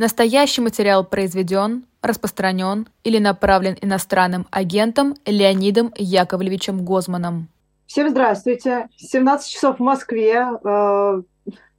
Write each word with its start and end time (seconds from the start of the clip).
Настоящий 0.00 0.62
материал 0.62 1.04
произведен, 1.04 1.84
распространен 2.00 2.88
или 3.04 3.18
направлен 3.18 3.76
иностранным 3.82 4.46
агентом 4.50 5.14
Леонидом 5.26 5.92
Яковлевичем 5.94 6.86
Гозманом. 6.86 7.48
Всем 7.84 8.08
здравствуйте. 8.08 8.88
17 8.96 9.50
часов 9.50 9.76
в 9.76 9.82
Москве, 9.82 10.46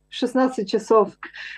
16 0.10 0.60
э, 0.60 0.66
часов 0.68 1.10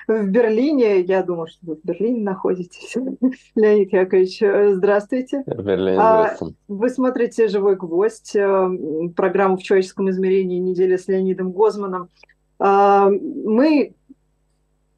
в 0.07 0.27
Берлине. 0.29 1.01
Я 1.01 1.23
думаю, 1.23 1.47
что 1.47 1.59
вы 1.63 1.75
в 1.75 1.83
Берлине 1.83 2.23
находитесь. 2.23 2.95
Леонид 3.55 3.91
Яковлевич, 3.91 4.41
э, 4.41 4.75
здравствуйте. 4.75 5.43
В 5.45 5.63
Берлине, 5.65 5.97
а, 5.99 6.21
здравствуйте. 6.21 6.55
Вы 6.69 6.89
смотрите 6.89 7.49
«Живой 7.49 7.75
гвоздь», 7.75 8.37
э, 8.37 8.69
программу 9.17 9.57
«В 9.57 9.63
человеческом 9.63 10.09
измерении» 10.09 10.59
неделя 10.59 10.97
с 10.97 11.09
Леонидом 11.09 11.51
Гозманом. 11.51 12.07
Мы 12.59 13.95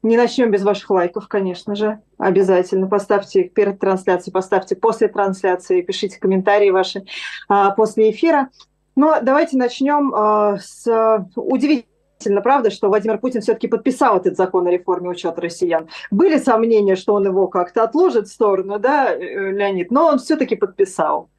не 0.02 0.16
начнем 0.16 0.50
без 0.50 0.62
ваших 0.62 0.90
лайков, 0.90 1.28
конечно 1.28 1.74
же. 1.74 2.00
Обязательно 2.18 2.86
поставьте 2.86 3.42
их 3.42 3.52
перед 3.52 3.80
трансляцией, 3.80 4.32
поставьте 4.32 4.76
после 4.76 5.08
трансляции, 5.08 5.82
пишите 5.82 6.18
комментарии 6.18 6.70
ваши 6.70 7.04
а, 7.48 7.70
после 7.70 8.10
эфира. 8.10 8.50
Но 8.94 9.18
давайте 9.20 9.56
начнем 9.56 10.14
а, 10.14 10.58
с 10.58 10.86
удивительно, 11.34 12.40
правда, 12.40 12.70
что 12.70 12.88
Владимир 12.88 13.18
Путин 13.18 13.40
все-таки 13.40 13.68
подписал 13.68 14.18
этот 14.18 14.36
закон 14.36 14.66
о 14.66 14.70
реформе 14.70 15.10
учета 15.10 15.40
россиян. 15.40 15.88
Были 16.10 16.38
сомнения, 16.38 16.96
что 16.96 17.14
он 17.14 17.26
его 17.26 17.48
как-то 17.48 17.82
отложит 17.82 18.28
в 18.28 18.32
сторону, 18.32 18.78
да, 18.78 19.14
Леонид, 19.14 19.90
но 19.90 20.06
он 20.06 20.18
все-таки 20.18 20.56
подписал. 20.56 21.30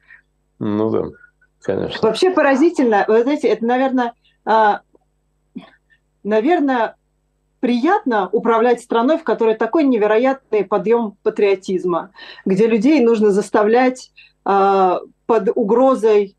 Ну 0.58 0.90
да, 0.90 1.04
конечно. 1.62 2.06
Вообще 2.06 2.30
поразительно, 2.30 3.04
вы 3.08 3.22
знаете, 3.22 3.48
это, 3.48 3.64
наверное, 3.64 4.12
а, 4.44 4.82
наверное, 6.22 6.96
приятно 7.60 8.28
управлять 8.32 8.80
страной, 8.80 9.18
в 9.18 9.24
которой 9.24 9.54
такой 9.54 9.84
невероятный 9.84 10.64
подъем 10.64 11.16
патриотизма, 11.22 12.10
где 12.44 12.66
людей 12.66 13.00
нужно 13.00 13.30
заставлять 13.30 14.12
э, 14.44 14.98
под 15.26 15.48
угрозой 15.54 16.36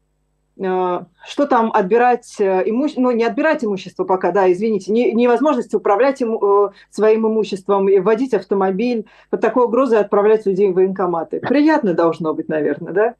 э, 0.57 0.99
что 1.27 1.45
там 1.45 1.71
отбирать 1.73 2.35
э, 2.39 2.63
имущество, 2.65 3.01
ну 3.01 3.11
не 3.11 3.23
отбирать 3.23 3.63
имущество 3.63 4.03
пока, 4.03 4.31
да, 4.31 4.51
извините, 4.51 4.91
не, 4.91 5.11
невозможность 5.13 5.73
управлять 5.73 6.21
им, 6.21 6.35
э, 6.35 6.69
своим 6.89 7.27
имуществом 7.27 7.89
и 7.89 7.99
вводить 7.99 8.33
автомобиль 8.33 9.05
под 9.29 9.41
такой 9.41 9.65
угрозой 9.65 9.99
отправлять 9.99 10.45
людей 10.45 10.71
в 10.71 10.75
военкоматы. 10.75 11.39
Приятно 11.39 11.93
должно 11.93 12.33
быть, 12.33 12.49
наверное, 12.49 12.93
да? 12.93 13.15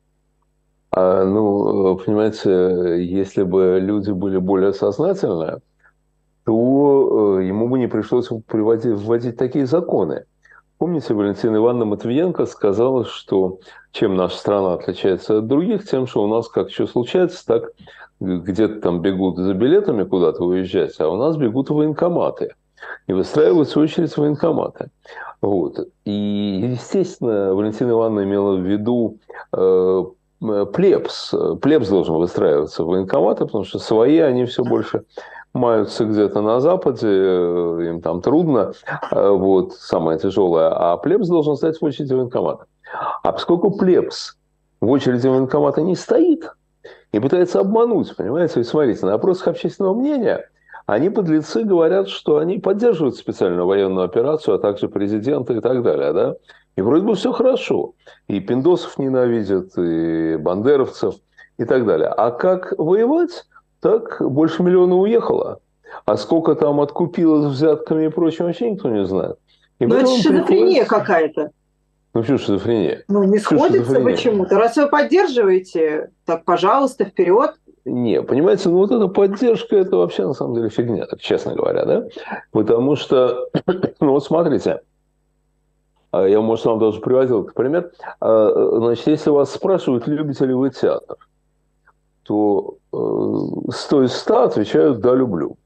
А, 0.92 1.23
ну, 1.23 1.97
понимаете, 1.97 3.05
если 3.05 3.44
бы 3.44 3.80
люди 3.80 4.11
были 4.11 4.38
более 4.38 4.73
сознательны, 4.73 5.59
то 6.50 7.38
э, 7.38 7.45
ему 7.45 7.67
бы 7.67 7.78
не 7.78 7.86
пришлось 7.86 8.28
приводить, 8.47 9.00
вводить 9.00 9.38
такие 9.38 9.67
законы. 9.67 10.25
Помните, 10.80 11.14
Валентина 11.14 11.58
Ивановна 11.58 11.86
Матвиенко 11.86 12.47
сказала, 12.47 13.05
что 13.05 13.59
чем 13.92 14.16
наша 14.16 14.36
страна 14.36 14.73
отличается 14.73 15.38
от 15.38 15.47
других, 15.47 15.88
тем, 15.88 16.08
что 16.08 16.23
у 16.23 16.27
нас 16.27 16.47
как 16.47 16.72
что 16.72 16.88
случается, 16.88 17.45
так 17.45 17.70
где-то 18.20 18.81
там 18.81 19.03
бегут 19.03 19.38
за 19.38 19.53
билетами 19.53 20.05
куда-то 20.05 20.44
уезжать, 20.44 21.00
а 21.00 21.09
у 21.09 21.17
нас 21.17 21.38
бегут 21.38 21.70
военкоматы. 21.70 22.55
И 23.05 23.14
выстраиваются 23.14 23.80
очередь 23.80 24.17
военкоматы. 24.17 24.89
Вот. 25.42 25.88
И, 26.05 26.72
естественно, 26.72 27.53
Валентина 27.53 27.92
Ивановна 27.92 28.23
имела 28.23 28.55
в 28.55 28.61
виду 28.61 29.20
э, 29.53 30.03
плебс. 30.73 31.31
Плебс 31.61 31.89
должен 31.89 32.16
выстраиваться 32.16 32.83
в 32.83 32.88
военкоматы, 32.88 33.45
потому 33.45 33.66
что 33.66 33.77
свои, 33.77 34.17
они 34.17 34.45
все 34.45 34.64
больше 34.64 35.03
маются 35.53 36.05
где-то 36.05 36.42
на 36.42 36.59
Западе, 36.59 37.08
э, 37.08 37.88
им 37.89 38.02
там 38.02 38.22
трудно, 38.22 38.73
э, 39.11 39.30
вот, 39.30 39.73
самое 39.73 40.19
тяжелое, 40.19 40.69
а 40.69 40.97
плебс 40.97 41.28
должен 41.28 41.55
стать 41.55 41.80
в 41.80 41.86
очереди 41.86 42.14
военкомата. 42.14 42.66
А 43.23 43.31
поскольку 43.31 43.72
плебс 43.72 44.38
в 44.81 44.89
очереди 44.89 45.27
военкомата 45.27 45.81
не 45.81 45.95
стоит 45.95 46.52
и 47.11 47.20
пытается 47.20 47.59
обмануть, 47.59 48.16
понимаете, 48.16 48.55
ведь 48.58 48.67
смотрите, 48.67 49.05
на 49.05 49.14
опросах 49.14 49.49
общественного 49.49 49.93
мнения 49.93 50.49
они 50.86 51.11
подлецы 51.11 51.64
говорят, 51.64 52.10
что 52.10 52.37
они 52.37 52.58
поддерживают 52.58 53.16
специальную 53.16 53.67
военную 53.67 54.05
операцию, 54.05 54.55
а 54.55 54.60
также 54.60 54.89
президента 54.89 55.54
и 55.54 55.60
так 55.60 55.83
далее, 55.83 56.14
да? 56.14 56.36
И 56.76 56.81
вроде 56.81 57.05
бы 57.05 57.14
все 57.14 57.31
хорошо. 57.31 57.93
И 58.27 58.39
пиндосов 58.39 58.98
ненавидят, 58.98 59.77
и 59.77 60.37
бандеровцев, 60.37 61.16
и 61.60 61.66
так 61.66 61.86
далее. 61.86 62.08
А 62.08 62.31
как 62.31 62.73
воевать? 62.77 63.45
Так 63.82 64.17
больше 64.22 64.64
миллиона 64.64 64.95
уехало. 64.95 65.60
А 66.06 66.17
сколько 66.17 66.56
там 66.56 66.80
откупилось 66.82 67.52
взятками 67.52 68.06
и 68.06 68.10
прочим, 68.10 68.45
вообще 68.45 68.72
никто 68.72 68.90
не 68.90 69.06
знает. 69.06 69.38
И 69.80 69.86
Но 69.86 69.95
ну, 69.95 70.02
это 70.02 70.22
шизофрения 70.22 70.86
какая-то. 70.86 71.52
Ну, 72.14 72.23
что 72.23 72.38
шизофрения? 72.38 73.04
Ну, 73.08 73.23
не 73.23 73.40
что 73.40 73.58
сходится 73.58 74.00
почему-то. 74.02 74.58
Раз 74.58 74.76
вы 74.78 74.88
поддерживаете, 74.88 76.12
так, 76.26 76.44
пожалуйста, 76.44 77.06
вперед. 77.06 77.52
Не, 77.86 78.22
понимаете, 78.22 78.70
ну 78.70 78.78
вот 78.78 78.92
эта 78.92 79.08
поддержка, 79.08 79.78
это 79.78 79.96
вообще 79.96 80.26
на 80.28 80.34
самом 80.34 80.56
деле 80.56 80.70
фигня, 80.70 81.06
так 81.06 81.22
честно 81.22 81.56
говоря, 81.56 81.86
да? 81.86 82.08
Потому 82.52 82.96
что, 82.96 83.50
ну 84.00 84.11
вот 84.11 84.23
смотрите, 84.23 84.82
а 86.11 86.28
я, 86.28 86.42
может, 86.42 86.66
вам 86.66 86.80
даже 86.80 87.00
приводил 87.00 87.44
этот 87.44 87.54
пример. 87.54 87.92
А, 88.20 88.80
значит, 88.80 89.08
если 89.08 89.30
вас 89.30 89.54
спрашивают, 89.54 90.08
любите 90.08 90.46
ли 90.46 90.54
вы 90.54 90.72
театр, 90.72 91.17
то 92.30 92.76
э, 92.94 93.72
100 93.72 94.04
из 94.04 94.14
100 94.14 94.44
отвечают 94.44 95.00
«да, 95.00 95.16
люблю». 95.16 95.58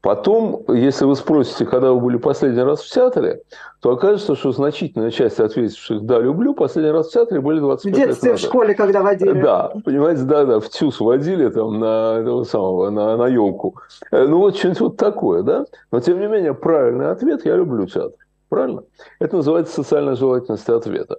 Потом, 0.00 0.64
если 0.68 1.04
вы 1.04 1.14
спросите, 1.14 1.66
когда 1.66 1.92
вы 1.92 2.00
были 2.00 2.16
последний 2.16 2.62
раз 2.62 2.80
в 2.80 2.90
театре, 2.90 3.42
то 3.80 3.92
окажется, 3.92 4.34
что 4.34 4.52
значительная 4.52 5.10
часть 5.10 5.38
ответивших 5.38 6.02
«да, 6.04 6.18
люблю» 6.18 6.54
последний 6.54 6.90
раз 6.90 7.08
в 7.08 7.12
театре 7.12 7.42
были 7.42 7.60
25 7.60 7.98
лет 7.98 8.08
назад. 8.08 8.22
В 8.22 8.24
детстве, 8.24 8.48
в 8.48 8.50
школе, 8.50 8.74
когда 8.74 9.02
водили. 9.02 9.38
Да, 9.42 9.70
понимаете, 9.84 10.22
да-да, 10.22 10.60
в 10.60 10.68
ТЮЗ 10.70 11.00
водили 11.00 11.50
там 11.50 11.78
на 11.78 12.16
этого 12.20 12.44
самого, 12.44 12.88
на, 12.88 13.18
на 13.18 13.28
елку. 13.28 13.76
Э, 14.10 14.26
ну, 14.26 14.38
вот 14.38 14.56
что-нибудь 14.56 14.80
вот 14.80 14.96
такое, 14.96 15.42
да? 15.42 15.66
Но, 15.90 16.00
тем 16.00 16.18
не 16.18 16.26
менее, 16.26 16.54
правильный 16.54 17.10
ответ– 17.10 17.42
я 17.44 17.54
люблю 17.54 17.86
театр. 17.86 18.16
Правильно? 18.52 18.82
Это 19.18 19.36
называется 19.36 19.72
социальная 19.72 20.14
желательность 20.14 20.68
ответа. 20.68 21.16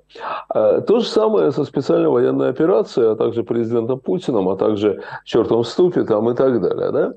А, 0.50 0.82
то 0.82 1.00
же 1.00 1.08
самое 1.08 1.52
со 1.52 1.64
специальной 1.64 2.10
военной 2.10 2.50
операцией, 2.50 3.08
а 3.08 3.16
также 3.16 3.44
президентом 3.44 4.00
Путиным, 4.00 4.50
а 4.50 4.56
также 4.56 5.02
чертом 5.26 5.64
ступе 5.64 6.04
там, 6.04 6.30
и 6.30 6.36
так 6.36 6.62
далее. 6.62 6.92
Да? 6.92 7.14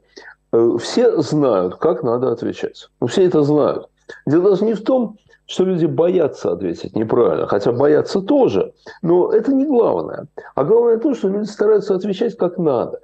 Э, 0.54 0.78
все 0.80 1.20
знают, 1.20 1.76
как 1.76 2.02
надо 2.02 2.32
отвечать. 2.32 2.88
Ну, 2.98 3.08
все 3.08 3.26
это 3.26 3.42
знают. 3.42 3.90
Дело 4.26 4.52
даже 4.52 4.64
не 4.64 4.72
в 4.72 4.82
том, 4.82 5.18
что 5.44 5.64
люди 5.64 5.84
боятся 5.84 6.52
ответить 6.52 6.96
неправильно, 6.96 7.46
хотя 7.46 7.72
боятся 7.72 8.22
тоже, 8.22 8.72
но 9.02 9.30
это 9.30 9.52
не 9.52 9.66
главное. 9.66 10.28
А 10.54 10.64
главное 10.64 10.96
то, 10.96 11.12
что 11.12 11.28
люди 11.28 11.44
стараются 11.44 11.94
отвечать 11.94 12.38
как 12.38 12.56
надо 12.56 13.00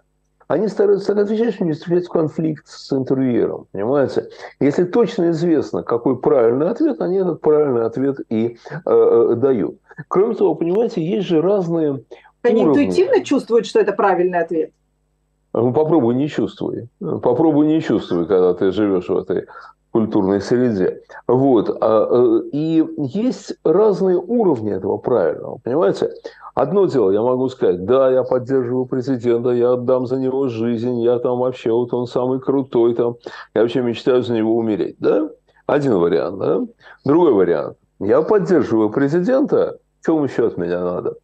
они 0.53 0.69
стараются 0.69 1.15
так 1.15 1.25
отвечать, 1.25 1.55
что 1.55 1.65
не 1.65 1.73
вступать 1.73 2.05
в 2.05 2.11
конфликт 2.11 2.67
с 2.69 2.93
интервьюером. 2.93 3.67
Понимаете? 3.73 4.29
Если 4.61 4.85
точно 4.85 5.31
известно, 5.31 5.83
какой 5.83 6.19
правильный 6.19 6.69
ответ, 6.69 7.01
они 7.01 7.17
этот 7.17 7.41
правильный 7.41 7.87
ответ 7.87 8.19
и 8.29 8.59
э, 8.71 8.79
э, 8.85 9.35
дают. 9.37 9.79
Кроме 10.09 10.35
того, 10.35 10.55
понимаете, 10.55 11.03
есть 11.03 11.27
же 11.27 11.41
разные 11.41 12.03
Они 12.43 12.65
уровни. 12.65 12.85
интуитивно 12.85 13.25
чувствуют, 13.25 13.67
что 13.67 13.81
это 13.81 13.93
правильный 13.93 14.41
ответ? 14.41 14.73
Ну, 15.55 15.73
попробуй 15.73 16.15
не 16.17 16.29
чувствуй. 16.29 16.89
Попробуй 17.01 17.67
не 17.67 17.81
чувствуй, 17.81 18.27
когда 18.27 18.53
ты 18.53 18.73
живешь 18.73 19.09
в 19.09 19.17
этой 19.17 19.47
культурной 19.91 20.43
среде. 20.43 21.01
Вот. 21.27 21.75
А, 21.81 22.09
э, 22.11 22.49
и 22.53 22.84
есть 22.99 23.55
разные 23.65 24.19
уровни 24.19 24.73
этого 24.73 24.99
правильного, 24.99 25.59
понимаете? 25.63 26.11
Одно 26.55 26.87
дело, 26.87 27.11
я 27.11 27.23
могу 27.23 27.49
сказать, 27.49 27.85
да, 27.87 28.11
я 28.11 28.25
поддерживаю 28.25 28.85
президента, 28.85 29.51
я 29.51 29.73
отдам 29.73 30.07
за 30.07 30.17
него 30.17 30.49
жизнь, 30.49 31.01
я 31.01 31.19
там 31.19 31.39
вообще, 31.39 31.73
вот 31.73 31.95
он 31.95 32.07
самый 32.07 32.41
крутой, 32.41 32.95
там, 32.95 33.17
я 33.55 33.63
вообще 33.63 33.81
мечтаю 33.81 34.23
за 34.23 34.35
него 34.35 34.57
умереть, 34.57 34.97
да? 34.99 35.31
Один 35.67 35.95
вариант, 35.95 36.39
да? 36.39 36.61
Другой 37.05 37.33
вариант. 37.33 37.79
Я 38.01 38.21
поддерживаю 38.21 38.91
президента, 38.91 39.78
что 40.03 40.16
вам 40.16 40.25
еще 40.25 40.47
от 40.47 40.59
меня 40.59 40.81
надо? 40.81 41.15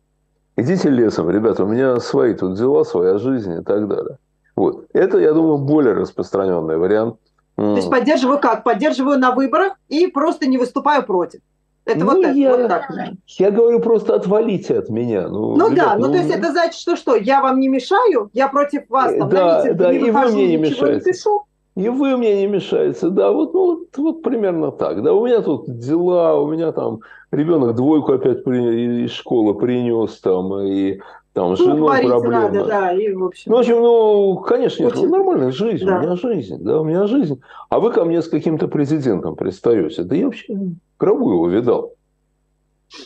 Идите 0.57 0.89
лесом, 0.89 1.29
ребята, 1.31 1.65
у 1.65 1.67
меня 1.67 2.01
свои 2.01 2.33
тут 2.33 2.55
дела, 2.55 2.85
своя 2.85 3.19
жизнь 3.19 3.61
и 3.61 3.63
так 3.63 3.87
далее. 3.87 4.19
Вот. 4.57 4.87
Это, 4.93 5.19
я 5.19 5.33
думаю, 5.33 5.59
более 5.59 5.95
распространенный 5.95 6.79
вариант. 6.79 7.17
То 7.57 7.77
есть 7.77 7.91
поддерживаю 7.91 8.39
как? 8.39 8.65
Поддерживаю 8.65 9.19
на 9.19 9.33
выборах 9.33 9.75
и 9.89 10.07
просто 10.07 10.47
не 10.47 10.59
выступаю 10.59 11.05
против. 11.05 11.41
Это 11.89 12.01
ну, 12.01 12.07
вот, 12.07 12.19
это, 12.19 12.31
я, 12.33 12.55
вот 12.55 12.69
так. 12.69 12.91
Я 13.27 13.51
говорю 13.51 13.81
просто 13.81 14.15
отвалите 14.15 14.79
от 14.79 14.91
меня. 14.91 15.27
Ну, 15.29 15.57
ну 15.57 15.71
ребят, 15.71 15.87
да, 15.87 15.95
ну, 15.95 16.07
ну 16.07 16.13
то 16.13 16.19
есть 16.19 16.31
это 16.31 16.53
значит, 16.53 16.79
что 16.79 16.97
что, 16.97 17.17
я 17.17 17.41
вам 17.41 17.61
не 17.61 17.69
мешаю, 17.69 18.29
я 18.35 18.49
против 18.49 18.83
вас 18.91 19.15
там 19.17 19.29
да, 19.31 19.65
на 19.65 19.75
да, 19.75 19.91
не 19.91 19.99
и 19.99 20.11
выхожу, 20.11 20.29
вы 20.29 20.35
мне 20.35 20.49
не 20.49 20.57
мешаете. 20.59 21.05
Не 21.07 21.13
пишу. 21.13 21.43
И 21.77 21.89
вы 21.89 22.17
мне 22.19 22.41
не 22.41 22.47
мешаете, 22.47 23.09
да, 23.09 23.31
вот, 23.31 23.55
ну, 23.55 23.67
вот, 23.67 23.97
вот 23.97 24.23
примерно 24.23 24.71
так. 24.71 25.03
Да, 25.03 25.15
у 25.15 25.25
меня 25.25 25.41
тут 25.41 25.79
дела, 25.79 26.39
у 26.39 26.47
меня 26.47 26.73
там 26.73 27.01
ребенок 27.31 27.75
двойку 27.75 28.13
опять 28.13 28.45
при, 28.45 29.05
из 29.05 29.13
школы 29.13 29.55
принес, 29.55 30.21
там, 30.21 30.61
и 30.61 31.01
там 31.39 31.57
с 31.57 31.61
женой 31.61 32.01
проблемы. 32.01 32.29
Надо, 32.29 32.65
да, 32.65 32.93
и 32.93 33.13
в 33.13 33.25
общем. 33.25 33.51
Ну, 33.51 33.57
в 33.57 33.61
общем, 33.61 33.81
ну, 33.81 34.37
конечно, 34.39 34.83
нет, 34.83 34.95
ну, 34.97 35.09
нормальная 35.09 35.53
жизнь, 35.53 35.87
да. 35.87 35.99
у 35.99 36.03
меня 36.03 36.17
жизнь, 36.17 36.57
да, 36.61 36.81
у 36.81 36.85
меня 36.85 37.07
жизнь. 37.07 37.41
А 37.69 37.79
вы 37.79 37.93
ко 37.93 38.05
мне 38.05 38.23
с 38.23 38.29
каким-то 38.29 38.67
президентом 38.67 39.37
пристаете. 39.37 40.03
Да 40.03 40.17
я 40.17 40.27
вообще 40.27 40.57
гробу 40.99 41.33
его 41.33 41.49
видал. 41.49 41.93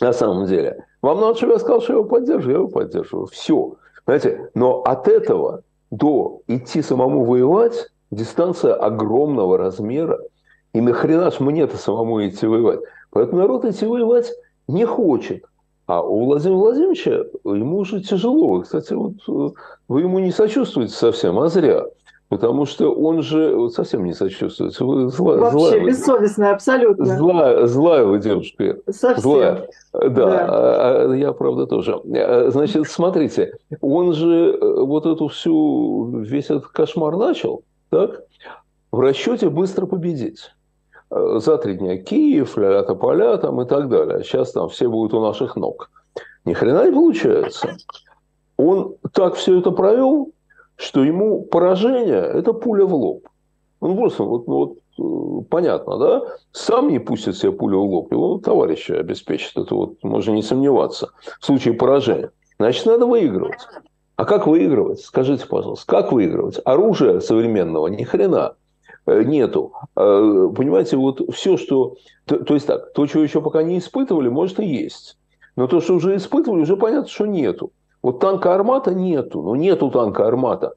На 0.01 0.13
самом 0.13 0.47
деле. 0.47 0.83
Вам 1.01 1.19
надо, 1.19 1.35
чтобы 1.35 1.53
я 1.53 1.59
сказал, 1.59 1.81
что 1.81 1.93
я 1.93 1.99
его 1.99 2.09
поддерживаю, 2.09 2.51
я 2.51 2.59
его 2.59 2.69
поддерживаю. 2.69 3.27
Все. 3.27 3.75
Знаете, 4.05 4.49
но 4.55 4.81
от 4.81 5.07
этого 5.07 5.61
до 5.91 6.41
идти 6.47 6.81
самому 6.81 7.25
воевать 7.25 7.89
дистанция 8.09 8.73
огромного 8.73 9.57
размера. 9.57 10.19
И 10.73 10.81
нахрена 10.81 11.29
ж 11.29 11.39
мне-то 11.39 11.77
самому 11.77 12.25
идти 12.27 12.47
воевать? 12.47 12.79
Поэтому 13.11 13.41
народ 13.41 13.65
идти 13.65 13.85
воевать 13.85 14.33
не 14.67 14.85
хочет. 14.85 15.45
А 15.85 16.01
у 16.01 16.25
Владимира 16.25 16.57
Владимировича 16.57 17.11
ему 17.43 17.79
уже 17.79 18.01
тяжело. 18.01 18.61
Кстати, 18.61 18.93
вот 18.93 19.15
э, 19.27 19.53
вы 19.89 20.01
ему 20.01 20.19
не 20.19 20.31
сочувствуете 20.31 20.93
совсем, 20.93 21.37
а 21.39 21.49
зря. 21.49 21.83
Потому 22.29 22.65
что 22.65 22.91
он 22.91 23.21
же 23.21 23.55
вот 23.55 23.73
совсем 23.73 24.05
не 24.05 24.13
сочувствует. 24.13 24.79
Вы 24.79 25.09
зла, 25.09 25.37
Вообще 25.37 25.59
злая, 25.59 25.85
бессовестная, 25.85 26.53
абсолютно. 26.53 27.05
Злая, 27.05 27.67
злая 27.67 28.05
вы 28.05 28.19
девушка. 28.19 28.77
Совсем. 28.89 29.21
Злая. 29.21 29.67
Да, 29.93 30.09
да. 30.09 30.45
А, 30.49 31.11
а, 31.11 31.13
я 31.13 31.31
правда 31.33 31.67
тоже. 31.67 32.01
А, 32.15 32.49
значит, 32.49 32.87
смотрите, 32.87 33.53
он 33.81 34.13
же 34.13 34.57
э, 34.59 34.83
вот 34.83 35.05
эту 35.05 35.27
всю, 35.27 36.21
весь 36.21 36.45
этот 36.45 36.67
кошмар 36.67 37.17
начал, 37.17 37.63
так? 37.89 38.23
В 38.91 38.99
расчете 38.99 39.49
быстро 39.49 39.85
победить. 39.85 40.49
Э, 41.13 41.39
за 41.39 41.57
три 41.57 41.75
дня 41.75 41.97
Киев, 41.97 42.57
ля-ля 42.57 42.83
поля 42.95 43.37
там 43.37 43.61
и 43.61 43.65
так 43.65 43.89
далее. 43.89 44.23
Сейчас 44.23 44.51
там 44.51 44.69
все 44.69 44.87
будут 44.87 45.13
у 45.13 45.21
наших 45.21 45.55
ног. 45.55 45.89
Ни 46.45 46.53
хрена 46.53 46.87
не 46.87 46.91
получается. 46.91 47.75
Он 48.57 48.95
так 49.13 49.35
все 49.35 49.59
это 49.59 49.71
провел, 49.71 50.31
что 50.75 51.03
ему 51.03 51.43
поражение– 51.43 52.21
это 52.33 52.53
пуля 52.53 52.85
в 52.85 52.93
лоб. 52.93 53.27
Он 53.79 53.95
просто, 53.95 54.23
вот, 54.23 54.47
ну, 54.47 54.77
вот, 54.97 55.43
э, 55.43 55.45
понятно, 55.49 55.97
да? 55.97 56.21
Сам 56.51 56.89
не 56.89 56.99
пустит 56.99 57.37
себе 57.37 57.51
пулю 57.51 57.81
в 57.81 57.91
лоб, 57.91 58.11
его 58.11 58.39
товарищи 58.39 58.91
обеспечат. 58.91 59.57
Это 59.57 59.75
вот 59.75 60.03
можно 60.03 60.31
не 60.31 60.41
сомневаться. 60.41 61.09
В 61.39 61.45
случае 61.45 61.73
поражения. 61.75 62.31
Значит, 62.57 62.85
надо 62.85 63.05
выигрывать. 63.05 63.67
А 64.15 64.25
как 64.25 64.47
выигрывать? 64.47 65.01
Скажите, 65.01 65.45
пожалуйста, 65.47 65.85
как 65.87 66.11
выигрывать? 66.11 66.59
Оружия 66.65 67.19
современного 67.19 67.87
ни 67.87 68.03
хрена. 68.03 68.55
Э, 69.05 69.23
нету. 69.23 69.73
Э, 69.95 70.49
понимаете, 70.55 70.97
вот 70.97 71.21
все, 71.33 71.57
что... 71.57 71.95
То, 72.25 72.37
то 72.37 72.53
есть 72.53 72.67
так, 72.67 72.93
то, 72.93 73.05
чего 73.05 73.23
еще 73.23 73.41
пока 73.41 73.63
не 73.63 73.77
испытывали, 73.77 74.29
может 74.29 74.59
и 74.59 74.65
есть. 74.65 75.17
Но 75.55 75.67
то, 75.67 75.81
что 75.81 75.95
уже 75.95 76.15
испытывали, 76.15 76.61
уже 76.61 76.77
понятно, 76.77 77.09
что 77.09 77.25
нету. 77.25 77.71
Вот 78.01 78.19
танка 78.19 78.53
«Армата» 78.53 78.93
нету. 78.93 79.41
Ну, 79.41 79.55
нету 79.55 79.89
танка 79.89 80.27
«Армата». 80.27 80.73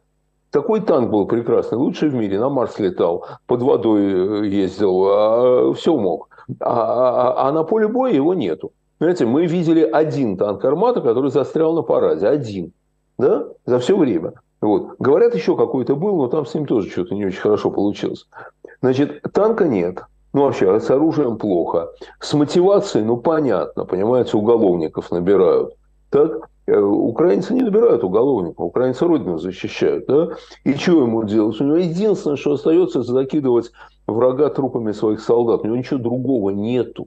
Такой 0.51 0.81
танк 0.81 1.11
был 1.11 1.27
прекрасный, 1.27 1.77
лучший 1.77 2.09
в 2.09 2.15
мире, 2.15 2.39
на 2.39 2.49
Марс 2.49 2.79
летал, 2.79 3.27
под 3.47 3.63
водой 3.63 4.45
э, 4.45 4.47
ездил, 4.47 5.05
а, 5.07 5.75
все 5.75 5.97
мог. 5.97 6.29
А, 6.61 7.45
а, 7.45 7.49
а 7.49 7.53
на 7.53 7.65
поле 7.65 7.89
боя 7.89 8.13
его 8.13 8.35
нету. 8.35 8.73
Знаете, 8.99 9.27
мы 9.27 9.47
видели 9.47 9.83
один 9.83 10.37
танк 10.37 10.65
«Армата», 10.65 11.01
который 11.01 11.31
застрял 11.31 11.75
на 11.75 11.83
параде. 11.83 12.27
Один. 12.27 12.73
Да? 13.19 13.49
За 13.67 13.79
все 13.79 13.97
время. 13.97 14.35
Вот. 14.67 14.97
Говорят, 14.99 15.35
еще 15.35 15.57
какой-то 15.57 15.95
был, 15.95 16.17
но 16.17 16.27
там 16.27 16.45
с 16.45 16.55
ним 16.55 16.67
тоже 16.67 16.91
что-то 16.91 17.15
не 17.15 17.25
очень 17.25 17.41
хорошо 17.41 17.71
получилось. 17.71 18.27
Значит, 18.81 19.23
танка 19.33 19.69
нет. 19.69 20.03
Ну, 20.33 20.43
вообще, 20.43 20.81
с 20.81 20.91
оружием 20.91 21.39
плохо. 21.39 21.89
С 22.21 22.35
мотивацией, 22.35 23.05
ну, 23.05 23.17
понятно, 23.17 23.85
понимаете, 23.85 24.37
уголовников 24.37 25.11
набирают. 25.11 25.75
Так? 26.11 26.51
Э, 26.67 26.81
украинцы 26.81 27.55
не 27.55 27.63
набирают 27.63 28.03
уголовников, 28.03 28.67
украинцы 28.67 29.07
родину 29.07 29.39
защищают. 29.39 30.07
Да? 30.07 30.31
И 30.65 30.75
что 30.75 31.03
ему 31.03 31.23
делать? 31.23 31.61
У 31.61 31.65
него 31.65 31.77
единственное, 31.77 32.37
что 32.37 32.55
остается, 32.55 33.01
это 33.01 33.13
закидывать 33.13 33.71
врага 34.09 34.51
трупами 34.51 34.91
своих 34.91 35.21
солдат. 35.21 35.63
У 35.63 35.67
него 35.67 35.77
ничего 35.77 36.01
другого 36.01 36.51
нету. 36.51 37.07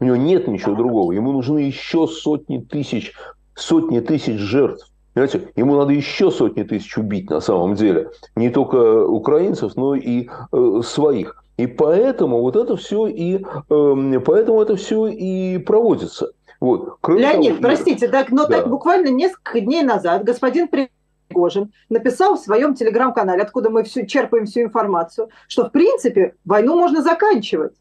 У 0.00 0.04
него 0.04 0.16
нет 0.16 0.48
ничего 0.48 0.74
другого. 0.74 1.12
Ему 1.12 1.32
нужны 1.32 1.60
еще 1.60 2.08
сотни 2.08 2.58
тысяч, 2.58 3.12
сотни 3.54 4.00
тысяч 4.00 4.38
жертв. 4.38 4.90
Понимаете, 5.16 5.48
ему 5.56 5.76
надо 5.76 5.94
еще 5.94 6.30
сотни 6.30 6.62
тысяч 6.62 6.98
убить 6.98 7.30
на 7.30 7.40
самом 7.40 7.74
деле. 7.74 8.10
Не 8.34 8.50
только 8.50 9.06
украинцев, 9.06 9.74
но 9.74 9.94
и 9.94 10.28
э, 10.52 10.80
своих. 10.84 11.42
И 11.56 11.66
поэтому 11.66 12.42
вот 12.42 12.54
это 12.54 12.76
все 12.76 13.06
и 13.06 13.36
э, 13.42 14.20
поэтому 14.20 14.60
это 14.60 14.76
все 14.76 15.06
и 15.06 15.56
проводится. 15.56 16.32
Вот. 16.60 16.98
Кроме 17.00 17.22
Леонид, 17.22 17.48
того, 17.52 17.62
простите, 17.62 18.08
так, 18.08 18.30
но 18.30 18.46
да. 18.46 18.58
так 18.58 18.68
буквально 18.68 19.08
несколько 19.08 19.62
дней 19.62 19.82
назад 19.82 20.22
господин 20.22 20.68
Пригожин 20.68 21.72
написал 21.88 22.36
в 22.36 22.40
своем 22.40 22.74
телеграм-канале, 22.74 23.40
откуда 23.40 23.70
мы 23.70 23.84
всю, 23.84 24.04
черпаем 24.04 24.44
всю 24.44 24.64
информацию, 24.64 25.30
что 25.48 25.70
в 25.70 25.72
принципе 25.72 26.34
войну 26.44 26.78
можно 26.78 27.00
заканчивать. 27.00 27.72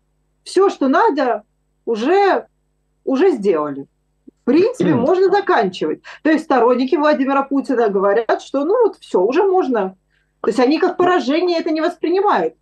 Все, 0.46 0.70
что 0.70 0.88
надо, 0.88 1.44
уже, 1.86 2.48
уже 3.04 3.32
сделали 3.32 3.88
в 4.46 4.52
принципе, 4.52 4.94
можно 4.94 5.32
заканчивать. 5.32 6.02
То 6.22 6.30
есть 6.30 6.46
сторонники 6.46 6.96
Владимира 6.96 7.42
Путина 7.42 7.90
говорят, 7.90 8.44
что 8.44 8.64
ну 8.64 8.84
вот 8.84 8.98
все, 9.00 9.20
уже 9.20 9.42
можно. 9.42 9.98
То 10.42 10.50
есть 10.50 10.60
они 10.60 10.78
как 10.78 10.98
поражение 10.98 11.60
это 11.60 11.72
не 11.72 11.82
воспринимают 11.82 12.54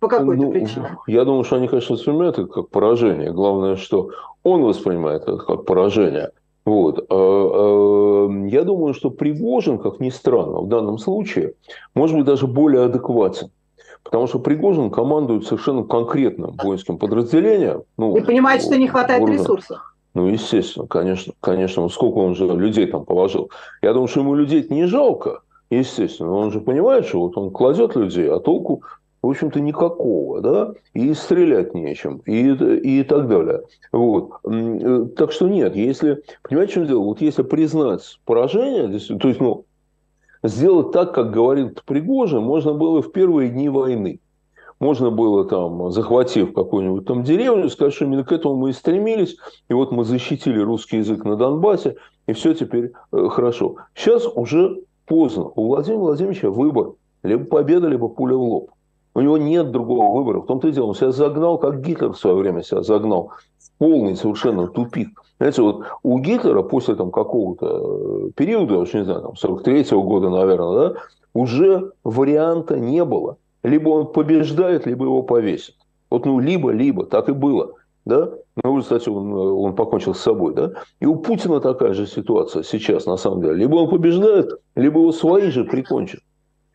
по 0.00 0.08
какой-то 0.08 0.42
ну, 0.42 0.50
причине. 0.50 0.98
Я 1.06 1.24
думаю, 1.24 1.44
что 1.44 1.56
они, 1.56 1.68
конечно, 1.68 1.94
воспринимают 1.94 2.40
это 2.40 2.48
как 2.48 2.70
поражение. 2.70 3.32
Главное, 3.32 3.76
что 3.76 4.10
он 4.42 4.62
воспринимает 4.62 5.22
это 5.22 5.36
как 5.36 5.64
поражение. 5.64 6.32
Вот. 6.64 7.06
А, 7.08 7.14
а, 7.14 8.48
я 8.48 8.64
думаю, 8.64 8.92
что 8.94 9.10
Пригожин, 9.10 9.78
как 9.78 10.00
ни 10.00 10.10
странно, 10.10 10.60
в 10.60 10.68
данном 10.68 10.98
случае, 10.98 11.54
может 11.94 12.16
быть, 12.16 12.26
даже 12.26 12.48
более 12.48 12.86
адекватен. 12.86 13.52
Потому 14.02 14.26
что 14.26 14.40
Пригожин 14.40 14.90
командует 14.90 15.46
совершенно 15.46 15.84
конкретным 15.84 16.56
воинским 16.60 16.98
подразделением. 16.98 17.84
Ну, 17.96 18.16
И 18.16 18.22
понимает, 18.22 18.62
что 18.62 18.76
не 18.76 18.88
хватает 18.88 19.28
ресурсов. 19.28 19.94
Ну, 20.18 20.26
естественно, 20.26 20.88
конечно, 20.88 21.32
конечно, 21.38 21.88
сколько 21.88 22.16
он 22.16 22.34
же 22.34 22.44
людей 22.48 22.86
там 22.86 23.04
положил. 23.04 23.52
Я 23.82 23.92
думаю, 23.92 24.08
что 24.08 24.18
ему 24.18 24.34
людей 24.34 24.66
не 24.68 24.86
жалко, 24.86 25.42
естественно. 25.70 26.32
Он 26.32 26.50
же 26.50 26.60
понимает, 26.60 27.06
что 27.06 27.20
вот 27.20 27.38
он 27.38 27.52
кладет 27.52 27.94
людей, 27.94 28.28
а 28.28 28.40
толку, 28.40 28.82
в 29.22 29.28
общем-то, 29.30 29.60
никакого, 29.60 30.40
да, 30.40 30.72
и 30.92 31.14
стрелять 31.14 31.72
нечем, 31.72 32.20
и, 32.26 32.50
и 32.50 33.04
так 33.04 33.28
далее. 33.28 33.62
Вот. 33.92 34.32
Э, 34.42 35.06
так 35.16 35.30
что 35.30 35.46
нет, 35.46 35.76
если, 35.76 36.20
понимаете, 36.42 36.72
в 36.72 36.74
чем 36.74 36.86
дело? 36.88 36.98
Вот 37.04 37.20
если 37.20 37.42
признать 37.42 38.18
поражение, 38.24 38.88
то 38.88 39.28
есть, 39.28 39.40
ну, 39.40 39.66
сделать 40.42 40.90
так, 40.90 41.14
как 41.14 41.30
говорит 41.30 41.84
Пригожин, 41.84 42.42
можно 42.42 42.74
было 42.74 43.02
в 43.02 43.12
первые 43.12 43.50
дни 43.50 43.68
войны. 43.68 44.18
Можно 44.80 45.10
было 45.10 45.44
там, 45.44 45.90
захватив 45.90 46.52
какую-нибудь 46.52 47.04
там 47.04 47.24
деревню, 47.24 47.68
сказать, 47.68 47.94
что 47.94 48.04
именно 48.04 48.24
к 48.24 48.30
этому 48.30 48.54
мы 48.56 48.70
и 48.70 48.72
стремились, 48.72 49.36
и 49.68 49.74
вот 49.74 49.90
мы 49.90 50.04
защитили 50.04 50.60
русский 50.60 50.98
язык 50.98 51.24
на 51.24 51.36
Донбассе, 51.36 51.96
и 52.26 52.32
все 52.32 52.54
теперь 52.54 52.92
э, 53.12 53.28
хорошо. 53.28 53.76
Сейчас 53.94 54.26
уже 54.26 54.78
поздно. 55.06 55.50
У 55.56 55.66
Владимира 55.66 56.00
Владимировича 56.00 56.50
выбор. 56.50 56.92
Либо 57.24 57.44
победа, 57.44 57.88
либо 57.88 58.08
пуля 58.08 58.36
в 58.36 58.42
лоб. 58.42 58.70
У 59.14 59.20
него 59.20 59.36
нет 59.36 59.72
другого 59.72 60.16
выбора. 60.16 60.42
В 60.42 60.46
том-то 60.46 60.68
и 60.68 60.72
дело, 60.72 60.86
он 60.86 60.94
себя 60.94 61.10
загнал, 61.10 61.58
как 61.58 61.80
Гитлер 61.80 62.12
в 62.12 62.18
свое 62.18 62.36
время 62.36 62.62
себя 62.62 62.82
загнал, 62.82 63.32
в 63.58 63.78
полный 63.78 64.14
совершенно 64.14 64.68
тупик. 64.68 65.20
Знаете, 65.38 65.62
вот 65.62 65.82
у 66.04 66.18
Гитлера 66.20 66.62
после 66.62 66.94
там 66.94 67.10
какого-то 67.10 68.28
э, 68.28 68.30
периода, 68.36 68.74
я 68.74 68.80
уж 68.80 68.92
не 68.92 69.04
знаю, 69.04 69.22
там 69.22 69.32
43-го 69.32 70.02
года, 70.02 70.30
наверное, 70.30 70.90
да, 70.90 70.94
уже 71.34 71.92
варианта 72.04 72.78
не 72.78 73.04
было. 73.04 73.38
Либо 73.62 73.88
он 73.90 74.12
побеждает, 74.12 74.86
либо 74.86 75.04
его 75.04 75.22
повесят. 75.22 75.74
Вот 76.10 76.24
ну 76.26 76.38
либо, 76.38 76.70
либо, 76.70 77.04
так 77.04 77.28
и 77.28 77.32
было. 77.32 77.72
Да? 78.04 78.30
Ну, 78.64 78.80
кстати, 78.80 79.08
он, 79.08 79.32
он 79.32 79.74
покончил 79.74 80.14
с 80.14 80.20
собой. 80.20 80.54
Да? 80.54 80.72
И 81.00 81.06
у 81.06 81.16
Путина 81.16 81.60
такая 81.60 81.92
же 81.92 82.06
ситуация 82.06 82.62
сейчас, 82.62 83.06
на 83.06 83.16
самом 83.16 83.42
деле. 83.42 83.54
Либо 83.54 83.76
он 83.76 83.90
побеждает, 83.90 84.50
либо 84.74 85.00
его 85.00 85.12
свои 85.12 85.50
же 85.50 85.64
прикончат. 85.64 86.20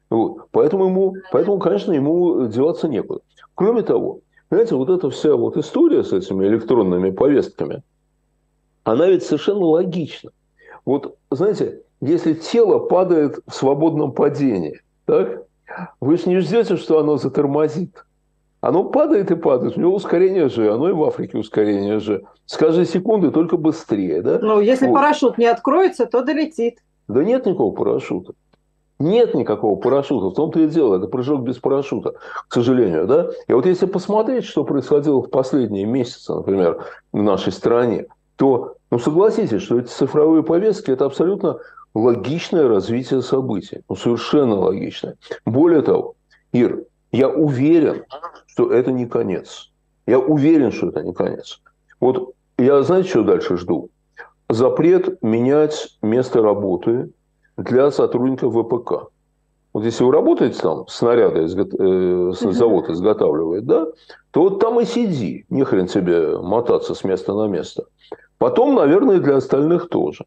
Вот. 0.09 0.45
Поэтому, 0.51 0.85
ему, 0.85 1.15
поэтому, 1.31 1.57
конечно, 1.57 1.91
ему 1.91 2.47
деваться 2.47 2.87
некуда. 2.87 3.21
Кроме 3.55 3.81
того, 3.81 4.19
знаете, 4.51 4.75
вот 4.75 4.89
эта 4.89 5.09
вся 5.09 5.35
вот 5.35 5.57
история 5.57 6.03
с 6.03 6.13
этими 6.13 6.45
электронными 6.45 7.09
повестками, 7.09 7.81
она 8.83 9.07
ведь 9.07 9.23
совершенно 9.23 9.65
логична. 9.65 10.29
Вот, 10.85 11.17
знаете, 11.31 11.81
если 12.01 12.33
тело 12.33 12.77
падает 12.77 13.39
в 13.47 13.55
свободном 13.55 14.11
падении, 14.11 14.81
так, 15.05 15.43
вы 15.99 16.17
же 16.17 16.29
не 16.29 16.39
ждете, 16.39 16.77
что 16.77 16.99
оно 16.99 17.17
затормозит. 17.17 18.05
Оно 18.61 18.85
падает 18.85 19.29
и 19.29 19.35
падает. 19.35 19.75
У 19.75 19.81
него 19.81 19.95
ускорение 19.95 20.47
же, 20.47 20.71
оно 20.71 20.89
и 20.89 20.93
в 20.93 21.03
Африке 21.03 21.37
ускорение 21.37 21.99
же. 21.99 22.23
С 22.45 22.55
каждой 22.55 22.85
секунды 22.85 23.29
только 23.29 23.57
быстрее. 23.57 24.21
Да? 24.21 24.39
Ну, 24.41 24.61
если 24.61 24.87
вот. 24.87 24.93
парашют 24.93 25.37
не 25.37 25.45
откроется, 25.47 26.05
то 26.05 26.21
долетит. 26.21 26.79
Да 27.09 27.25
нет 27.25 27.45
никакого 27.45 27.75
парашюта. 27.75 28.33
Нет 28.99 29.33
никакого 29.33 29.75
парашюта. 29.75 30.27
В 30.27 30.33
том-то 30.33 30.61
и 30.61 30.67
дело. 30.67 30.95
Это 30.95 31.07
прыжок 31.07 31.41
без 31.41 31.57
парашюта, 31.57 32.13
к 32.47 32.53
сожалению. 32.53 33.05
Да? 33.05 33.31
И 33.49 33.53
вот 33.53 33.65
если 33.65 33.85
посмотреть, 33.85 34.45
что 34.45 34.63
происходило 34.63 35.21
в 35.21 35.29
последние 35.29 35.85
месяцы, 35.85 36.33
например, 36.33 36.85
в 37.11 37.21
нашей 37.21 37.51
стране, 37.51 38.05
то, 38.37 38.75
ну, 38.91 38.97
согласитесь, 38.97 39.61
что 39.61 39.79
эти 39.79 39.87
цифровые 39.87 40.43
повестки– 40.43 40.89
это 40.91 41.03
абсолютно 41.03 41.59
логичное 41.93 42.67
развитие 42.67 43.21
событий. 43.21 43.81
Ну, 43.89 43.95
совершенно 43.95 44.55
логичное. 44.55 45.15
Более 45.45 45.81
того, 45.81 46.15
Ир, 46.51 46.85
я 47.11 47.29
уверен, 47.29 48.03
что 48.47 48.71
это 48.71 48.91
не 48.91 49.05
конец. 49.05 49.71
Я 50.05 50.19
уверен, 50.19 50.71
что 50.71 50.89
это 50.89 51.03
не 51.03 51.13
конец. 51.13 51.61
Вот 51.99 52.33
я, 52.57 52.81
знаете, 52.83 53.09
что 53.09 53.23
дальше 53.23 53.57
жду? 53.57 53.89
Запрет 54.49 55.21
менять 55.21 55.97
место 56.01 56.41
работы 56.41 57.11
для 57.57 57.91
сотрудников 57.91 58.53
ВПК. 58.53 59.09
Вот 59.73 59.85
если 59.85 60.03
вы 60.03 60.11
работаете 60.11 60.59
там, 60.59 60.87
снаряды 60.87 61.47
э, 61.47 62.31
завод 62.31 62.89
изготавливает, 62.89 63.65
да, 63.65 63.87
то 64.31 64.41
вот 64.41 64.59
там 64.59 64.79
и 64.79 64.85
сиди, 64.85 65.45
не 65.49 65.63
хрен 65.63 65.87
тебе 65.87 66.37
мотаться 66.37 66.93
с 66.93 67.03
места 67.03 67.33
на 67.33 67.47
место. 67.47 67.85
Потом, 68.37 68.75
наверное, 68.75 69.19
для 69.19 69.37
остальных 69.37 69.89
тоже. 69.89 70.25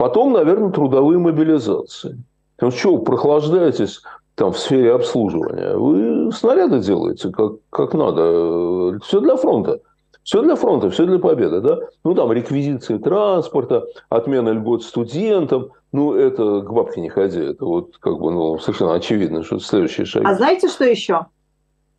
Потом, 0.00 0.32
наверное, 0.32 0.70
трудовые 0.70 1.18
мобилизации. 1.18 2.24
Потому 2.56 2.72
что, 2.72 2.96
вы 2.96 3.04
прохлаждаетесь 3.04 4.00
там 4.34 4.52
в 4.52 4.58
сфере 4.58 4.94
обслуживания? 4.94 5.76
Вы 5.76 6.32
снаряды 6.32 6.78
делаете 6.78 7.28
как, 7.28 7.56
как 7.68 7.92
надо. 7.92 8.98
Все 9.04 9.20
для 9.20 9.36
фронта. 9.36 9.80
Все 10.22 10.40
для 10.40 10.56
фронта, 10.56 10.88
все 10.88 11.04
для 11.04 11.18
победы, 11.18 11.60
да? 11.60 11.80
Ну, 12.02 12.14
там, 12.14 12.32
реквизиции 12.32 12.96
транспорта, 12.96 13.84
отмена 14.08 14.48
льгот 14.48 14.84
студентам. 14.84 15.68
Ну, 15.92 16.14
это 16.14 16.62
к 16.62 16.72
бабке 16.72 17.02
не 17.02 17.10
ходи. 17.10 17.40
Это 17.40 17.66
вот 17.66 17.98
как 17.98 18.18
бы, 18.18 18.30
ну, 18.30 18.58
совершенно 18.58 18.94
очевидно, 18.94 19.42
что 19.42 19.56
это 19.56 19.64
следующий 19.66 20.06
шаг. 20.06 20.22
А 20.24 20.34
знаете, 20.34 20.68
что 20.68 20.86
еще? 20.86 21.26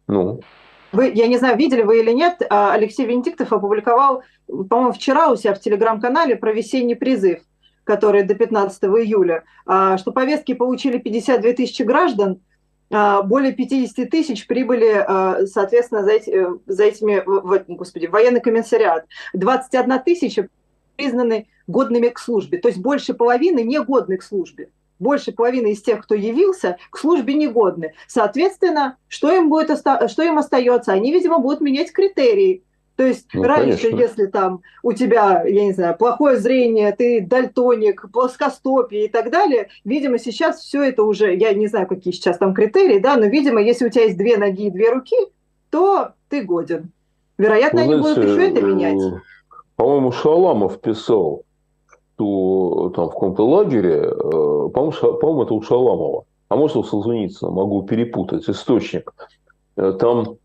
Ну? 0.08 0.40
Вы, 0.92 1.12
я 1.14 1.28
не 1.28 1.38
знаю, 1.38 1.56
видели 1.56 1.84
вы 1.84 2.00
или 2.00 2.14
нет, 2.14 2.42
а, 2.50 2.74
Алексей 2.74 3.06
Венедиктов 3.06 3.54
опубликовал, 3.54 4.24
по-моему, 4.48 4.92
вчера 4.92 5.32
у 5.32 5.36
себя 5.36 5.54
в 5.54 5.60
телеграм-канале 5.60 6.36
про 6.36 6.52
весенний 6.52 6.96
призыв, 6.96 7.42
который 7.92 8.24
до 8.24 8.36
15 8.36 8.84
июля, 9.04 9.44
а, 9.66 9.98
что 9.98 10.14
повестки 10.14 10.54
получили 10.54 10.98
52 10.98 11.52
тысячи 11.52 11.82
граждан, 11.82 12.40
а, 12.90 13.22
более 13.22 13.52
50 13.52 14.10
тысяч 14.10 14.48
прибыли, 14.48 15.46
соответственно, 15.46 16.04
за, 16.04 16.12
эти, 16.12 16.48
за 16.68 16.84
этими, 16.86 17.22
господи, 17.68 18.06
военный 18.06 18.40
комиссариат. 18.40 19.06
21 19.34 20.00
тысяча 20.00 20.48
признаны 20.96 21.48
годными 21.68 22.08
к 22.08 22.20
службе, 22.20 22.60
то 22.60 22.70
есть 22.70 22.80
больше 22.80 23.14
половины 23.14 23.62
негодны 23.64 24.16
к 24.18 24.24
службе 24.24 24.70
больше 25.00 25.32
половины 25.32 25.72
из 25.72 25.82
тех, 25.82 26.04
кто 26.04 26.14
явился, 26.14 26.78
к 26.92 26.98
службе 27.00 27.34
негодны. 27.34 27.94
Соответственно, 28.08 28.98
что 29.08 29.36
им, 29.36 29.50
будет 29.50 29.80
что 29.80 30.22
им 30.22 30.38
остается? 30.38 30.94
Они, 30.94 31.12
видимо, 31.12 31.40
будут 31.40 31.60
менять 31.60 31.92
критерии. 31.92 32.64
То 32.96 33.04
есть 33.04 33.28
ну, 33.34 33.44
раньше, 33.44 33.90
конечно. 33.90 34.02
если 34.02 34.26
там 34.28 34.62
у 34.84 34.94
тебя, 34.94 35.44
я 35.46 35.66
не 35.66 35.72
знаю, 35.72 35.98
плохое 35.98 36.38
зрение, 36.38 36.92
ты 36.92 37.22
дальтоник, 37.22 38.12
плоскостопие 38.12 39.06
и 39.06 39.08
так 39.08 39.32
далее, 39.32 39.70
видимо, 39.86 40.20
сейчас 40.20 40.60
все 40.60 40.84
это 40.84 41.04
уже, 41.04 41.36
я 41.36 41.54
не 41.54 41.68
знаю, 41.68 41.88
какие 41.88 42.14
сейчас 42.14 42.38
там 42.38 42.54
критерии, 42.54 43.00
да, 43.00 43.16
но, 43.16 43.26
видимо, 43.26 43.62
если 43.62 43.88
у 43.88 43.90
тебя 43.90 44.04
есть 44.04 44.18
две 44.18 44.38
ноги 44.38 44.68
и 44.68 44.72
две 44.72 44.92
руки, 44.92 45.16
то 45.70 46.10
ты 46.30 46.44
годен. 46.44 46.92
Вероятно, 47.38 47.80
Вы 47.80 47.94
они 47.94 48.02
знаете, 48.02 48.22
будут 48.22 48.32
еще 48.32 48.50
это 48.52 48.62
менять. 48.62 49.02
Э, 49.02 49.20
по-моему, 49.78 50.12
Шаламов 50.12 50.80
писал, 50.80 51.44
что 51.88 52.92
там 52.96 53.08
в 53.08 53.14
каком-то 53.14 53.48
лагере, 53.48 54.04
э, 54.04 54.12
по-моему, 54.12 54.92
по 54.92 55.44
это 55.44 55.54
у 55.54 55.62
Шаламова, 55.62 56.26
а 56.50 56.56
может 56.56 56.78
у 56.78 56.84
Солженицына, 56.84 57.50
могу 57.50 57.82
перепутать 57.84 58.48
источник, 58.48 59.12
э, 59.78 59.94
там 59.94 60.36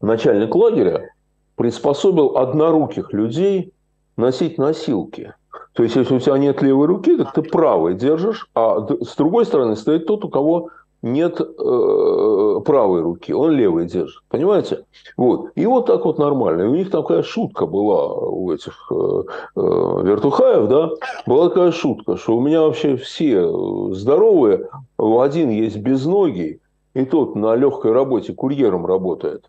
начальник 0.00 0.54
лагеря 0.54 1.10
приспособил 1.58 2.38
одноруких 2.38 3.12
людей 3.12 3.72
носить 4.16 4.58
носилки. 4.58 5.34
То 5.74 5.82
есть, 5.82 5.96
если 5.96 6.14
у 6.14 6.20
тебя 6.20 6.38
нет 6.38 6.62
левой 6.62 6.86
руки, 6.86 7.16
так 7.16 7.32
ты 7.34 7.42
правой 7.42 7.94
держишь, 7.94 8.48
а 8.54 8.86
с 9.00 9.16
другой 9.16 9.44
стороны 9.44 9.76
стоит 9.76 10.06
тот, 10.06 10.24
у 10.24 10.28
кого 10.28 10.70
нет 11.02 11.40
э, 11.40 12.60
правой 12.64 13.02
руки, 13.02 13.32
он 13.32 13.52
левой 13.52 13.86
держит. 13.86 14.22
Понимаете? 14.28 14.84
Вот. 15.16 15.50
И 15.56 15.66
вот 15.66 15.86
так 15.86 16.04
вот 16.04 16.18
нормально. 16.18 16.62
И 16.62 16.66
у 16.66 16.74
них 16.74 16.90
такая 16.90 17.22
шутка 17.22 17.66
была 17.66 18.12
у 18.14 18.52
этих 18.52 18.90
э, 18.90 19.22
э, 19.56 19.60
вертухаев, 20.04 20.68
да, 20.68 20.90
была 21.26 21.48
такая 21.48 21.72
шутка, 21.72 22.16
что 22.16 22.36
у 22.36 22.40
меня 22.40 22.62
вообще 22.62 22.96
все 22.96 23.92
здоровые, 23.92 24.68
один 24.96 25.50
есть 25.50 25.76
без 25.76 26.04
ноги, 26.06 26.60
и 26.94 27.04
тот 27.04 27.36
на 27.36 27.54
легкой 27.54 27.92
работе 27.92 28.32
курьером 28.32 28.86
работает. 28.86 29.48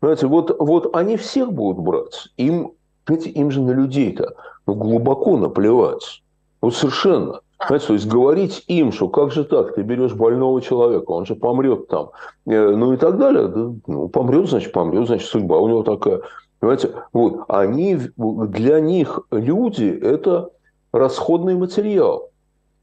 Понимаете, 0.00 0.26
вот, 0.26 0.56
вот 0.58 0.94
они 0.94 1.16
всех 1.16 1.52
будут 1.52 1.82
брать. 1.82 2.28
Им, 2.36 2.72
знаете, 3.06 3.30
им 3.30 3.50
же 3.50 3.62
на 3.62 3.70
людей-то 3.70 4.34
ну, 4.66 4.74
глубоко 4.74 5.36
наплевать. 5.36 6.22
Вот 6.60 6.74
совершенно. 6.74 7.40
Понимаете, 7.58 7.86
то 7.86 7.92
есть 7.94 8.06
говорить 8.06 8.64
им, 8.66 8.92
что 8.92 9.08
как 9.08 9.32
же 9.32 9.44
так, 9.44 9.74
ты 9.74 9.82
берешь 9.82 10.12
больного 10.12 10.60
человека, 10.60 11.10
он 11.10 11.24
же 11.24 11.34
помрет 11.34 11.88
там, 11.88 12.10
э, 12.46 12.76
ну 12.76 12.92
и 12.92 12.98
так 12.98 13.18
далее, 13.18 13.48
да, 13.48 13.70
ну 13.86 14.08
помрет, 14.08 14.50
значит 14.50 14.72
помрет, 14.72 15.06
значит 15.06 15.26
судьба 15.26 15.58
у 15.58 15.68
него 15.68 15.82
такая. 15.82 16.20
Понимаете, 16.60 16.90
вот, 17.12 17.44
они, 17.48 17.98
для 18.16 18.80
них 18.80 19.20
люди– 19.30 19.86
это 20.02 20.50
расходный 20.92 21.54
материал. 21.54 22.30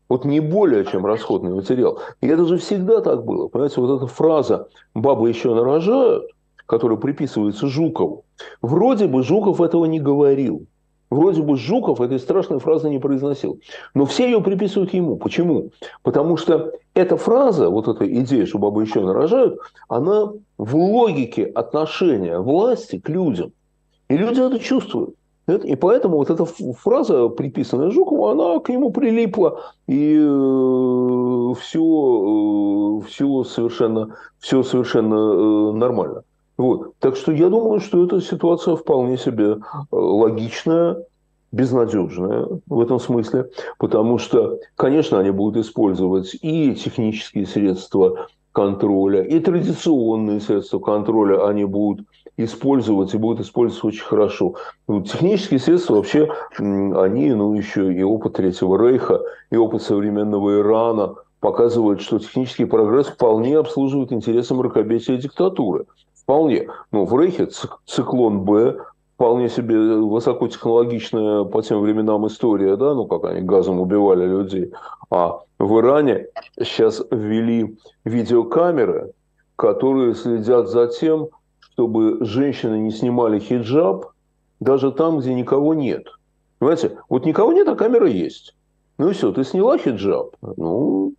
Вот 0.09 0.25
не 0.25 0.39
более, 0.39 0.85
чем 0.85 1.05
расходный 1.05 1.53
материал. 1.53 1.99
И 2.21 2.27
это 2.27 2.45
же 2.45 2.57
всегда 2.57 3.01
так 3.01 3.25
было. 3.25 3.47
Понимаете, 3.47 3.81
вот 3.81 3.97
эта 3.97 4.07
фраза 4.07 4.67
«бабы 4.93 5.29
еще 5.29 5.53
нарожают», 5.53 6.25
которая 6.65 6.97
приписывается 6.97 7.67
Жукову, 7.67 8.25
вроде 8.61 9.07
бы 9.07 9.23
Жуков 9.23 9.61
этого 9.61 9.85
не 9.85 9.99
говорил. 9.99 10.65
Вроде 11.09 11.43
бы 11.43 11.57
Жуков 11.57 12.01
этой 12.01 12.19
страшной 12.19 12.59
фразы 12.59 12.89
не 12.89 12.97
произносил. 12.97 13.59
Но 13.93 14.05
все 14.05 14.25
ее 14.25 14.41
приписывают 14.41 14.95
ему. 14.95 15.15
Почему? 15.15 15.69
Потому 16.01 16.37
что 16.37 16.71
эта 16.95 17.17
фраза, 17.17 17.69
вот 17.69 17.87
эта 17.87 18.07
идея, 18.21 18.47
что 18.47 18.57
бабы 18.57 18.81
еще 18.81 19.01
нарожают, 19.01 19.59
она 19.87 20.31
в 20.57 20.75
логике 20.75 21.45
отношения 21.45 22.39
власти 22.39 22.99
к 22.99 23.09
людям. 23.09 23.51
И 24.09 24.17
люди 24.17 24.39
это 24.39 24.57
чувствуют. 24.57 25.15
И 25.47 25.75
поэтому 25.75 26.17
вот 26.17 26.29
эта 26.29 26.45
фраза, 26.45 27.27
приписанная 27.27 27.91
Жукову, 27.91 28.27
она 28.27 28.59
к 28.59 28.69
нему 28.69 28.91
прилипла, 28.91 29.59
и 29.87 30.15
все, 31.59 31.81
э, 31.83 33.01
все, 33.07 33.41
э, 33.41 33.45
совершенно, 33.45 34.15
все 34.39 34.63
совершенно 34.63 35.15
э, 35.15 35.73
нормально. 35.73 36.23
Вот. 36.57 36.93
Так 36.99 37.15
что 37.15 37.31
я 37.31 37.49
думаю, 37.49 37.79
что 37.79 38.05
эта 38.05 38.21
ситуация 38.21 38.75
вполне 38.75 39.17
себе 39.17 39.53
э, 39.53 39.57
логичная, 39.91 40.97
безнадежная 41.51 42.47
в 42.67 42.79
этом 42.81 42.99
смысле, 42.99 43.49
потому 43.77 44.17
что, 44.17 44.59
конечно, 44.75 45.19
они 45.19 45.31
будут 45.31 45.65
использовать 45.65 46.35
и 46.41 46.75
технические 46.75 47.45
средства 47.45 48.27
контроля, 48.51 49.23
и 49.23 49.39
традиционные 49.39 50.39
средства 50.39 50.79
контроля 50.79 51.47
они 51.47 51.65
будут 51.65 52.05
использовать 52.37 53.13
и 53.13 53.17
будут 53.17 53.45
использовать 53.45 53.83
очень 53.83 54.03
хорошо. 54.03 54.55
Ну, 54.87 55.01
технические 55.01 55.59
средства 55.59 55.95
вообще, 55.95 56.29
они, 56.57 57.33
ну, 57.33 57.53
еще 57.53 57.93
и 57.93 58.01
опыт 58.03 58.33
Третьего 58.33 58.77
Рейха, 58.77 59.21
и 59.51 59.55
опыт 59.55 59.81
современного 59.83 60.59
Ирана 60.59 61.15
показывают, 61.39 62.01
что 62.01 62.19
технический 62.19 62.65
прогресс 62.65 63.07
вполне 63.07 63.57
обслуживает 63.57 64.11
интересы 64.11 64.55
мракобесия 64.55 65.17
диктатуры. 65.17 65.85
Вполне. 66.23 66.67
Ну, 66.91 67.05
в 67.05 67.19
Рейхе 67.19 67.47
циклон 67.85 68.41
Б, 68.41 68.77
вполне 69.15 69.49
себе 69.49 69.77
высокотехнологичная 69.77 71.43
по 71.43 71.61
тем 71.61 71.81
временам 71.81 72.27
история, 72.27 72.75
да, 72.77 72.93
ну, 72.93 73.05
как 73.05 73.25
они 73.25 73.41
газом 73.41 73.79
убивали 73.79 74.25
людей. 74.25 74.71
А 75.09 75.39
в 75.59 75.79
Иране 75.79 76.27
сейчас 76.57 77.01
ввели 77.11 77.77
видеокамеры, 78.05 79.11
которые 79.55 80.15
следят 80.15 80.69
за 80.69 80.87
тем, 80.87 81.27
чтобы 81.59 82.23
женщины 82.25 82.79
не 82.79 82.91
снимали 82.91 83.39
хиджаб 83.39 84.07
даже 84.59 84.91
там, 84.91 85.19
где 85.19 85.33
никого 85.33 85.73
нет. 85.73 86.07
Понимаете, 86.59 86.97
вот 87.09 87.25
никого 87.25 87.51
нет, 87.51 87.67
а 87.67 87.75
камера 87.75 88.07
есть. 88.07 88.55
Ну 88.97 89.09
и 89.09 89.13
все, 89.13 89.31
ты 89.33 89.43
сняла 89.43 89.77
хиджаб. 89.77 90.35
Ну, 90.41 91.13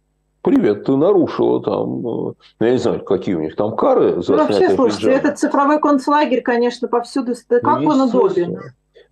привет, 0.45 0.85
ты 0.85 0.95
нарушила 0.95 1.61
там, 1.63 2.03
ну, 2.03 2.35
я 2.61 2.73
не 2.73 2.79
знаю, 2.79 3.03
какие 3.03 3.35
у 3.35 3.41
них 3.41 3.57
там 3.57 3.75
кары 3.75 4.23
за 4.23 4.33
ну, 4.33 4.39
вообще, 4.39 4.71
слушайте, 4.71 5.07
хиджаба. 5.07 5.17
этот 5.17 5.39
цифровой 5.39 5.81
концлагерь, 5.81 6.43
конечно, 6.43 6.87
повсюду, 6.87 7.35
как 7.49 7.81
ну, 7.81 7.89
он 7.91 8.01
удобен. 8.03 8.61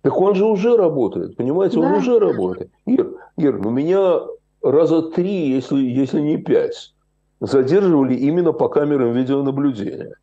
Так 0.01 0.19
он 0.19 0.35
же 0.35 0.45
уже 0.45 0.77
работает, 0.77 1.35
понимаете, 1.35 1.79
да. 1.79 1.87
он 1.87 1.93
уже 1.93 2.19
работает. 2.19 2.71
Ир, 2.85 3.13
Ир, 3.37 3.55
у 3.65 3.69
меня 3.69 4.21
раза 4.61 5.01
три, 5.01 5.49
если, 5.49 5.77
если 5.77 6.21
не 6.21 6.37
пять, 6.37 6.93
задерживали 7.39 8.13
именно 8.13 8.53
по 8.53 8.69
камерам 8.69 9.13
видеонаблюдения. 9.13 10.15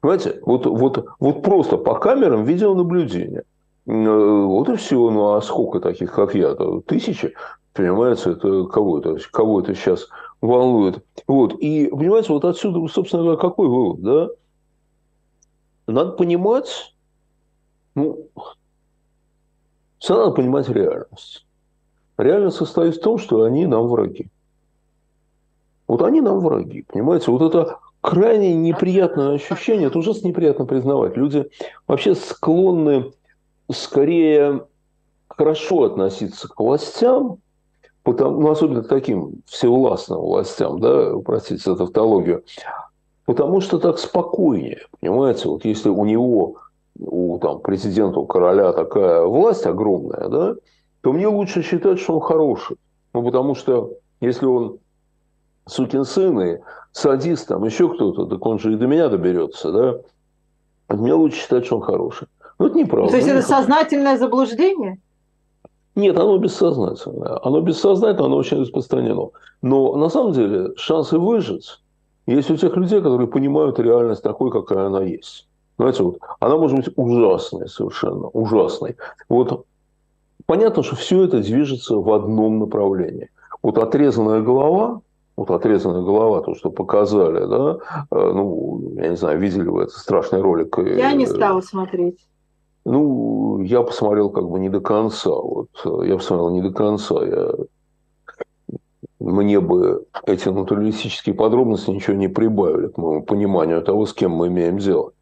Понимаете, 0.00 0.40
вот, 0.42 0.66
вот, 0.66 1.06
вот 1.18 1.42
просто 1.42 1.78
по 1.78 1.94
камерам 1.94 2.44
видеонаблюдения. 2.44 3.44
Э, 3.86 4.44
вот 4.44 4.68
и 4.68 4.76
все. 4.76 5.10
Ну 5.10 5.32
а 5.32 5.42
сколько 5.42 5.80
таких, 5.80 6.12
как 6.12 6.34
я? 6.34 6.50
-то? 6.52 6.82
Тысячи. 6.82 7.34
Понимаете, 7.72 8.32
это 8.32 8.64
кого 8.64 8.98
это, 8.98 9.16
кого 9.32 9.60
это 9.60 9.74
сейчас 9.74 10.08
волнует. 10.44 11.04
Вот. 11.26 11.54
И, 11.60 11.86
понимаете, 11.88 12.32
вот 12.32 12.44
отсюда, 12.44 12.86
собственно 12.92 13.22
говоря, 13.22 13.40
какой 13.40 13.68
вывод, 13.68 14.02
да? 14.02 14.28
Надо 15.86 16.12
понимать, 16.12 16.94
ну, 17.94 18.28
все 19.98 20.16
надо 20.16 20.32
понимать 20.32 20.68
реальность. 20.68 21.46
реальность 22.18 22.56
состоит 22.56 22.96
в 22.96 23.00
том, 23.00 23.18
что 23.18 23.42
они 23.42 23.66
нам 23.66 23.88
враги. 23.88 24.28
Вот 25.86 26.02
они 26.02 26.20
нам 26.20 26.40
враги, 26.40 26.82
понимаете? 26.82 27.30
Вот 27.30 27.42
это 27.42 27.78
крайне 28.00 28.54
неприятное 28.54 29.34
ощущение, 29.34 29.88
это 29.88 29.98
ужасно 29.98 30.28
неприятно 30.28 30.64
признавать. 30.66 31.16
Люди 31.16 31.50
вообще 31.86 32.14
склонны 32.14 33.12
скорее 33.70 34.66
хорошо 35.28 35.84
относиться 35.84 36.48
к 36.48 36.58
властям, 36.58 37.38
потому, 38.04 38.40
ну, 38.40 38.50
особенно 38.50 38.82
таким 38.82 39.42
всевластным 39.46 40.20
властям, 40.20 40.78
да, 40.78 41.14
простите 41.24 41.62
за 41.62 41.76
тавтологию, 41.76 42.44
потому 43.24 43.60
что 43.60 43.78
так 43.78 43.98
спокойнее, 43.98 44.82
понимаете, 45.00 45.48
вот 45.48 45.64
если 45.64 45.88
у 45.88 46.04
него, 46.04 46.58
у 47.00 47.38
там, 47.38 47.60
президента, 47.60 48.20
у 48.20 48.26
короля 48.26 48.72
такая 48.72 49.24
власть 49.24 49.66
огромная, 49.66 50.28
да, 50.28 50.54
то 51.00 51.12
мне 51.12 51.26
лучше 51.26 51.62
считать, 51.62 51.98
что 51.98 52.14
он 52.14 52.20
хороший. 52.20 52.76
Ну, 53.12 53.22
потому 53.22 53.54
что 53.54 53.92
если 54.20 54.46
он 54.46 54.78
сукин 55.66 56.04
сын 56.04 56.40
и 56.40 56.58
садист, 56.92 57.48
там 57.48 57.64
еще 57.64 57.88
кто-то, 57.92 58.26
так 58.26 58.44
он 58.46 58.58
же 58.58 58.72
и 58.72 58.76
до 58.76 58.86
меня 58.86 59.08
доберется, 59.08 59.72
да, 59.72 60.94
мне 60.94 61.14
лучше 61.14 61.38
считать, 61.38 61.66
что 61.66 61.76
он 61.76 61.82
хороший. 61.82 62.28
Ну, 62.58 62.66
это 62.66 62.78
неправда. 62.78 63.10
То 63.10 63.16
есть 63.16 63.28
это 63.28 63.42
сознательное 63.42 64.16
заблуждение? 64.18 64.98
Нет, 65.94 66.18
оно 66.18 66.38
бессознательное. 66.38 67.38
Оно 67.42 67.60
бессознательное, 67.60 68.26
оно 68.26 68.36
очень 68.36 68.60
распространено. 68.60 69.30
Но 69.62 69.96
на 69.96 70.08
самом 70.08 70.32
деле 70.32 70.72
шансы 70.76 71.18
выжить 71.18 71.80
есть 72.26 72.50
у 72.50 72.56
тех 72.56 72.76
людей, 72.76 73.00
которые 73.00 73.28
понимают 73.28 73.78
реальность 73.78 74.22
такой, 74.22 74.50
какая 74.50 74.86
она 74.86 75.02
есть. 75.02 75.46
Знаете, 75.78 76.02
вот 76.02 76.18
она 76.40 76.56
может 76.56 76.76
быть 76.76 76.88
ужасной 76.96 77.68
совершенно, 77.68 78.28
ужасной. 78.28 78.96
Вот 79.28 79.66
понятно, 80.46 80.82
что 80.82 80.96
все 80.96 81.24
это 81.24 81.40
движется 81.40 81.96
в 81.96 82.12
одном 82.12 82.58
направлении. 82.58 83.30
Вот 83.62 83.78
отрезанная 83.78 84.40
голова, 84.40 85.00
вот 85.36 85.50
отрезанная 85.50 86.02
голова, 86.02 86.42
то, 86.42 86.54
что 86.54 86.70
показали, 86.70 87.44
да, 87.46 87.78
э, 88.10 88.32
ну, 88.32 88.94
я 88.96 89.08
не 89.08 89.16
знаю, 89.16 89.38
видели 89.38 89.68
вы 89.68 89.84
этот 89.84 89.94
страшный 89.94 90.40
ролик? 90.40 90.78
Я 90.78 91.12
не 91.12 91.26
стала 91.26 91.60
смотреть. 91.60 92.18
Ну, 92.84 93.60
я 93.62 93.82
посмотрел 93.82 94.30
как 94.30 94.48
бы 94.48 94.58
не 94.58 94.68
до 94.68 94.80
конца. 94.80 95.30
Вот, 95.30 95.68
э, 95.84 96.06
я 96.06 96.16
посмотрел 96.16 96.50
не 96.50 96.62
до 96.62 96.70
конца. 96.70 97.24
Я... 97.24 97.52
Мне 99.20 99.60
бы 99.60 100.04
эти 100.26 100.48
натуралистические 100.48 101.34
подробности 101.34 101.90
ничего 101.90 102.14
не 102.14 102.28
прибавили 102.28 102.88
к 102.88 102.98
моему 102.98 103.22
пониманию 103.22 103.80
того, 103.82 104.04
с 104.04 104.12
кем 104.12 104.32
мы 104.32 104.48
имеем 104.48 104.78
дело. 104.78 105.12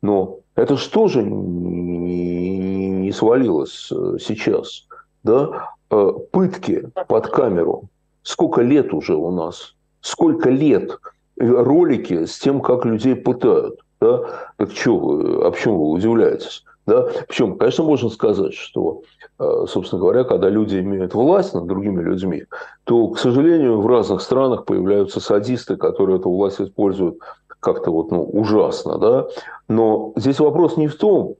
Но 0.00 0.38
это 0.54 0.76
что 0.76 1.08
же 1.08 1.22
не, 1.22 3.10
свалилось 3.12 3.90
э, 3.90 4.18
сейчас? 4.20 4.86
Да? 5.24 5.70
Э, 5.90 6.12
пытки 6.30 6.88
под 7.08 7.26
камеру. 7.28 7.88
Сколько 8.22 8.62
лет 8.62 8.94
уже 8.94 9.16
у 9.16 9.32
нас? 9.32 9.74
Сколько 10.02 10.50
лет 10.50 11.00
ролики 11.36 12.26
с 12.26 12.38
тем, 12.38 12.60
как 12.60 12.84
людей 12.84 13.16
пытают? 13.16 13.80
Да? 14.00 14.52
Так 14.56 14.70
что 14.70 14.98
вы, 14.98 15.44
а 15.44 15.50
почему 15.50 15.78
вы 15.78 15.90
удивляетесь? 15.90 16.62
Да? 16.88 17.06
Причем, 17.28 17.58
конечно, 17.58 17.84
можно 17.84 18.08
сказать, 18.08 18.54
что, 18.54 19.02
э, 19.38 19.64
собственно 19.68 20.00
говоря, 20.00 20.24
когда 20.24 20.48
люди 20.48 20.78
имеют 20.78 21.12
власть 21.12 21.52
над 21.52 21.66
другими 21.66 22.02
людьми, 22.02 22.44
то, 22.84 23.08
к 23.08 23.18
сожалению, 23.18 23.80
в 23.82 23.86
разных 23.86 24.22
странах 24.22 24.64
появляются 24.64 25.20
садисты, 25.20 25.76
которые 25.76 26.18
эту 26.18 26.30
власть 26.30 26.62
используют 26.62 27.18
как-то 27.60 27.90
вот, 27.90 28.10
ну, 28.10 28.22
ужасно. 28.24 28.96
Да? 28.98 29.28
Но 29.68 30.14
здесь 30.16 30.40
вопрос 30.40 30.78
не 30.78 30.86
в 30.86 30.96
том, 30.96 31.34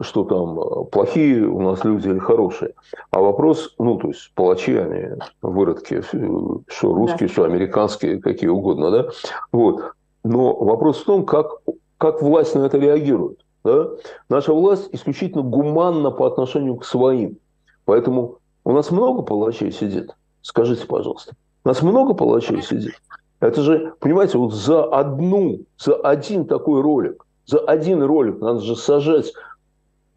что 0.00 0.24
там 0.24 0.58
э, 0.58 0.84
плохие 0.86 1.46
у 1.46 1.60
нас 1.60 1.84
люди 1.84 2.08
или 2.08 2.18
хорошие. 2.18 2.74
А 3.12 3.20
вопрос, 3.20 3.76
ну, 3.78 3.98
то 3.98 4.08
есть 4.08 4.32
палачи, 4.34 4.74
они 4.74 5.16
выродки, 5.42 6.02
что 6.02 6.92
русские, 6.92 7.28
да. 7.28 7.32
что 7.32 7.44
американские, 7.44 8.20
какие 8.20 8.50
угодно, 8.50 8.90
да? 8.90 9.10
Вот. 9.52 9.92
Но 10.24 10.56
вопрос 10.56 11.02
в 11.02 11.04
том, 11.04 11.24
как, 11.24 11.60
как 11.98 12.20
власть 12.20 12.56
на 12.56 12.66
это 12.66 12.78
реагирует. 12.78 13.38
Да? 13.68 13.90
Наша 14.30 14.54
власть 14.54 14.88
исключительно 14.92 15.42
гуманна 15.42 16.10
по 16.10 16.26
отношению 16.26 16.76
к 16.76 16.86
своим. 16.86 17.36
Поэтому 17.84 18.38
у 18.64 18.72
нас 18.72 18.90
много 18.90 19.22
палачей 19.22 19.72
сидит. 19.72 20.10
Скажите, 20.40 20.86
пожалуйста. 20.86 21.34
У 21.64 21.68
нас 21.68 21.82
много 21.82 22.14
палачей 22.14 22.62
сидит. 22.62 22.94
Это 23.40 23.60
же, 23.60 23.92
понимаете, 24.00 24.38
вот 24.38 24.54
за 24.54 24.84
одну, 24.84 25.60
за 25.78 25.96
один 25.96 26.46
такой 26.46 26.80
ролик, 26.80 27.26
за 27.46 27.58
один 27.58 28.02
ролик 28.02 28.40
надо 28.40 28.60
же 28.60 28.74
сажать 28.74 29.32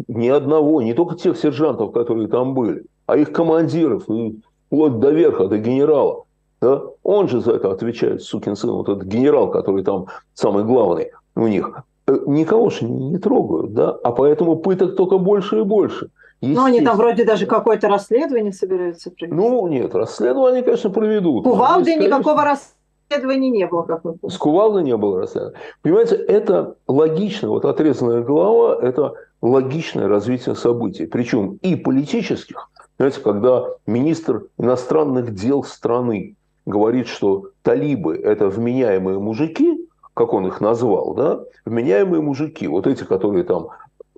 ни 0.07 0.29
одного, 0.29 0.81
не 0.81 0.93
только 0.93 1.15
тех 1.15 1.37
сержантов, 1.37 1.91
которые 1.91 2.27
там 2.27 2.53
были, 2.53 2.85
а 3.05 3.17
их 3.17 3.31
командиров, 3.33 4.09
и 4.09 4.39
вплоть 4.67 4.99
до 4.99 5.11
верха, 5.11 5.47
до 5.47 5.57
генерала. 5.57 6.23
Да? 6.61 6.81
Он 7.03 7.27
же 7.27 7.41
за 7.41 7.51
это 7.51 7.71
отвечает, 7.71 8.23
сукин 8.23 8.55
сын, 8.55 8.71
вот 8.71 8.89
этот 8.89 9.03
генерал, 9.03 9.51
который 9.51 9.83
там 9.83 10.07
самый 10.33 10.63
главный 10.63 11.11
у 11.35 11.47
них. 11.47 11.83
Э, 12.07 12.17
никого 12.25 12.69
же 12.69 12.85
не 12.85 13.17
трогают, 13.17 13.73
да, 13.73 13.91
а 13.91 14.11
поэтому 14.11 14.55
пыток 14.55 14.95
только 14.95 15.17
больше 15.17 15.59
и 15.59 15.63
больше. 15.63 16.09
Ну, 16.41 16.63
они 16.63 16.81
там 16.81 16.97
вроде 16.97 17.23
даже 17.23 17.45
какое-то 17.45 17.87
расследование 17.87 18.51
собираются 18.51 19.11
провести. 19.11 19.35
Ну, 19.35 19.67
нет, 19.67 19.93
расследование, 19.93 20.63
конечно, 20.63 20.89
проведут. 20.89 21.43
Кувалды 21.43 21.91
есть, 21.91 22.01
никакого 22.03 22.43
расследования 22.43 23.51
не 23.51 23.67
было, 23.67 23.83
как 23.83 24.03
мы 24.03 24.13
помним. 24.13 24.35
С 24.35 24.37
Кувалды 24.39 24.81
не 24.81 24.97
было 24.97 25.19
расследования. 25.19 25.59
Понимаете, 25.83 26.15
это 26.15 26.75
логично, 26.87 27.49
вот 27.49 27.65
отрезанная 27.65 28.23
голова, 28.23 28.79
это 28.81 29.13
логичное 29.43 30.07
развитие 30.07 30.55
событий, 30.55 31.05
причем 31.05 31.59
и 31.61 31.75
политических. 31.75 32.71
Знаете, 32.97 33.21
когда 33.21 33.65
министр 33.85 34.45
иностранных 34.57 35.35
дел 35.35 35.63
страны 35.63 36.35
говорит, 36.65 37.07
что 37.07 37.49
талибы– 37.61 38.15
это 38.23 38.47
вменяемые 38.47 39.19
мужики, 39.19 39.80
как 40.13 40.33
он 40.33 40.47
их 40.47 40.61
назвал, 40.61 41.13
да, 41.13 41.41
вменяемые 41.65 42.21
мужики, 42.21 42.67
вот 42.67 42.87
эти, 42.87 43.03
которые 43.03 43.43
там, 43.43 43.69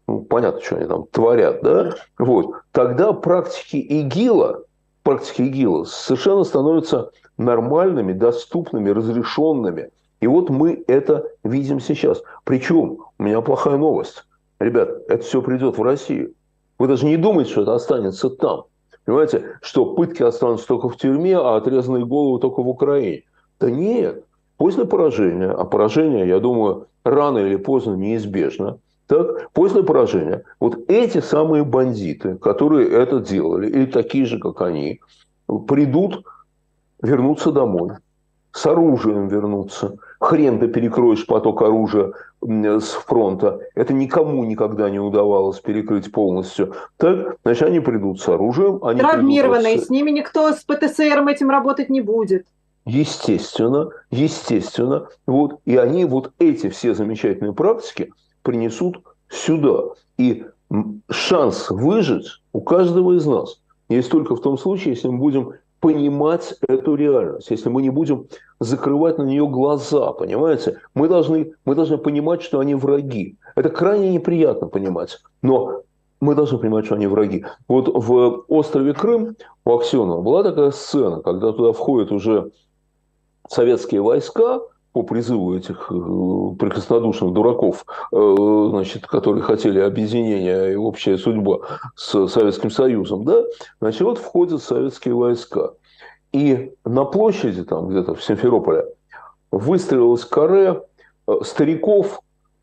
ну, 0.08 0.22
понятно, 0.22 0.62
что 0.62 0.78
они 0.78 0.86
там 0.86 1.06
творят, 1.12 1.62
да, 1.62 1.96
вот, 2.18 2.56
тогда 2.72 3.14
практики 3.14 3.78
ИГИЛа, 3.78 4.64
практики 5.04 5.44
ИГИЛа 5.44 5.84
совершенно 5.86 6.44
становятся 6.44 7.12
нормальными, 7.38 8.14
доступными, 8.14 8.90
разрешенными. 8.90 9.90
И 10.22 10.28
вот 10.28 10.50
мы 10.50 10.84
это 10.88 11.28
видим 11.44 11.80
сейчас. 11.80 12.22
Причем, 12.46 13.00
у 13.18 13.24
меня 13.24 13.42
плохая 13.42 13.78
новость. 13.78 14.24
Ребят, 14.60 14.90
это 15.10 15.24
все 15.24 15.42
придет 15.42 15.78
в 15.78 15.84
Россию. 15.84 16.34
Вы 16.80 16.88
даже 16.88 17.06
не 17.06 17.18
думаете, 17.18 17.52
что 17.52 17.64
это 17.64 17.76
останется 17.76 18.30
там. 18.30 18.64
Понимаете, 19.06 19.58
что 19.62 19.94
пытки 19.96 20.24
останутся 20.24 20.68
только 20.68 20.88
в 20.88 20.96
тюрьме, 20.96 21.38
а 21.38 21.58
отрезанные 21.58 22.06
головы 22.06 22.40
только 22.40 22.64
в 22.64 22.70
Украине. 22.70 23.24
Да 23.60 23.70
нет, 23.70 24.24
После 24.58 24.86
поражения, 24.86 25.50
а 25.50 25.64
поражение, 25.66 26.28
я 26.28 26.40
думаю, 26.40 26.88
рано 27.04 27.40
или 27.40 27.56
поздно 27.56 27.96
неизбежно, 27.96 28.78
так, 29.08 29.52
после 29.52 29.84
поражения, 29.84 30.44
вот 30.60 30.90
эти 30.90 31.20
самые 31.20 31.64
бандиты, 31.64 32.36
которые 32.36 32.90
это 32.90 33.20
делали, 33.20 33.68
или 33.68 33.86
такие 33.86 34.26
же, 34.26 34.40
как 34.40 34.62
они, 34.62 35.02
придут, 35.68 36.24
вернутся 37.02 37.52
домой, 37.52 37.92
с 38.54 38.66
оружием 38.66 39.28
вернутся. 39.28 39.98
Хрен 40.20 40.60
ты 40.60 40.68
перекроешь 40.68 41.26
поток 41.26 41.64
оружия 41.64 42.14
с 42.42 42.90
фронта. 42.92 43.60
Это 43.76 43.94
никому 43.94 44.46
никогда 44.46 44.90
не 44.90 45.00
удавалось 45.00 45.60
перекрыть 45.60 46.12
полностью. 46.12 46.74
Так, 46.98 47.38
значит, 47.44 47.68
они 47.68 47.80
придут 47.80 48.22
с 48.22 48.30
оружием. 48.30 48.84
Они 48.84 49.00
Травмированные, 49.00 49.80
с... 49.80 49.88
с 49.88 49.90
ними 49.90 50.12
никто 50.12 50.52
с 50.52 50.64
ПТСР 50.64 51.28
этим 51.28 51.50
работать 51.50 51.90
не 51.90 52.02
будет. 52.02 52.46
Естественно, 52.86 53.90
естественно. 54.12 55.08
Вот, 55.26 55.60
и 55.66 55.78
они 55.78 56.06
вот 56.06 56.32
эти 56.40 56.70
все 56.70 56.94
замечательные 56.94 57.54
практики 57.54 58.12
принесут 58.42 59.02
сюда. 59.30 59.84
И 60.18 60.46
шанс 61.10 61.70
выжить 61.70 62.28
у 62.52 62.62
каждого 62.62 63.14
из 63.14 63.26
нас 63.26 63.60
есть 63.90 64.10
только 64.10 64.36
в 64.36 64.42
том 64.42 64.58
случае, 64.58 64.96
если 64.96 65.08
мы 65.08 65.18
будем 65.18 65.54
понимать 65.80 66.56
эту 66.68 66.96
реальность, 66.96 67.52
если 67.52 67.70
мы 67.70 67.82
не 67.82 67.90
будем 67.90 68.28
закрывать 68.60 69.18
на 69.18 69.24
нее 69.24 69.46
глаза, 69.48 70.14
понимаете? 70.14 70.80
Мы 70.96 71.10
должны, 71.10 71.54
мы 71.66 71.76
должны 71.76 71.98
понимать, 71.98 72.42
что 72.42 72.60
они 72.60 72.74
враги. 72.74 73.38
Это 73.56 73.70
крайне 73.70 74.12
неприятно 74.12 74.68
понимать, 74.68 75.20
но 75.42 75.82
мы 76.22 76.36
должны 76.36 76.58
понимать, 76.58 76.86
что 76.86 76.96
они 76.96 77.08
враги. 77.08 77.46
Вот 77.68 77.90
в 77.94 78.46
острове 78.48 78.94
Крым 78.94 79.36
у 79.66 79.76
Аксенова 79.76 80.22
была 80.22 80.44
такая 80.44 80.72
сцена, 80.72 81.22
когда 81.22 81.52
туда 81.52 81.74
входит 81.74 82.14
уже 82.14 82.52
советские 83.50 84.02
войска 84.02 84.62
по 84.94 85.02
призыву 85.02 85.56
этих 85.56 85.92
э, 85.92 86.56
прекраснодушных 86.60 87.34
дураков, 87.34 87.86
э, 88.12 88.68
значит, 88.70 89.08
которые 89.08 89.44
хотели 89.44 89.80
объединения 89.80 90.72
и 90.72 90.76
общая 90.76 91.18
судьба 91.18 91.60
с 91.96 92.28
Советским 92.28 92.70
Союзом, 92.70 93.26
да, 93.26 93.44
значит, 93.82 94.02
вот 94.02 94.20
входят 94.20 94.62
советские 94.62 95.16
войска. 95.16 95.74
И 96.32 96.74
на 96.86 97.06
площади, 97.06 97.64
там 97.64 97.88
где-то 97.90 98.14
в 98.16 98.24
Симферополе, 98.24 98.86
выстроилась 99.52 100.26
каре 100.26 100.84
э, 101.28 101.34
стариков, 101.44 102.20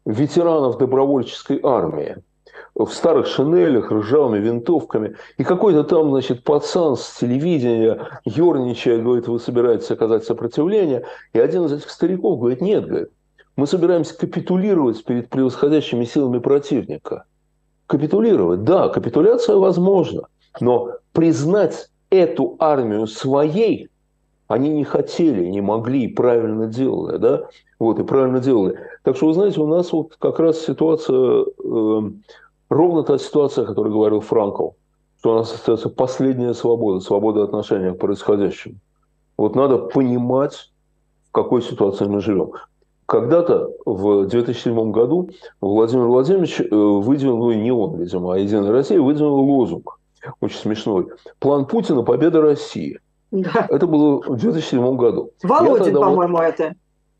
ветеранов 0.06 0.78
добровольческой 0.78 1.60
армии. 1.62 2.16
В 2.74 2.88
старых 2.88 3.26
шинелях, 3.26 3.90
ржавыми 3.90 4.38
винтовками. 4.38 5.16
И 5.38 5.44
какой-то 5.44 5.85
там, 5.85 6.11
значит, 6.11 6.44
пацан 6.44 6.96
с 6.96 7.18
телевидения, 7.18 8.20
ерничая, 8.24 9.02
говорит, 9.02 9.28
вы 9.28 9.38
собираетесь 9.38 9.90
оказать 9.90 10.24
сопротивление. 10.24 11.04
И 11.33 11.38
один 11.38 11.66
из 11.66 11.72
этих 11.72 11.90
стариков 11.90 12.38
говорит, 12.38 12.61
нет, 12.61 12.87
говорит, 12.87 13.11
мы 13.56 13.66
собираемся 13.66 14.16
капитулировать 14.16 15.04
перед 15.04 15.28
превосходящими 15.28 16.04
силами 16.04 16.38
противника. 16.38 17.24
Капитулировать, 17.87 18.64
да, 18.64 18.88
капитуляция 18.88 19.56
возможна, 19.56 20.28
но 20.61 20.92
признать 21.12 21.90
эту 22.11 22.56
армию 22.59 23.06
своей 23.06 23.90
они 24.50 24.70
не 24.70 24.83
хотели, 24.83 25.46
не 25.46 25.61
могли, 25.61 26.09
правильно 26.09 26.66
делали, 26.66 27.18
да, 27.18 27.48
вот, 27.78 28.00
и 28.00 28.02
правильно 28.02 28.40
делали. 28.40 28.80
Так 29.04 29.16
что, 29.16 29.26
вы 29.26 29.35
знаете, 29.35 29.61
у 29.61 29.66
нас 29.68 29.92
вот 29.92 30.16
как 30.18 30.40
раз 30.40 30.59
ситуация, 30.59 31.44
э, 31.44 32.11
ровно 32.70 33.02
та 33.02 33.18
ситуация, 33.18 33.64
о 33.64 33.66
которой 33.66 33.92
говорил 33.92 34.20
Франкл, 34.20 34.70
что 35.18 35.33
у 35.33 35.35
нас 35.37 35.52
остается 35.52 35.90
последняя 35.90 36.54
свобода, 36.54 37.00
свобода 37.00 37.44
отношения 37.44 37.92
к 37.92 37.98
происходящему. 37.98 38.76
Вот 39.37 39.54
надо 39.54 39.78
понимать, 39.78 40.70
в 41.28 41.33
какой 41.33 41.62
ситуации 41.62 42.06
мы 42.06 42.20
живем. 42.20 42.52
Когда-то 43.04 43.70
в 43.85 44.26
2007 44.26 44.92
году 44.92 45.30
Владимир 45.61 46.06
Владимирович 46.06 46.61
э, 46.61 46.64
выдвинул, 46.70 47.38
ну 47.38 47.52
не 47.52 47.72
он, 47.72 47.96
видимо, 47.96 48.35
а 48.35 48.38
Единая 48.38 48.70
Россия 48.70 49.00
выдвинул 49.00 49.40
лозунг, 49.40 49.98
очень 50.40 50.59
смешной. 50.59 51.09
План 51.40 51.66
Путина– 51.66 52.02
победа 52.04 52.40
России– 52.40 52.98
да. 53.30 53.66
Это 53.68 53.87
было 53.87 54.20
в 54.20 54.37
2007 54.37 54.96
году. 54.96 55.30
Володин, 55.42 55.94
по-моему, 55.94 56.38
вот... 56.38 56.44
это. 56.44 56.74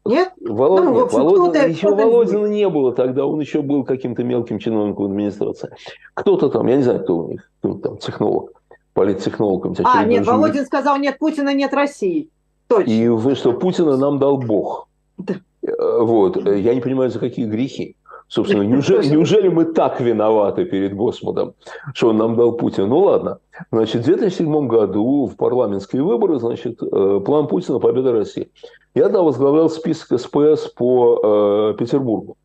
Нет? 0.05 0.33
Володин, 0.41 0.93
ну, 0.93 1.05
общем, 1.05 1.19
Володин, 1.19 1.71
еще 1.71 1.95
Володина 1.95 2.47
не 2.47 2.69
было 2.69 2.93
тогда, 2.93 3.27
он 3.27 3.41
еще 3.41 3.61
был 3.61 3.85
каким-то 3.85 4.25
мелким 4.25 4.59
чиновником 4.59 5.07
администрации. 5.07 5.71
Кто-то 6.15 6.49
там, 6.49 6.67
я 6.69 6.77
не 6.77 6.83
знаю, 6.83 7.03
кто 7.03 7.19
у 7.19 7.29
них, 7.29 7.51
кто 7.59 7.75
там, 7.75 7.99
технолог, 7.99 8.53
политтехнолог. 8.95 9.67
А, 9.85 10.05
нет, 10.05 10.27
Володин 10.27 10.65
сказал, 10.65 10.97
нет 10.99 11.19
Путина, 11.19 11.53
нет 11.53 11.75
России. 11.75 12.31
Точно. 12.69 12.91
И 12.91 13.09
вы 13.09 13.35
что, 13.35 13.53
Путина 13.53 13.97
нам 13.97 14.19
дал 14.19 14.39
Бог. 14.39 14.89
Да. 15.19 15.35
Э, 15.63 16.01
вот. 16.01 16.37
Я 16.47 16.75
не 16.75 16.81
понимаю, 16.81 17.11
за 17.11 17.19
какие 17.19 17.47
грехи. 17.47 17.97
Собственно, 18.31 18.63
неужели, 18.67 19.07
неужели 19.09 19.49
мы 19.49 19.65
так 19.67 20.01
виноваты 20.01 20.65
перед 20.65 20.95
Господом, 20.95 21.55
что 21.95 22.11
он 22.11 22.17
нам 22.17 22.37
дал 22.37 22.53
Путин? 22.53 22.89
Ну 22.89 23.01
ладно. 23.01 23.41
Значит, 23.73 24.03
в 24.03 24.05
2007 24.05 24.69
году 24.69 25.27
в 25.27 25.37
парламентские 25.37 26.03
выборы, 26.03 26.39
значит, 26.39 26.81
э, 26.83 27.21
план 27.27 27.49
Путина 27.49 27.81
«Победа 27.81 28.13
России». 28.13 28.51
Я 28.95 29.05
тогда 29.05 29.23
возглавлял 29.23 29.69
список 29.69 30.19
СПС 30.19 30.69
по 30.69 31.73
э, 31.73 31.75
Петербургу. 31.79 32.37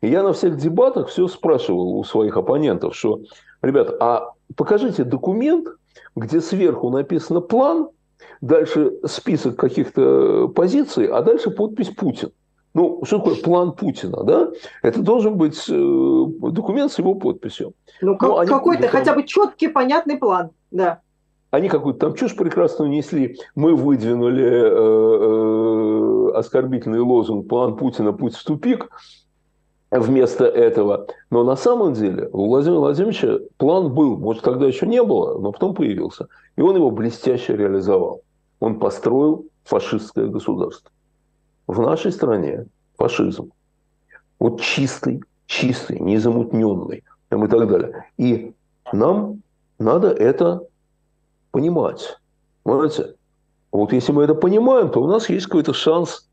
И 0.00 0.08
я 0.08 0.22
на 0.22 0.32
всех 0.32 0.56
дебатах 0.56 1.08
все 1.08 1.26
спрашивал 1.28 1.96
у 1.96 2.04
своих 2.04 2.36
оппонентов, 2.36 2.94
что, 2.94 3.20
ребят, 3.62 3.96
а 4.00 4.32
покажите 4.56 5.04
документ, 5.04 5.68
где 6.14 6.40
сверху 6.40 6.90
написано 6.90 7.40
план, 7.40 7.88
дальше 8.40 8.92
список 9.04 9.56
каких-то 9.56 10.48
позиций, 10.48 11.06
а 11.06 11.22
дальше 11.22 11.50
подпись 11.50 11.90
Путин. 11.90 12.30
Ну, 12.74 13.00
что 13.04 13.18
такое 13.18 13.36
план 13.36 13.72
Путина, 13.72 14.22
да? 14.24 14.50
Это 14.82 15.02
должен 15.02 15.36
быть 15.36 15.64
э, 15.68 15.72
документ 15.72 16.92
с 16.92 16.98
его 16.98 17.14
подписью. 17.14 17.72
Ну, 18.00 18.16
ну 18.20 18.46
какой-то 18.46 18.82
там... 18.82 18.90
хотя 18.90 19.14
бы 19.14 19.24
четкий, 19.24 19.68
понятный 19.68 20.16
план, 20.16 20.50
да. 20.70 21.00
Они 21.50 21.68
какую-то 21.68 22.00
там 22.00 22.14
чушь 22.14 22.36
прекрасную 22.36 22.90
несли. 22.90 23.38
Мы 23.54 23.74
выдвинули 23.74 24.44
э, 24.44 24.68
э, 26.34 26.38
оскорбительный 26.38 27.00
лозунг 27.00 27.48
«План 27.48 27.76
Путина. 27.76 28.12
Путь 28.12 28.34
в 28.34 28.44
тупик» 28.44 28.90
вместо 29.90 30.44
этого. 30.44 31.06
Но 31.30 31.44
на 31.44 31.56
самом 31.56 31.94
деле 31.94 32.28
у 32.32 32.48
Владимира 32.48 32.80
Владимировича 32.80 33.38
план 33.56 33.94
был. 33.94 34.18
Может, 34.18 34.42
тогда 34.42 34.66
еще 34.66 34.86
не 34.86 35.02
было, 35.02 35.38
но 35.38 35.52
потом 35.52 35.74
появился. 35.74 36.28
И 36.56 36.60
он 36.60 36.76
его 36.76 36.90
блестяще 36.90 37.56
реализовал. 37.56 38.20
Он 38.60 38.78
построил 38.78 39.46
фашистское 39.64 40.26
государство 40.26 40.90
в 41.68 41.80
нашей 41.80 42.10
стране 42.10 42.66
фашизм. 42.96 43.52
Вот 44.40 44.60
чистый, 44.60 45.22
чистый, 45.46 46.00
незамутненный 46.00 47.04
там 47.28 47.44
и 47.44 47.48
так 47.48 47.68
далее. 47.68 48.06
И 48.16 48.52
нам 48.92 49.42
надо 49.78 50.08
это 50.08 50.62
понимать. 51.52 52.18
Понимаете? 52.64 53.14
Вот 53.70 53.92
если 53.92 54.12
мы 54.12 54.24
это 54.24 54.34
понимаем, 54.34 54.90
то 54.90 55.02
у 55.02 55.06
нас 55.06 55.28
есть 55.28 55.46
какой-то 55.46 55.74
шанс 55.74 56.26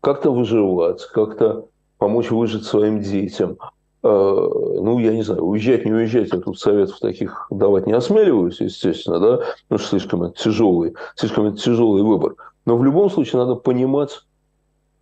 как-то 0.00 0.30
выживать, 0.30 1.02
как-то 1.06 1.66
помочь 1.96 2.30
выжить 2.30 2.64
своим 2.64 3.00
детям. 3.00 3.56
Э, 4.02 4.06
ну, 4.06 4.98
я 4.98 5.14
не 5.14 5.22
знаю, 5.22 5.42
уезжать, 5.44 5.86
не 5.86 5.92
уезжать, 5.92 6.30
я 6.30 6.40
тут 6.40 6.58
советов 6.58 6.98
таких 7.00 7.46
давать 7.50 7.86
не 7.86 7.94
осмеливаюсь, 7.94 8.60
естественно, 8.60 9.18
да, 9.18 9.40
что 9.66 9.78
слишком 9.78 10.24
это 10.24 10.38
тяжелый, 10.38 10.94
слишком 11.16 11.46
это 11.46 11.56
тяжелый 11.56 12.02
выбор. 12.02 12.34
Но 12.66 12.76
в 12.76 12.84
любом 12.84 13.08
случае 13.08 13.40
надо 13.40 13.54
понимать, 13.54 14.20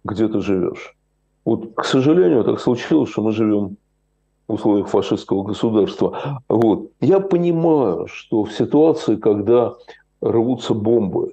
где 0.04 0.28
ты 0.28 0.40
живешь. 0.40 0.96
Вот, 1.44 1.74
к 1.74 1.84
сожалению, 1.84 2.44
так 2.44 2.60
случилось, 2.60 3.10
что 3.10 3.22
мы 3.22 3.32
живем 3.32 3.76
в 4.48 4.54
условиях 4.54 4.88
фашистского 4.88 5.42
государства. 5.42 6.42
Вот. 6.48 6.90
Я 7.00 7.20
понимаю, 7.20 8.06
что 8.06 8.44
в 8.44 8.52
ситуации, 8.52 9.16
когда 9.16 9.74
рвутся 10.20 10.74
бомбы, 10.74 11.32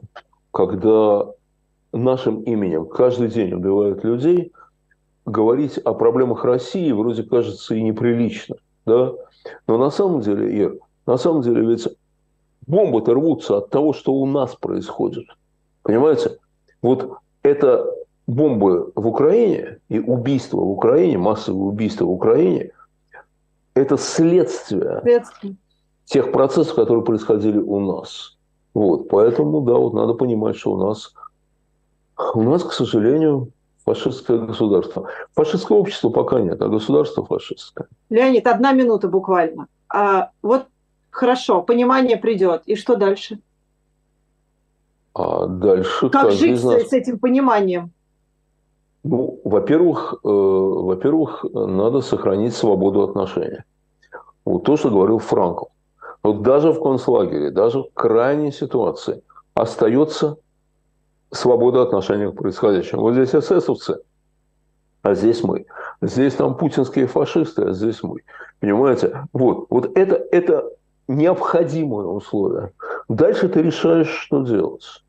когда 0.51 1.27
нашим 1.91 2.41
именем 2.41 2.85
каждый 2.85 3.29
день 3.29 3.53
убивают 3.53 4.03
людей, 4.03 4.51
говорить 5.25 5.77
о 5.77 5.93
проблемах 5.93 6.43
России 6.43 6.91
вроде 6.91 7.23
кажется 7.23 7.75
и 7.75 7.81
неприлично. 7.81 8.55
Да? 8.85 9.13
Но 9.67 9.77
на 9.77 9.89
самом 9.91 10.21
деле, 10.21 10.55
Ир, 10.57 10.77
на 11.05 11.17
самом 11.17 11.41
деле 11.41 11.65
ведь 11.65 11.87
бомбы-то 12.67 13.13
рвутся 13.13 13.57
от 13.57 13.69
того, 13.69 13.93
что 13.93 14.13
у 14.13 14.25
нас 14.25 14.55
происходит. 14.55 15.25
Понимаете? 15.83 16.39
Вот 16.81 17.17
это 17.43 17.85
бомбы 18.29 18.91
в 18.95 19.07
Украине 19.07 19.79
и 19.89 19.99
убийства 19.99 20.57
в 20.57 20.69
Украине, 20.69 21.17
массовые 21.17 21.63
убийства 21.63 22.05
в 22.05 22.11
Украине, 22.11 22.71
это 23.73 23.97
следствие, 23.97 25.01
следствие 25.01 25.55
тех 26.05 26.31
процессов, 26.31 26.75
которые 26.75 27.03
происходили 27.03 27.57
у 27.57 27.79
нас. 27.79 28.37
Вот, 28.73 29.09
поэтому, 29.09 29.61
да, 29.61 29.73
вот 29.73 29.93
надо 29.93 30.13
понимать, 30.13 30.57
что 30.57 30.73
у 30.73 30.77
нас, 30.77 31.13
у 32.35 32.43
нас, 32.43 32.63
к 32.63 32.71
сожалению, 32.71 33.51
фашистское 33.83 34.37
государство. 34.37 35.07
Фашистского 35.33 35.77
общества 35.77 36.09
пока 36.09 36.39
нет, 36.39 36.61
а 36.61 36.67
государство 36.67 37.25
фашистское. 37.25 37.87
Леонид, 38.09 38.45
одна 38.45 38.73
минута 38.73 39.07
буквально. 39.07 39.67
А, 39.87 40.29
вот 40.43 40.67
хорошо, 41.09 41.63
понимание 41.63 42.17
придет. 42.17 42.61
И 42.65 42.75
что 42.75 42.95
дальше? 42.95 43.39
А 45.15 45.47
дальше 45.47 46.09
как 46.09 46.31
жить 46.31 46.63
нас... 46.63 46.89
с 46.89 46.93
этим 46.93 47.17
пониманием? 47.17 47.91
Ну, 49.03 49.39
во-первых, 49.43 50.15
э, 50.23 50.27
во-первых, 50.27 51.45
надо 51.53 52.01
сохранить 52.01 52.55
свободу 52.55 53.03
отношений. 53.03 53.63
Вот 54.45 54.63
то, 54.63 54.77
что 54.77 54.89
говорил 54.89 55.19
Франкл. 55.19 55.65
Вот 56.23 56.41
даже 56.41 56.71
в 56.71 56.81
концлагере, 56.81 57.51
даже 57.51 57.83
в 57.83 57.93
крайней 57.93 58.51
ситуации 58.51 59.23
остается 59.53 60.37
свобода 61.31 61.81
отношения 61.81 62.31
к 62.31 62.35
происходящему. 62.35 63.01
Вот 63.01 63.13
здесь 63.13 63.33
эсэсовцы, 63.33 64.01
а 65.01 65.13
здесь 65.15 65.43
мы. 65.43 65.65
Здесь 66.01 66.33
там 66.35 66.55
путинские 66.55 67.07
фашисты, 67.07 67.63
а 67.63 67.71
здесь 67.71 68.03
мы. 68.03 68.17
Понимаете? 68.59 69.27
Вот, 69.31 69.67
вот 69.69 69.97
это, 69.97 70.15
это 70.31 70.69
необходимое 71.07 72.05
условие. 72.05 72.73
Дальше 73.07 73.47
ты 73.47 73.61
решаешь, 73.61 74.09
что 74.09 74.43
делать. 74.43 75.03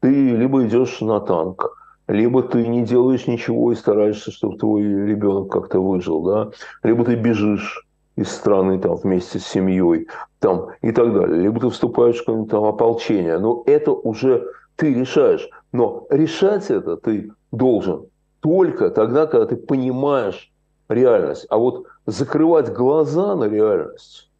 Ты 0.00 0.10
либо 0.36 0.66
идешь 0.66 1.00
на 1.00 1.20
танк, 1.20 1.76
либо 2.08 2.42
ты 2.42 2.66
не 2.66 2.82
делаешь 2.82 3.26
ничего 3.26 3.72
и 3.72 3.76
стараешься, 3.76 4.30
чтобы 4.30 4.58
твой 4.58 4.82
ребенок 4.82 5.50
как-то 5.50 5.80
выжил, 5.80 6.22
да, 6.22 6.50
либо 6.82 7.04
ты 7.04 7.16
бежишь 7.16 7.86
из 8.16 8.30
страны 8.30 8.78
там 8.78 8.96
вместе 8.96 9.38
с 9.38 9.46
семьей 9.46 10.08
там 10.38 10.68
и 10.80 10.92
так 10.92 11.12
далее, 11.12 11.42
либо 11.42 11.60
ты 11.60 11.68
вступаешь 11.70 12.16
в 12.16 12.20
какое-нибудь 12.20 12.50
там 12.50 12.64
ополчение, 12.64 13.38
но 13.38 13.62
это 13.66 13.92
уже 13.92 14.46
ты 14.76 14.94
решаешь, 14.94 15.48
но 15.72 16.06
решать 16.10 16.70
это 16.70 16.96
ты 16.96 17.32
должен 17.52 18.06
только 18.40 18.90
тогда, 18.90 19.26
когда 19.26 19.46
ты 19.46 19.56
понимаешь 19.56 20.52
реальность, 20.88 21.46
а 21.50 21.58
вот 21.58 21.86
закрывать 22.06 22.72
глаза 22.72 23.34
на 23.34 23.44
реальность, 23.44 24.30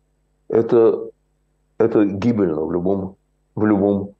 это, 0.49 1.11
это 1.79 2.05
гибельно 2.05 2.65
в 2.65 2.73
любом, 2.73 3.17
в 3.55 3.67
любом 3.67 4.15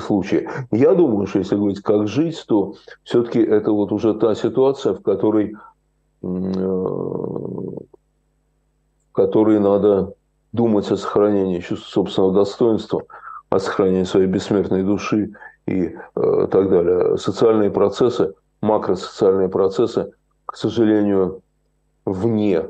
случае. 0.00 0.48
Я 0.70 0.94
думаю, 0.94 1.26
что 1.26 1.38
если 1.38 1.56
говорить, 1.56 1.80
как 1.82 2.08
жить, 2.08 2.44
то 2.46 2.74
все-таки 3.04 3.40
это 3.40 3.72
вот 3.72 3.92
уже 3.92 4.14
та 4.14 4.34
ситуация, 4.34 4.94
в 4.94 5.02
которой, 5.02 5.54
э, 6.22 6.26
в 6.26 7.82
которой 9.12 9.58
надо 9.60 10.14
думать 10.52 10.90
о 10.90 10.96
сохранении 10.96 11.60
чувства 11.60 11.88
собственного 11.88 12.32
достоинства, 12.32 13.02
о 13.50 13.58
сохранении 13.58 14.04
своей 14.04 14.26
бессмертной 14.26 14.82
души 14.82 15.32
и 15.66 15.96
э, 16.14 16.48
так 16.50 16.70
далее. 16.70 17.16
Социальные 17.18 17.70
процессы, 17.70 18.34
макросоциальные 18.60 19.48
процессы, 19.48 20.12
к 20.46 20.56
сожалению, 20.56 21.42
вне 22.04 22.66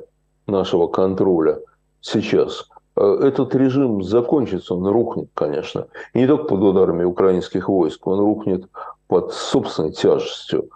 нашего 0.46 0.86
контроля. 0.88 1.58
сейчас, 2.00 2.68
этот 2.96 3.54
режим 3.54 4.02
закончится, 4.02 4.74
он 4.74 4.86
рухнет, 4.86 5.30
конечно. 5.34 5.86
И 6.12 6.18
не 6.18 6.26
только 6.26 6.44
под 6.44 6.62
ударами 6.62 7.04
украинских 7.04 7.68
войск, 7.68 8.06
он 8.06 8.20
рухнет 8.20 8.68
под 9.06 9.32
собственной 9.32 9.92
тяжестью. 9.92 10.68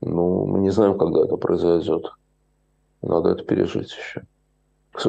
Ну, 0.00 0.46
мы 0.46 0.60
не 0.60 0.70
знаем, 0.70 0.96
когда 0.96 1.24
это 1.24 1.36
произойдет. 1.36 2.12
Надо 3.02 3.30
это 3.30 3.44
пережить 3.44 3.92
еще. 3.92 4.22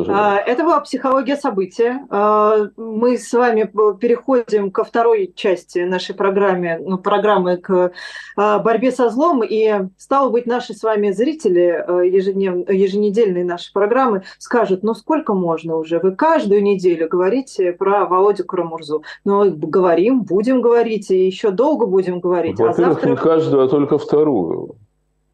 А, 0.08 0.38
это 0.38 0.64
была 0.64 0.80
психология 0.80 1.36
события. 1.36 2.06
А, 2.10 2.68
мы 2.78 3.18
с 3.18 3.34
вами 3.34 3.64
переходим 4.00 4.72
ко 4.72 4.84
второй 4.84 5.34
части 5.36 5.80
нашей 5.80 6.16
программы, 6.16 6.80
ну, 6.80 6.98
программы 6.98 7.58
к 7.58 7.92
а, 8.38 8.60
борьбе 8.60 8.92
со 8.92 9.10
злом. 9.10 9.44
И, 9.44 9.74
стало 9.98 10.30
быть, 10.30 10.46
наши 10.46 10.74
с 10.74 10.84
вами 10.84 11.12
зрители 11.12 11.84
ежеднев... 12.08 12.70
еженедельной 12.70 13.44
нашей 13.44 13.74
программы 13.74 14.24
скажут, 14.38 14.84
ну 14.84 14.94
сколько 14.94 15.34
можно 15.34 15.76
уже? 15.76 16.00
Вы 16.00 16.16
каждую 16.16 16.62
неделю 16.64 17.08
говорите 17.08 17.74
про 17.74 18.06
Володю 18.06 18.46
Карамурзу. 18.46 19.04
Ну, 19.26 19.52
говорим, 19.52 20.22
будем 20.24 20.62
говорить, 20.62 21.10
и 21.12 21.26
еще 21.26 21.52
долго 21.52 21.86
будем 21.86 22.20
говорить. 22.20 22.60
Во-первых, 22.60 22.80
а 22.80 22.94
завтра... 22.94 23.10
не 23.10 23.16
каждую, 23.18 23.66
а 23.66 23.68
только 23.68 23.98
вторую. 23.98 24.76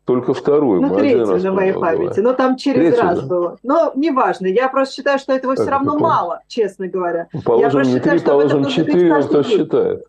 Только 0.08 0.34
вторую. 0.34 0.80
Ну, 0.80 0.96
третью 0.96 1.38
на 1.38 1.52
моей 1.52 1.74
памяти. 1.74 2.22
Но 2.22 2.32
там 2.32 2.56
через 2.56 2.78
третью, 2.80 3.04
раз 3.04 3.20
да? 3.20 3.28
было. 3.28 3.58
Но 3.62 3.91
неважно. 3.93 4.48
Я 4.48 4.70
просто 4.70 4.96
считаю, 4.96 5.20
что 5.20 5.34
этого 5.34 5.56
все 5.56 5.70
равно 5.70 6.00
мало, 6.00 6.39
честно 6.48 6.88
говоря. 6.88 7.28
Положим 7.43 7.82
я 7.82 7.93
не 7.93 8.00
три, 8.00 8.20
положим 8.20 8.65
четыре, 8.67 9.22
кто 9.22 9.43
считает. 9.43 10.06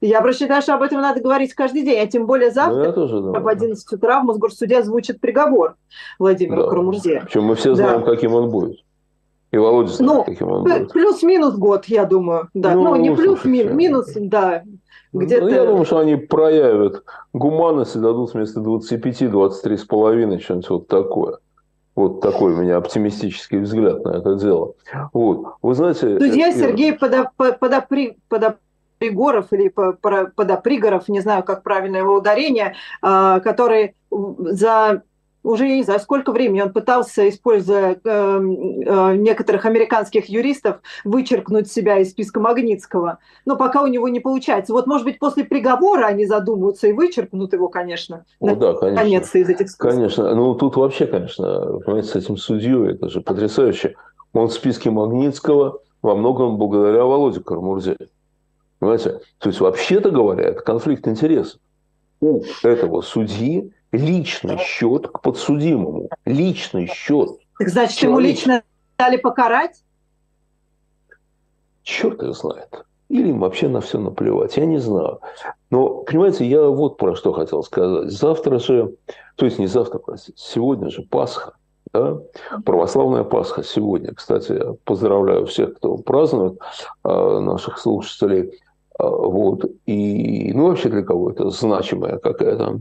Я 0.00 0.20
просто 0.20 0.44
считаю, 0.44 0.62
что 0.62 0.74
об 0.74 0.82
этом 0.82 1.00
надо 1.00 1.20
говорить 1.20 1.54
каждый 1.54 1.84
день, 1.84 2.00
а 2.00 2.06
тем 2.08 2.26
более 2.26 2.50
завтра 2.50 2.90
тоже, 2.90 3.20
да. 3.20 3.38
в 3.38 3.46
11 3.46 3.92
утра 3.92 4.20
в 4.20 4.24
Мосгорсуде 4.24 4.82
звучит 4.82 5.20
приговор 5.20 5.76
Владимира 6.18 6.64
да. 6.64 6.68
Карамурзе. 6.68 7.22
Причем 7.24 7.44
мы 7.44 7.54
все 7.54 7.74
знаем, 7.76 8.00
да. 8.00 8.10
каким 8.10 8.34
он 8.34 8.50
будет. 8.50 8.80
И 9.52 9.58
Володя 9.58 9.92
знает, 9.92 10.12
ну, 10.12 10.24
каким 10.24 10.48
он 10.48 10.64
будет. 10.64 10.92
Плюс-минус 10.92 11.54
год, 11.54 11.86
я 11.86 12.04
думаю. 12.04 12.48
Да. 12.52 12.74
Ну, 12.74 12.82
ну 12.82 12.96
не 12.96 13.14
плюс, 13.14 13.44
минус, 13.44 13.72
минус, 13.72 14.12
да. 14.16 14.64
Где-то... 15.16 15.44
Ну, 15.44 15.48
я 15.48 15.64
думаю, 15.64 15.84
что 15.84 15.98
они 15.98 16.16
проявят 16.16 17.04
гуманность 17.32 17.96
и 17.96 17.98
дадут 17.98 18.34
вместо 18.34 18.60
25 18.60 19.22
23,5 19.22 20.40
что-нибудь 20.40 20.70
вот 20.70 20.88
такое. 20.88 21.38
Вот 21.94 22.20
такой 22.20 22.52
у 22.52 22.56
меня 22.56 22.76
оптимистический 22.76 23.58
взгляд 23.58 24.04
на 24.04 24.10
это 24.10 24.34
дело. 24.34 24.74
Вот. 25.12 25.54
Вы 25.62 25.74
знаете... 25.74 26.18
Судья 26.18 26.52
Сергей 26.52 26.92
Подопри... 26.92 28.18
Подопригоров 28.28 29.52
или 29.52 29.68
Подопригоров, 29.68 31.08
не 31.08 31.20
знаю, 31.20 31.42
как 31.42 31.62
правильно 31.62 31.96
его 31.96 32.16
ударение, 32.16 32.74
а, 33.00 33.40
который 33.40 33.94
за 34.10 35.02
уже 35.46 35.68
не 35.68 35.82
знаю, 35.82 36.00
сколько 36.00 36.32
времени 36.32 36.60
он 36.60 36.72
пытался, 36.72 37.28
используя 37.28 37.92
э, 37.92 37.98
э, 38.04 39.16
некоторых 39.16 39.64
американских 39.64 40.28
юристов, 40.28 40.78
вычеркнуть 41.04 41.70
себя 41.70 41.98
из 41.98 42.10
списка 42.10 42.40
Магнитского. 42.40 43.18
Но 43.44 43.56
пока 43.56 43.82
у 43.82 43.86
него 43.86 44.08
не 44.08 44.20
получается. 44.20 44.72
Вот, 44.72 44.86
может 44.86 45.04
быть, 45.04 45.18
после 45.18 45.44
приговора 45.44 46.06
они 46.06 46.26
задумаются 46.26 46.88
и 46.88 46.92
вычеркнут 46.92 47.52
его, 47.52 47.68
конечно. 47.68 48.24
О, 48.40 48.54
да, 48.56 48.74
конечно. 48.74 49.02
Конец 49.02 49.34
из 49.34 49.48
этих 49.48 49.70
списков. 49.70 49.90
Конечно. 49.90 50.34
Ну, 50.34 50.54
тут 50.54 50.76
вообще, 50.76 51.06
конечно, 51.06 51.78
понимаете, 51.84 52.08
с 52.08 52.16
этим 52.16 52.36
судьей, 52.36 52.92
это 52.92 53.08
же 53.08 53.20
потрясающе. 53.20 53.94
Он 54.32 54.48
в 54.48 54.52
списке 54.52 54.90
Магнитского 54.90 55.78
во 56.02 56.16
многом 56.16 56.58
благодаря 56.58 57.04
Володе 57.04 57.40
Кармурзе. 57.40 57.96
Понимаете? 58.80 59.20
То 59.38 59.48
есть, 59.48 59.60
вообще-то 59.60 60.10
говоря, 60.10 60.44
это 60.48 60.60
конфликт 60.60 61.06
интересов. 61.06 61.60
У 62.20 62.42
этого 62.62 63.02
судьи 63.02 63.72
личный 63.92 64.58
счет 64.58 65.08
к 65.08 65.20
подсудимому. 65.20 66.08
Личный 66.24 66.86
счет. 66.86 67.30
Так 67.58 67.68
значит, 67.68 67.96
Человек... 67.96 68.18
ему 68.18 68.28
лично 68.28 68.62
дали 68.98 69.16
покарать? 69.16 69.82
Черт 71.82 72.22
их 72.22 72.34
знает. 72.34 72.84
Или 73.08 73.28
им 73.28 73.38
вообще 73.38 73.68
на 73.68 73.80
все 73.80 73.98
наплевать, 73.98 74.56
я 74.56 74.66
не 74.66 74.78
знаю. 74.78 75.20
Но, 75.70 76.02
понимаете, 76.02 76.44
я 76.44 76.62
вот 76.62 76.96
про 76.96 77.14
что 77.14 77.32
хотел 77.32 77.62
сказать. 77.62 78.10
Завтра 78.10 78.58
же, 78.58 78.96
то 79.36 79.44
есть 79.44 79.58
не 79.58 79.68
завтра, 79.68 79.98
простите, 79.98 80.36
сегодня 80.36 80.90
же 80.90 81.02
Пасха. 81.02 81.52
Да? 81.92 82.18
Православная 82.64 83.22
Пасха 83.22 83.62
сегодня. 83.62 84.12
Кстати, 84.12 84.52
я 84.52 84.74
поздравляю 84.84 85.46
всех, 85.46 85.76
кто 85.76 85.96
празднует, 85.98 86.58
а, 87.04 87.40
наших 87.40 87.78
слушателей. 87.78 88.58
А, 88.98 89.08
вот. 89.08 89.64
И, 89.86 90.52
ну, 90.52 90.68
вообще 90.68 90.88
для 90.88 91.02
кого 91.02 91.30
это 91.30 91.48
значимая 91.50 92.18
какая-то, 92.18 92.80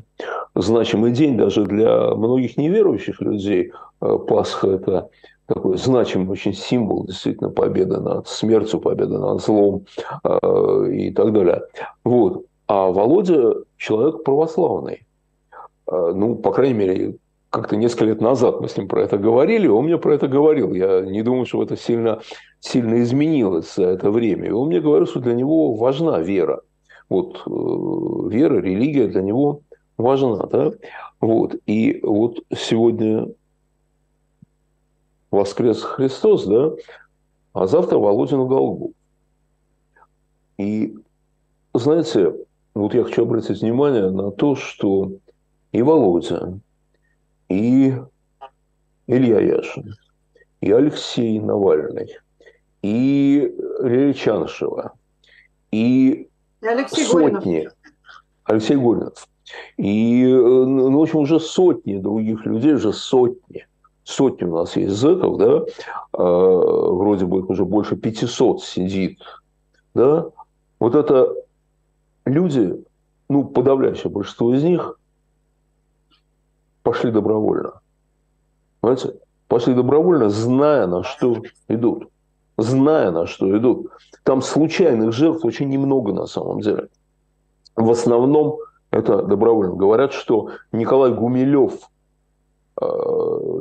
значимый 0.56 1.12
день 1.12 1.38
даже 1.38 1.66
для 1.66 2.16
многих 2.16 2.58
неверующих 2.58 3.22
людей. 3.22 3.72
А, 4.00 4.18
Пасха– 4.18 4.68
это 4.70 5.10
такой 5.48 5.78
значимый 5.78 6.30
очень 6.30 6.54
символ 6.54 7.06
действительно 7.06 7.50
победы 7.50 8.00
над 8.00 8.28
смертью, 8.28 8.80
победы 8.80 9.18
над 9.18 9.42
злом 9.42 9.86
э, 10.24 10.92
и 10.92 11.12
так 11.12 11.34
далее. 11.34 11.64
Вот. 12.04 12.46
А 12.68 12.90
Володя 12.90 13.54
человек 13.78 14.24
православный. 14.24 15.06
Э, 15.92 16.14
ну, 16.16 16.36
по 16.36 16.52
крайней 16.52 16.74
мере, 16.74 17.16
как-то 17.52 17.76
несколько 17.76 18.06
лет 18.06 18.22
назад 18.22 18.60
мы 18.60 18.68
с 18.68 18.76
ним 18.76 18.88
про 18.88 19.04
это 19.04 19.18
говорили, 19.18 19.68
он 19.68 19.86
мне 19.86 19.98
про 19.98 20.16
это 20.16 20.28
говорил. 20.28 20.74
Я 20.74 21.02
не 21.02 21.22
думаю, 21.22 21.46
что 21.46 21.62
это 21.62 21.78
сильно, 21.78 22.22
сильно 22.60 23.02
изменилось 23.02 23.76
за 23.76 23.86
это 23.90 24.10
время. 24.10 24.48
И 24.48 24.52
он 24.52 24.68
мне 24.68 24.82
говорил, 24.82 25.08
что 25.08 25.20
для 25.20 25.34
него 25.34 25.76
важна 25.76 26.20
вера. 26.20 26.62
Вот 27.08 27.44
э, 27.46 28.30
вера, 28.36 28.60
религия 28.60 29.08
для 29.08 29.22
него 29.22 29.62
важна. 29.98 30.46
Да? 30.48 30.72
Вот. 31.20 31.56
И 31.66 32.00
вот 32.04 32.40
сегодня 32.56 33.28
воскрес 35.32 35.82
Христос, 35.82 36.46
да, 36.46 36.72
а 37.54 37.68
завтра 37.68 37.98
Володину 37.98 38.48
Голгу. 38.48 38.94
И, 40.58 40.96
знаете, 41.74 42.34
вот 42.74 42.94
я 42.94 43.04
хочу 43.04 43.24
обратить 43.24 43.62
внимание 43.62 44.10
на 44.10 44.32
то, 44.32 44.56
что 44.56 45.12
и 45.72 45.82
Володя, 45.82 46.60
и 47.50 47.96
Илья 49.08 49.40
Яшин, 49.42 49.96
и 50.62 50.72
Алексей 50.72 51.40
Навальный, 51.40 52.18
и 52.82 53.54
Лиличаншева, 53.82 54.94
и 55.72 56.30
Алексей 56.62 57.06
сотни, 57.06 57.56
Горинов. 57.56 57.74
Алексей 58.46 58.78
Горинов, 58.78 59.28
и, 59.78 60.24
э, 60.24 60.36
ну, 60.36 60.98
в 60.98 61.02
общем, 61.02 61.20
уже 61.20 61.40
сотни 61.40 61.98
других 61.98 62.46
людей, 62.46 62.74
уже 62.74 62.94
сотни, 62.94 63.68
сотни 64.04 64.46
у 64.46 64.58
нас 64.58 64.76
есть 64.76 64.96
зэков, 64.96 65.38
да, 65.38 65.58
э, 65.58 65.66
вроде 66.14 67.26
бы 67.26 67.40
их 67.40 67.50
уже 67.50 67.66
больше 67.66 67.96
500 67.96 68.64
сидит, 68.64 69.20
да, 69.94 70.30
вот 70.80 70.96
это 70.96 71.34
люди, 72.26 72.84
ну, 73.30 73.44
подавляющее 73.44 74.12
большинство 74.12 74.54
из 74.54 74.64
них 74.64 75.00
пошли 76.84 77.12
добровольно. 77.12 77.82
Понимаете? 78.82 79.16
Пошли 79.48 79.74
добровольно, 79.74 80.30
зная, 80.30 80.88
на 80.88 81.04
что 81.04 81.42
идут. 81.68 82.10
Зная, 82.58 83.12
на 83.12 83.26
что 83.26 83.56
идут. 83.58 83.92
Там 84.24 84.42
случайных 84.42 85.12
жертв 85.12 85.44
очень 85.44 85.70
немного 85.70 86.14
на 86.14 86.26
самом 86.26 86.62
деле. 86.62 86.90
В 87.76 87.90
основном 87.90 88.60
это 88.96 89.22
добровольно. 89.24 89.76
Говорят, 89.76 90.14
что 90.14 90.52
Николай 90.72 91.12
Гумилев 91.12 91.74
э, 92.80 92.86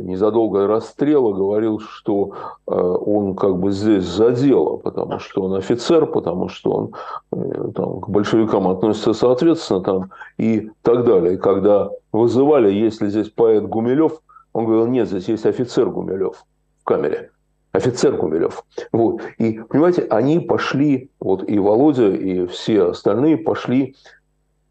незадолго 0.02 0.60
до 0.60 0.66
расстрела 0.68 1.32
говорил, 1.32 1.80
что 1.80 2.34
э, 2.68 2.72
он 2.72 3.34
как 3.34 3.58
бы 3.58 3.72
здесь 3.72 4.04
за 4.04 4.30
дело, 4.30 4.76
потому 4.76 5.18
что 5.18 5.42
он 5.42 5.54
офицер, 5.54 6.06
потому 6.06 6.48
что 6.48 6.70
он 6.70 6.92
э, 7.32 7.72
там, 7.74 8.00
к 8.00 8.08
большевикам 8.08 8.68
относится 8.68 9.12
соответственно 9.12 9.80
там, 9.80 10.10
и 10.38 10.70
так 10.82 11.04
далее. 11.04 11.34
И 11.34 11.36
когда 11.36 11.90
вызывали, 12.12 12.72
есть 12.72 13.02
ли 13.02 13.08
здесь 13.08 13.28
поэт 13.28 13.64
Гумилев, 13.64 14.20
он 14.52 14.66
говорил, 14.66 14.86
нет, 14.86 15.08
здесь 15.08 15.26
есть 15.26 15.46
офицер 15.46 15.90
Гумилев 15.90 16.44
в 16.80 16.84
камере. 16.84 17.32
Офицер 17.72 18.16
Гумилев. 18.16 18.62
Вот. 18.92 19.20
И, 19.38 19.58
понимаете, 19.68 20.02
они 20.10 20.38
пошли, 20.38 21.10
вот 21.18 21.42
и 21.48 21.58
Володя, 21.58 22.12
и 22.12 22.46
все 22.46 22.90
остальные 22.90 23.38
пошли 23.38 23.96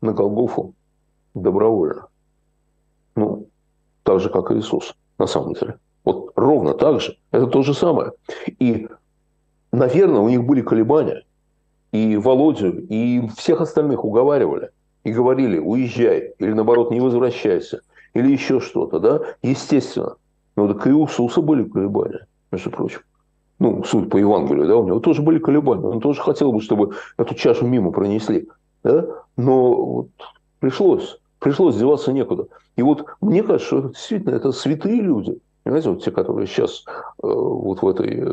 на 0.04 0.14
Голгофу 0.14 0.74
добровольно. 1.34 2.08
Ну, 3.16 3.48
так 4.04 4.20
же, 4.20 4.30
как 4.30 4.52
и 4.52 4.56
Иисус, 4.56 4.96
на 5.18 5.28
самом 5.28 5.54
деле. 5.54 5.80
Вот 6.04 6.32
ровно 6.36 6.74
так 6.74 7.02
же. 7.02 7.18
Это 7.32 7.48
то 7.48 7.64
же 7.64 7.74
самое. 7.74 8.12
И, 8.60 8.88
наверное, 9.72 10.22
у 10.22 10.30
них 10.30 10.44
были 10.44 10.62
колебания. 10.62 11.24
И 11.92 12.18
Володю, 12.18 12.86
и 12.88 13.28
всех 13.36 13.62
остальных 13.62 14.04
уговаривали– 14.04 14.70
и 15.04 15.12
говорили, 15.12 15.60
уезжай, 15.60 16.34
или 16.40 16.54
наоборот, 16.54 16.92
не 16.92 17.00
возвращайся, 17.00 17.82
или 18.14 18.32
еще 18.32 18.60
что-то, 18.60 19.00
да, 19.00 19.22
естественно. 19.42 20.16
Но 20.56 20.72
так 20.72 20.86
и 20.88 20.92
у 20.92 21.06
Иисуса 21.06 21.42
были 21.42 21.64
колебания, 21.64 22.26
между 22.52 22.70
прочим. 22.70 23.02
Ну, 23.60 23.84
суть 23.84 24.10
по 24.10 24.18
Евангелию, 24.18 24.68
да, 24.68 24.78
у 24.78 24.88
него 24.88 25.00
тоже 25.00 25.22
были 25.22 25.40
колебания. 25.40 25.86
Он 25.86 26.00
тоже 26.00 26.22
хотел 26.22 26.52
бы, 26.52 26.62
чтобы 26.62 26.96
эту 27.18 27.36
чашу 27.36 27.66
мимо 27.66 27.92
пронесли. 27.92 28.48
Да? 28.84 29.06
Но 29.38 29.86
вот 29.86 30.10
пришлось. 30.60 31.18
Пришлось 31.40 31.76
деваться 31.76 32.14
некуда. 32.14 32.48
И 32.76 32.82
вот 32.82 33.06
мне 33.22 33.44
кажется, 33.44 33.68
что 33.68 33.90
действительно 33.90 34.36
это 34.36 34.52
святые 34.52 35.02
люди. 35.02 35.38
Понимаете, 35.64 35.90
вот 35.92 36.04
те, 36.04 36.12
которые 36.12 36.48
сейчас 36.48 36.84
э, 36.88 36.92
вот 37.22 37.82
в 37.82 37.88
этой 37.88 38.20
э, 38.20 38.26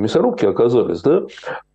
мясорубке 0.00 0.48
оказались, 0.48 1.00
да, 1.02 1.22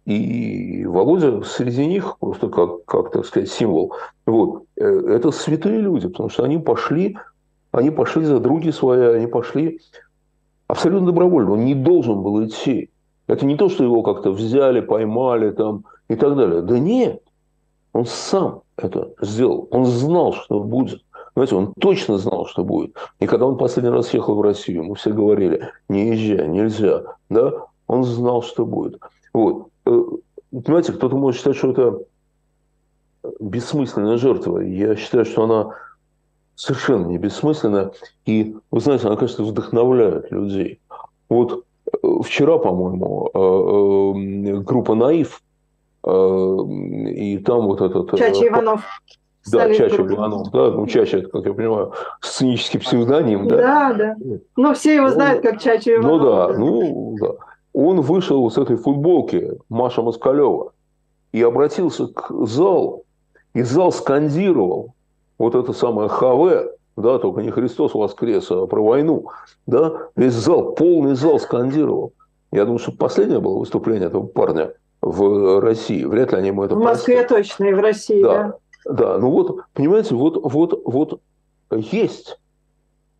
и 0.05 0.85
Володя 0.85 1.41
среди 1.43 1.85
них 1.85 2.17
просто 2.19 2.49
как, 2.49 2.83
как 2.85 3.11
так 3.11 3.25
сказать, 3.25 3.49
символ. 3.49 3.93
Вот. 4.25 4.63
Э, 4.75 4.85
это 4.85 5.31
святые 5.31 5.79
люди, 5.79 6.09
потому 6.09 6.29
что 6.29 6.43
они 6.43 6.57
пошли, 6.57 7.17
они 7.71 7.89
пошли 7.89 8.25
за 8.25 8.39
други 8.39 8.71
свои, 8.71 9.15
они 9.15 9.27
пошли 9.27 9.79
абсолютно 10.67 11.07
добровольно. 11.07 11.53
Он 11.53 11.63
не 11.63 11.75
должен 11.75 12.21
был 12.21 12.45
идти. 12.45 12.89
Это 13.27 13.45
не 13.45 13.55
то, 13.55 13.69
что 13.69 13.85
его 13.85 14.03
как-то 14.03 14.31
взяли, 14.31 14.81
поймали 14.81 15.51
там 15.51 15.85
и 16.07 16.15
так 16.15 16.35
далее. 16.35 16.61
Да 16.61 16.79
нет, 16.79 17.21
он 17.93 18.05
сам 18.05 18.61
это 18.77 19.13
сделал. 19.21 19.67
Он 19.71 19.85
знал, 19.85 20.33
что 20.33 20.59
будет. 20.59 21.01
Знаете, 21.35 21.55
он 21.55 21.73
точно 21.79 22.17
знал, 22.17 22.45
что 22.45 22.63
будет. 22.63 22.95
И 23.19 23.27
когда 23.27 23.45
он 23.45 23.57
последний 23.57 23.91
раз 23.91 24.13
ехал 24.13 24.35
в 24.35 24.41
Россию, 24.41 24.83
ему 24.83 24.93
все 24.93 25.11
говорили, 25.11 25.69
не 25.89 26.09
езжай, 26.11 26.47
нельзя. 26.47 27.03
Да? 27.29 27.51
Он 27.87 28.03
знал, 28.03 28.41
что 28.41 28.65
будет. 28.65 29.01
Вот. 29.33 29.67
Э, 29.85 30.01
понимаете, 30.51 30.93
кто-то 30.93 31.17
может 31.17 31.39
считать, 31.39 31.57
что 31.57 31.71
это 31.71 31.99
бессмысленная 33.39 34.17
жертва. 34.17 34.59
Я 34.59 34.95
считаю, 34.95 35.25
что 35.25 35.43
она 35.43 35.75
совершенно 36.55 37.07
не 37.07 37.17
бессмысленная. 37.17 37.91
И, 38.25 38.55
вы 38.71 38.79
знаете, 38.79 39.07
она, 39.07 39.17
конечно, 39.17 39.43
вдохновляет 39.43 40.31
людей. 40.31 40.79
Вот 41.27 41.65
э, 41.91 42.07
вчера, 42.23 42.57
по-моему, 42.57 43.29
э, 43.33 44.57
группа 44.59 44.95
«Наив», 44.95 45.41
и 46.05 47.37
там 47.39 47.65
вот 47.65 47.81
этот... 47.81 48.17
Чача 48.17 48.47
Иванов. 48.47 48.81
Да, 49.51 49.73
Чача 49.73 50.01
Иванов, 50.01 50.51
да, 50.51 50.71
ну 50.71 50.87
Чача, 50.87 51.21
как 51.21 51.45
я 51.45 51.53
понимаю, 51.53 51.93
сценический 52.21 52.79
псевдоним, 52.79 53.47
да? 53.47 53.57
Да, 53.57 53.93
да. 53.93 54.15
Но 54.55 54.73
все 54.73 54.95
его 54.95 55.07
ну, 55.07 55.13
знают 55.13 55.41
как 55.41 55.59
Чача 55.59 55.95
Иванов. 55.95 56.11
Ну 56.11 56.19
да, 56.19 56.57
ну 56.57 57.15
да. 57.19 57.31
Он 57.73 58.01
вышел 58.01 58.49
с 58.49 58.57
этой 58.57 58.77
футболки 58.77 59.51
Маша 59.69 60.01
Москалева 60.01 60.71
и 61.31 61.41
обратился 61.41 62.07
к 62.07 62.31
залу, 62.47 63.03
и 63.53 63.61
зал 63.61 63.91
скандировал 63.91 64.93
вот 65.37 65.55
это 65.55 65.73
самое 65.73 66.07
ХВ, 66.07 66.71
да, 66.97 67.19
только 67.19 67.41
не 67.41 67.51
Христос 67.51 67.93
воскрес, 67.93 68.49
а 68.51 68.67
про 68.67 68.81
войну, 68.83 69.27
да, 69.67 69.91
весь 70.15 70.33
зал, 70.33 70.73
полный 70.75 71.15
зал 71.15 71.39
скандировал. 71.39 72.13
Я 72.51 72.63
думаю, 72.63 72.79
что 72.79 72.93
последнее 72.93 73.39
было 73.39 73.59
выступление 73.59 74.07
этого 74.07 74.25
парня 74.25 74.71
в 75.05 75.61
России. 75.61 76.03
Вряд 76.03 76.31
ли 76.31 76.39
они 76.39 76.47
ему 76.47 76.63
это 76.63 76.75
В 76.75 76.79
Москве 76.79 77.17
простят. 77.17 77.37
точно, 77.37 77.65
и 77.65 77.73
в 77.73 77.79
России, 77.79 78.23
да. 78.23 78.43
да. 78.43 78.57
Да, 78.85 79.17
ну 79.17 79.31
вот, 79.31 79.61
понимаете, 79.73 80.15
вот, 80.15 80.37
вот, 80.43 80.81
вот 80.85 81.21
есть, 81.71 82.39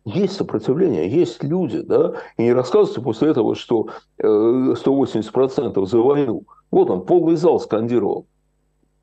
есть 0.04 0.34
сопротивление, 0.34 1.08
есть 1.08 1.42
люди, 1.42 1.80
да, 1.80 2.14
и 2.36 2.42
не 2.42 2.52
рассказывайте 2.52 3.00
после 3.00 3.30
этого, 3.30 3.54
что 3.54 3.88
180% 4.20 5.82
э, 5.82 5.86
за 5.86 5.98
войну. 5.98 6.44
Вот 6.70 6.90
он, 6.90 7.04
полный 7.04 7.36
зал 7.36 7.60
скандировал 7.60 8.26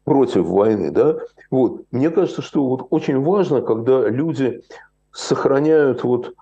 против 0.04 0.46
войны, 0.46 0.92
да. 0.92 1.18
Вот. 1.50 1.84
Мне 1.92 2.10
кажется, 2.10 2.42
что 2.42 2.66
вот 2.68 2.88
очень 2.90 3.22
важно, 3.22 3.62
когда 3.62 4.08
люди 4.10 4.62
сохраняют 5.12 6.04
вот 6.04 6.34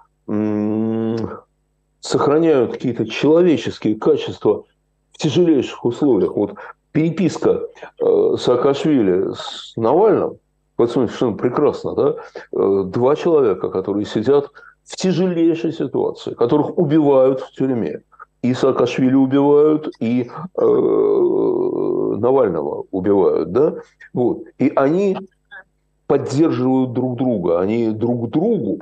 сохраняют 2.00 2.72
какие-то 2.72 3.06
человеческие 3.08 3.96
качества 3.96 4.66
тяжелейших 5.22 5.86
условиях. 5.86 6.36
Вот 6.36 6.56
переписка 6.92 7.62
э, 8.00 8.36
Саакашвили 8.38 9.34
с 9.34 9.74
Навальным, 9.76 10.38
вот 10.78 10.92
совершенно 10.92 11.38
прекрасно, 11.38 11.96
да, 11.96 12.16
э, 12.52 12.84
два 12.86 13.16
человека, 13.16 13.70
которые 13.70 14.06
сидят 14.06 14.50
в 14.84 14.96
тяжелейшей 14.96 15.72
ситуации, 15.74 16.34
которых 16.34 16.78
убивают 16.78 17.42
в 17.42 17.52
тюрьме. 17.54 18.02
И 18.42 18.54
Саакашвили 18.54 19.14
убивают, 19.14 19.90
и 20.00 20.30
э, 20.58 20.62
Навального 22.18 22.86
убивают, 22.92 23.52
да, 23.52 23.76
вот. 24.14 24.44
И 24.58 24.72
они 24.76 25.18
поддерживают 26.08 26.94
друг 26.94 27.18
друга, 27.18 27.62
они 27.62 27.92
друг 27.92 28.30
другу 28.30 28.80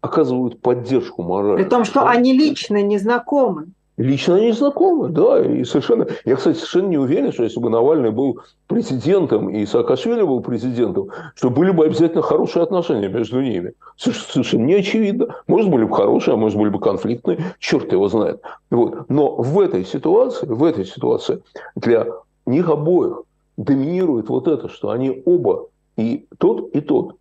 оказывают 0.00 0.60
поддержку 0.60 1.22
моральную. 1.22 1.58
При 1.58 1.70
том, 1.70 1.84
что 1.84 2.06
они 2.06 2.32
лично 2.32 2.82
не 2.82 2.98
знакомы. 2.98 3.68
Лично 4.02 4.34
они 4.34 4.50
знакомы, 4.50 5.10
да, 5.10 5.40
и 5.40 5.62
совершенно... 5.62 6.08
Я, 6.24 6.34
кстати, 6.34 6.56
совершенно 6.56 6.88
не 6.88 6.98
уверен, 6.98 7.32
что 7.32 7.44
если 7.44 7.60
бы 7.60 7.70
Навальный 7.70 8.10
был 8.10 8.40
президентом 8.66 9.48
и 9.48 9.64
Саакашвили 9.64 10.22
был 10.22 10.40
президентом, 10.40 11.10
что 11.36 11.50
были 11.50 11.70
бы 11.70 11.84
обязательно 11.84 12.20
хорошие 12.20 12.64
отношения 12.64 13.08
между 13.08 13.40
ними. 13.40 13.74
Совершенно 13.96 14.64
не 14.64 14.74
очевидно. 14.74 15.36
Может, 15.46 15.70
были 15.70 15.84
бы 15.84 15.94
хорошие, 15.94 16.34
а 16.34 16.36
может, 16.36 16.58
были 16.58 16.70
бы 16.70 16.80
конфликтные. 16.80 17.54
Черт 17.60 17.92
его 17.92 18.08
знает. 18.08 18.42
Вот. 18.70 19.08
Но 19.08 19.36
в 19.36 19.60
этой 19.60 19.84
ситуации, 19.84 20.46
в 20.46 20.64
этой 20.64 20.84
ситуации 20.84 21.40
для 21.76 22.08
них 22.44 22.68
обоих 22.68 23.22
доминирует 23.56 24.28
вот 24.28 24.48
это, 24.48 24.68
что 24.68 24.90
они 24.90 25.22
оба, 25.24 25.68
и 25.96 26.26
тот, 26.38 26.74
и 26.74 26.80
тот, 26.80 27.14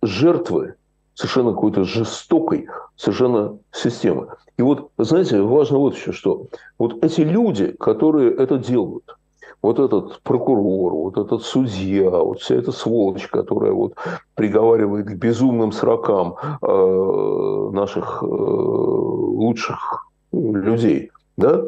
жертвы 0.00 0.76
совершенно 1.16 1.52
какой-то 1.52 1.84
жестокой 1.84 2.68
совершенно 2.94 3.58
системы. 3.72 4.28
И 4.58 4.62
вот, 4.62 4.90
знаете, 4.98 5.40
важно 5.40 5.78
вот 5.78 5.96
еще 5.96 6.12
что. 6.12 6.46
Вот 6.78 7.02
эти 7.02 7.22
люди, 7.22 7.72
которые 7.72 8.34
это 8.34 8.58
делают, 8.58 9.16
вот 9.62 9.78
этот 9.78 10.20
прокурор, 10.20 10.92
вот 10.92 11.16
этот 11.16 11.42
судья, 11.42 12.10
вот 12.10 12.40
вся 12.40 12.54
эта 12.54 12.70
сволочь, 12.70 13.26
которая 13.28 13.72
вот 13.72 13.94
приговаривает 14.34 15.06
к 15.06 15.14
безумным 15.14 15.72
срокам 15.72 16.36
э, 16.62 17.70
наших 17.72 18.22
э, 18.22 18.26
лучших 18.26 20.10
людей, 20.32 21.10
да, 21.38 21.64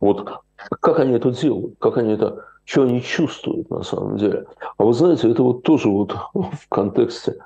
вот 0.00 0.40
как 0.80 1.00
они 1.00 1.12
это 1.12 1.30
делают, 1.30 1.74
как 1.78 1.98
они 1.98 2.14
это, 2.14 2.46
что 2.64 2.84
они 2.84 3.02
чувствуют 3.02 3.68
на 3.68 3.82
самом 3.82 4.16
деле. 4.16 4.46
А 4.78 4.84
вы 4.84 4.94
знаете, 4.94 5.30
это 5.30 5.42
вот 5.42 5.62
тоже 5.62 5.88
вот 5.90 6.16
в 6.32 6.68
контексте, 6.70 7.36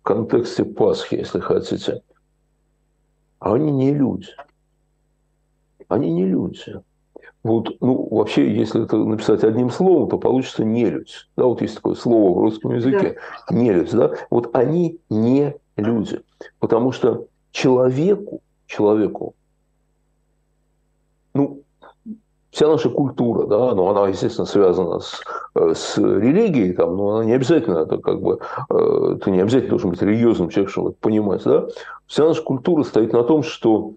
в 0.00 0.02
контексте 0.02 0.64
Пасхи, 0.64 1.16
если 1.16 1.40
хотите. 1.40 2.02
А 3.38 3.54
они 3.54 3.70
не 3.70 3.94
люди. 3.94 4.28
Они 5.88 6.10
не 6.10 6.26
люди. 6.26 6.80
Вот, 7.42 7.70
ну, 7.80 8.06
вообще, 8.10 8.54
если 8.54 8.84
это 8.84 8.98
написать 8.98 9.44
одним 9.44 9.70
словом, 9.70 10.10
то 10.10 10.18
получится 10.18 10.62
нелюдь. 10.62 11.28
Да, 11.36 11.44
вот 11.44 11.62
есть 11.62 11.76
такое 11.76 11.94
слово 11.94 12.38
в 12.38 12.42
русском 12.42 12.74
языке. 12.74 13.16
Да. 13.48 13.54
Нелюдь, 13.54 13.92
да. 13.92 14.14
Вот 14.28 14.54
они 14.54 15.00
не 15.08 15.56
люди. 15.76 16.20
Потому 16.58 16.92
что 16.92 17.26
человеку, 17.50 18.42
человеку, 18.66 19.34
ну, 21.32 21.62
вся 22.50 22.68
наша 22.68 22.90
культура, 22.90 23.46
да, 23.46 23.74
но 23.74 23.88
она, 23.90 24.08
естественно, 24.08 24.46
связана 24.46 25.00
с, 25.00 25.20
э, 25.54 25.72
с 25.74 25.96
религией, 25.98 26.72
там, 26.72 26.96
но 26.96 27.16
она 27.16 27.24
не 27.24 27.32
обязательно, 27.32 27.78
это 27.78 27.98
как 27.98 28.20
бы, 28.20 28.40
э, 28.70 29.18
ты 29.22 29.30
не 29.30 29.40
обязательно 29.40 29.70
должен 29.70 29.90
быть 29.90 30.02
религиозным 30.02 30.48
человеком, 30.48 30.72
чтобы 30.72 30.90
это 30.90 30.98
понимать, 31.00 31.44
да. 31.44 31.66
Вся 32.06 32.24
наша 32.26 32.42
культура 32.42 32.82
стоит 32.82 33.12
на 33.12 33.22
том, 33.22 33.42
что 33.42 33.94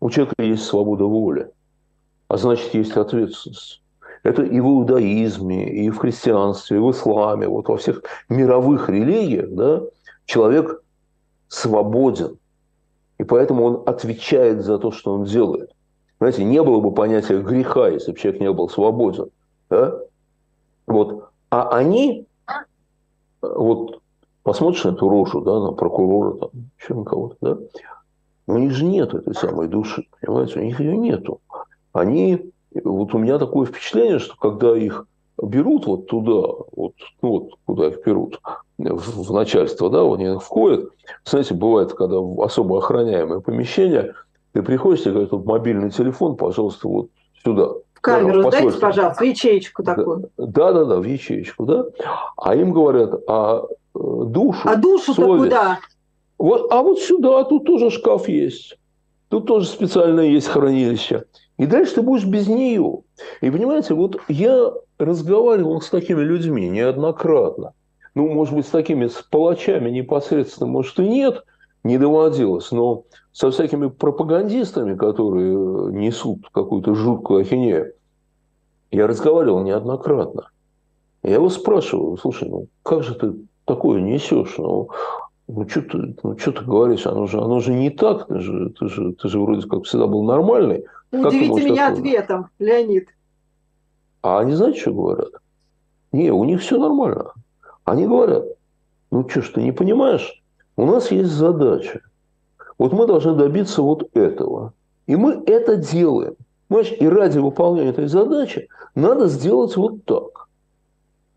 у 0.00 0.10
человека 0.10 0.42
есть 0.42 0.64
свобода 0.64 1.04
воли, 1.04 1.50
а 2.28 2.36
значит, 2.36 2.74
есть 2.74 2.96
ответственность. 2.96 3.80
Это 4.24 4.42
и 4.42 4.58
в 4.58 4.64
иудаизме, 4.64 5.70
и 5.70 5.90
в 5.90 5.98
христианстве, 5.98 6.78
и 6.78 6.80
в 6.80 6.90
исламе, 6.90 7.46
вот 7.46 7.68
во 7.68 7.76
всех 7.76 8.02
мировых 8.28 8.88
религиях, 8.88 9.50
да, 9.50 9.82
человек 10.24 10.82
свободен. 11.48 12.38
И 13.18 13.24
поэтому 13.24 13.64
он 13.64 13.82
отвечает 13.86 14.64
за 14.64 14.78
то, 14.78 14.90
что 14.90 15.12
он 15.12 15.24
делает. 15.24 15.73
Знаете, 16.18 16.44
не 16.44 16.62
было 16.62 16.80
бы 16.80 16.92
понятия 16.92 17.40
греха, 17.40 17.88
если 17.88 18.12
бы 18.12 18.18
человек 18.18 18.40
не 18.40 18.52
был 18.52 18.68
свободен. 18.68 19.30
Да? 19.68 19.98
Вот. 20.86 21.28
А 21.50 21.68
они, 21.70 22.26
вот 23.42 24.00
посмотришь 24.42 24.84
на 24.84 24.90
эту 24.90 25.08
рожу, 25.08 25.40
да, 25.40 25.60
на 25.60 25.72
прокурора, 25.72 26.34
там, 26.34 26.50
еще 26.80 26.94
на 26.94 27.04
кого-то, 27.04 27.36
да, 27.40 27.58
у 28.46 28.58
них 28.58 28.72
же 28.72 28.84
нет 28.84 29.14
этой 29.14 29.34
самой 29.34 29.68
души, 29.68 30.06
понимаете, 30.20 30.60
у 30.60 30.62
них 30.62 30.78
ее 30.78 30.96
нету. 30.96 31.40
Они, 31.92 32.52
вот 32.84 33.14
у 33.14 33.18
меня 33.18 33.38
такое 33.38 33.66
впечатление, 33.66 34.18
что 34.18 34.36
когда 34.36 34.76
их 34.76 35.06
берут 35.42 35.86
вот 35.86 36.06
туда, 36.06 36.64
вот, 36.76 36.94
ну 37.22 37.28
вот 37.30 37.50
куда 37.64 37.88
их 37.88 38.04
берут, 38.04 38.40
в, 38.78 39.28
в 39.28 39.32
начальство, 39.32 39.88
да, 39.88 40.02
они 40.02 40.38
входят, 40.38 40.90
знаете, 41.24 41.54
бывает, 41.54 41.94
когда 41.94 42.18
в 42.18 42.40
особо 42.42 42.78
охраняемое 42.78 43.40
помещение, 43.40 44.14
ты 44.54 44.62
приходишь, 44.62 45.02
тебе 45.02 45.10
говорят, 45.10 45.32
вот 45.32 45.44
мобильный 45.44 45.90
телефон, 45.90 46.36
пожалуйста, 46.36 46.86
вот 46.86 47.08
сюда. 47.44 47.70
В 47.92 48.00
камеру 48.00 48.44
да, 48.44 48.50
дайте, 48.50 48.78
пожалуйста, 48.78 49.24
в 49.24 49.26
ячеечку 49.26 49.82
такую. 49.82 50.30
Да, 50.38 50.72
да, 50.72 50.84
да, 50.84 50.96
в 51.00 51.04
ячеечку, 51.04 51.66
да. 51.66 51.86
А 52.36 52.54
им 52.54 52.72
говорят, 52.72 53.20
а 53.26 53.64
э, 53.64 53.98
душу, 53.98 54.60
А 54.68 54.76
душу-то 54.76 55.38
куда? 55.38 55.80
Вот, 56.38 56.72
а 56.72 56.82
вот 56.82 57.00
сюда, 57.00 57.42
тут 57.44 57.64
тоже 57.64 57.90
шкаф 57.90 58.28
есть. 58.28 58.78
Тут 59.28 59.46
тоже 59.46 59.66
специальное 59.66 60.26
есть 60.26 60.46
хранилище. 60.46 61.24
И 61.58 61.66
дальше 61.66 61.96
ты 61.96 62.02
будешь 62.02 62.24
без 62.24 62.46
нее. 62.46 63.00
И 63.40 63.50
понимаете, 63.50 63.94
вот 63.94 64.20
я 64.28 64.72
разговаривал 64.98 65.80
с 65.80 65.90
такими 65.90 66.20
людьми 66.20 66.68
неоднократно. 66.68 67.72
Ну, 68.14 68.28
может 68.28 68.54
быть, 68.54 68.66
с 68.68 68.70
такими 68.70 69.08
с 69.08 69.14
палачами 69.14 69.90
непосредственно, 69.90 70.68
может, 70.70 70.96
и 71.00 71.08
нет– 71.08 71.42
не 71.84 71.98
доводилось. 71.98 72.72
Но 72.72 73.04
со 73.32 73.50
всякими 73.50 73.88
пропагандистами, 73.88 74.96
которые 74.96 75.92
несут 75.92 76.48
какую-то 76.50 76.94
жуткую 76.94 77.42
ахинею, 77.42 77.92
я 78.90 79.06
разговаривал 79.06 79.62
неоднократно. 79.62 80.50
Я 81.22 81.34
его 81.34 81.48
спрашиваю, 81.48 82.16
слушай, 82.16 82.48
ну 82.48 82.68
как 82.82 83.02
же 83.02 83.14
ты 83.14 83.34
такое 83.64 84.00
несешь? 84.00 84.54
Ну, 84.58 84.90
ну 85.46 85.68
что 85.68 85.82
ты, 85.82 86.16
ну, 86.22 86.38
что 86.38 86.52
ты 86.52 86.64
говоришь? 86.64 87.06
Оно 87.06 87.26
же, 87.26 87.40
оно 87.40 87.60
же 87.60 87.72
не 87.72 87.90
так. 87.90 88.26
Ты 88.26 88.40
же, 88.40 88.70
ты, 88.70 88.88
же, 88.88 89.12
ты 89.12 89.28
же 89.28 89.40
вроде 89.40 89.66
как 89.68 89.84
всегда 89.84 90.06
был 90.06 90.22
нормальный. 90.24 90.84
Удивите 91.12 91.64
меня 91.64 91.88
такое? 91.88 91.98
ответом, 91.98 92.48
Леонид. 92.58 93.08
А 94.22 94.40
они 94.40 94.54
знаете, 94.54 94.80
что 94.80 94.92
говорят? 94.92 95.30
Не, 96.12 96.30
у 96.30 96.44
них 96.44 96.60
все 96.60 96.78
нормально. 96.78 97.32
Они 97.84 98.06
говорят, 98.06 98.44
ну 99.10 99.28
что 99.28 99.42
ж, 99.42 99.48
ты 99.50 99.62
не 99.62 99.72
понимаешь? 99.72 100.42
У 100.76 100.86
нас 100.86 101.10
есть 101.10 101.30
задача. 101.30 102.00
Вот 102.78 102.92
мы 102.92 103.06
должны 103.06 103.34
добиться 103.34 103.82
вот 103.82 104.08
этого. 104.14 104.72
И 105.06 105.16
мы 105.16 105.42
это 105.46 105.76
делаем. 105.76 106.34
Понимаешь, 106.68 106.92
и 106.98 107.08
ради 107.08 107.38
выполнения 107.38 107.90
этой 107.90 108.08
задачи 108.08 108.68
надо 108.94 109.28
сделать 109.28 109.76
вот 109.76 110.04
так. 110.04 110.48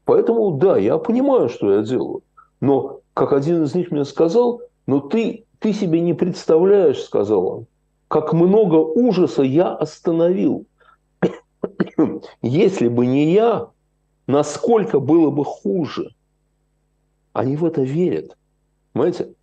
Поэтому, 0.06 0.52
да, 0.52 0.78
я 0.78 0.98
понимаю, 0.98 1.50
что 1.50 1.74
я 1.74 1.84
делаю. 1.84 2.24
Но, 2.62 3.02
как 3.14 3.34
один 3.34 3.64
из 3.64 3.76
них 3.76 3.92
мне 3.92 4.06
сказал, 4.06 4.62
но 4.88 5.00
ты, 5.00 5.46
ты 5.60 5.74
себе 5.74 6.00
не 6.00 6.14
представляешь, 6.14 7.04
сказал 7.04 7.46
он, 7.46 7.66
как 8.08 8.34
много 8.34 8.76
ужаса 8.76 9.44
я 9.44 9.76
остановил. 9.76 10.66
Если 12.42 12.88
бы 12.88 13.06
не 13.06 13.34
я, 13.34 13.68
насколько 14.28 15.00
было 15.00 15.30
бы 15.30 15.44
хуже. 15.44 16.12
Они 17.34 17.58
в 17.58 17.66
это 17.66 17.82
верят. 17.82 18.38
Понимаете? 18.98 19.34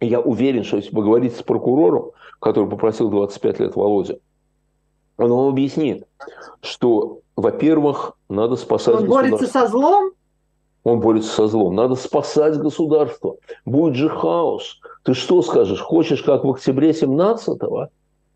Я 0.00 0.20
уверен, 0.20 0.64
что 0.64 0.76
если 0.78 0.90
поговорить 0.90 1.36
с 1.36 1.42
прокурором, 1.42 2.10
который 2.40 2.68
попросил 2.68 3.08
25 3.08 3.60
лет 3.60 3.76
Володя, 3.76 4.18
он 5.16 5.30
вам 5.30 5.48
объяснит, 5.48 6.08
что, 6.60 7.20
во-первых, 7.36 8.14
надо 8.28 8.56
спасать 8.56 8.96
Он 8.96 9.06
борется 9.06 9.46
со 9.46 9.68
злом? 9.68 10.10
Он 10.82 10.98
борется 10.98 11.30
со 11.30 11.46
злом. 11.46 11.76
Надо 11.76 11.94
спасать 11.94 12.56
государство. 12.56 13.36
Будет 13.64 13.94
же 13.94 14.08
хаос. 14.08 14.80
Ты 15.04 15.14
что 15.14 15.40
скажешь? 15.42 15.80
Хочешь, 15.80 16.22
как 16.24 16.44
в 16.44 16.50
октябре 16.50 16.90
17-го? 16.90 17.90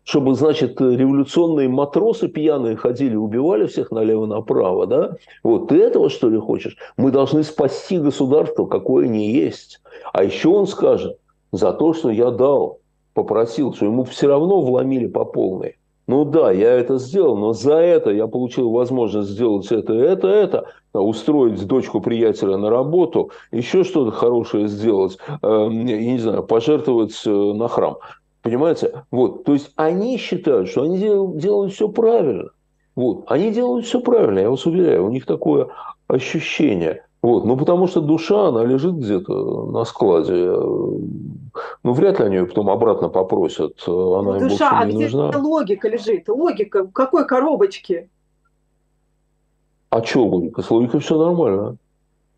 Чтобы, 0.05 0.35
значит, 0.35 0.79
революционные 0.79 1.67
матросы 1.67 2.27
пьяные 2.27 2.75
ходили, 2.75 3.15
убивали 3.15 3.65
всех 3.65 3.89
налево-направо, 3.89 4.85
да? 4.85 5.15
Вот 5.43 5.69
ты 5.69 5.81
этого, 5.81 6.11
что 6.11 6.29
ли, 6.29 6.37
хочешь? 6.37 6.77
Мы 6.95 7.11
должны 7.11 7.43
спасти 7.43 7.97
государство, 7.97 8.65
какое 8.65 9.07
не 9.07 9.31
есть. 9.31 9.81
А 10.13 10.23
еще 10.23 10.49
он 10.49 10.67
скажет, 10.67 11.17
за 11.51 11.73
то, 11.73 11.93
что 11.93 12.11
я 12.11 12.29
дал, 12.29 12.79
попросил, 13.15 13.73
что 13.73 13.85
ему 13.85 14.03
все 14.03 14.27
равно 14.27 14.61
вломили 14.61 15.07
по 15.07 15.25
полной. 15.25 15.77
Ну 16.07 16.23
да, 16.23 16.51
я 16.51 16.71
это 16.73 16.99
сделал, 16.99 17.35
но 17.35 17.53
за 17.53 17.77
это 17.77 18.11
я 18.11 18.27
получил 18.27 18.69
возможность 18.69 19.29
сделать 19.29 19.71
это, 19.71 19.93
это, 19.93 20.27
это, 20.27 20.65
устроить 20.93 21.65
дочку 21.65 21.99
приятеля 21.99 22.57
на 22.57 22.69
работу, 22.69 23.31
еще 23.51 23.83
что-то 23.83 24.11
хорошее 24.11 24.67
сделать, 24.67 25.17
э, 25.41 25.47
я 25.71 25.97
не 25.97 26.19
знаю, 26.19 26.43
пожертвовать 26.43 27.19
э, 27.25 27.31
на 27.31 27.67
храм. 27.67 27.97
Понимаете? 28.45 29.05
Вот. 29.09 29.43
То 29.43 29.53
есть 29.53 29.71
они 29.75 30.19
считают, 30.19 30.69
что 30.69 30.83
они 30.83 30.99
делают, 30.99 31.39
делают 31.39 31.73
все 31.73 31.89
правильно. 31.89 32.51
Вот. 32.95 33.23
Они 33.25 33.49
делают 33.51 33.87
все 33.87 33.99
правильно, 33.99 34.37
я 34.37 34.51
вас 34.51 34.67
уверяю. 34.67 35.07
У 35.07 35.09
них 35.09 35.25
такое 35.25 35.69
ощущение. 36.07 37.03
Вот. 37.23 37.43
Ну, 37.43 37.57
потому 37.57 37.87
что 37.87 38.01
душа, 38.01 38.49
она 38.49 38.63
лежит 38.63 38.97
где-то 38.97 39.65
на 39.71 39.83
складе. 39.83 40.51
Ну, 40.51 41.91
вряд 41.93 42.19
ли 42.19 42.25
они 42.25 42.35
ее 42.35 42.45
потом 42.45 42.69
обратно 42.69 43.09
попросят. 43.09 43.81
Она 43.87 44.37
ну, 44.37 44.39
душа, 44.39 44.79
а 44.79 44.85
где 44.85 45.05
нужна. 45.05 45.35
логика 45.39 45.89
лежит? 45.89 46.29
Логика 46.29 46.83
в 46.83 46.91
какой 46.91 47.25
коробочке? 47.25 48.09
А 49.89 50.03
что 50.03 50.23
логика? 50.23 50.61
С 50.61 50.69
логикой 50.69 50.99
все 50.99 51.17
нормально. 51.17 51.77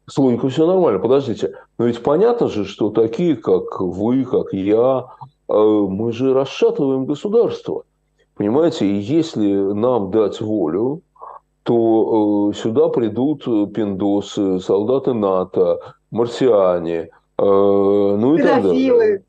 С 0.05 0.17
логикой 0.17 0.51
все 0.51 0.65
нормально. 0.65 0.99
Подождите. 0.99 1.55
Но 1.77 1.83
ведь 1.83 2.01
понятно 2.01 2.47
же, 2.47 2.63
что 2.63 2.91
такие, 2.91 3.35
как 3.35 3.81
вы, 3.81 4.23
как 4.23 4.53
я, 4.53 5.07
э, 5.09 5.35
мы 5.47 6.11
же 6.11 6.33
расшатываем 6.33 7.05
государство. 7.05 7.83
Понимаете, 8.35 8.85
и 8.85 8.99
если 8.99 9.51
нам 9.73 10.11
дать 10.11 10.41
волю, 10.41 11.01
то 11.63 12.51
э, 12.51 12.55
сюда 12.55 12.87
придут 12.87 13.43
пиндосы, 13.73 14.59
солдаты 14.59 15.13
НАТО, 15.13 15.79
марсиане, 16.11 17.09
э, 17.37 17.43
ну 17.43 18.35
и 18.35 18.41
так 18.41 18.63
далее. 18.63 19.23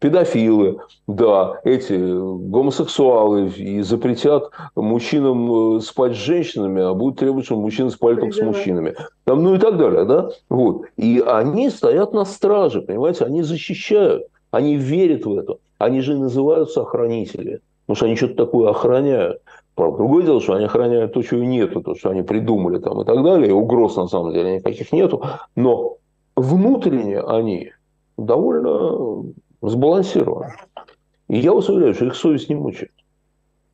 Педофилы, 0.00 0.80
да, 1.06 1.60
эти 1.64 1.94
гомосексуалы 1.96 3.48
и 3.48 3.80
запретят 3.82 4.50
мужчинам 4.74 5.76
э, 5.76 5.80
спать 5.80 6.14
с 6.14 6.18
женщинами, 6.18 6.82
а 6.82 6.94
будут 6.94 7.20
требовать, 7.20 7.46
чтобы 7.46 7.62
мужчины 7.62 7.90
спали 7.90 8.16
только 8.16 8.34
с 8.34 8.42
мужчинами. 8.42 8.96
Там, 9.24 9.42
ну 9.42 9.54
и 9.54 9.58
так 9.58 9.78
далее, 9.78 10.04
да? 10.04 10.30
Вот. 10.48 10.82
И 10.96 11.22
они 11.24 11.70
стоят 11.70 12.12
на 12.12 12.24
страже, 12.24 12.82
понимаете, 12.82 13.24
они 13.24 13.42
защищают, 13.42 14.24
они 14.50 14.76
верят 14.76 15.24
в 15.24 15.38
это. 15.38 15.58
Они 15.78 16.00
же 16.00 16.16
называются 16.16 16.82
охранители, 16.82 17.60
потому 17.86 17.96
что 17.96 18.06
они 18.06 18.16
что-то 18.16 18.34
такое 18.34 18.70
охраняют. 18.70 19.42
Правда, 19.74 19.98
другое 19.98 20.24
дело, 20.24 20.40
что 20.40 20.54
они 20.54 20.66
охраняют 20.66 21.12
то, 21.12 21.22
чего 21.22 21.42
нету, 21.42 21.82
то, 21.82 21.94
что 21.94 22.10
они 22.10 22.22
придумали 22.22 22.78
там 22.78 23.00
и 23.00 23.04
так 23.04 23.22
далее, 23.24 23.48
и 23.48 23.52
угроз 23.52 23.96
на 23.96 24.06
самом 24.06 24.32
деле 24.32 24.56
никаких 24.56 24.92
нету, 24.92 25.24
но 25.56 25.96
внутренне 26.36 27.20
они 27.20 27.72
довольно 28.16 29.24
сбалансированы. 29.62 30.54
И 31.28 31.38
я 31.38 31.52
вас 31.52 31.68
уверяю, 31.68 31.94
что 31.94 32.06
их 32.06 32.14
совесть 32.14 32.48
не 32.48 32.54
мучает. 32.54 32.92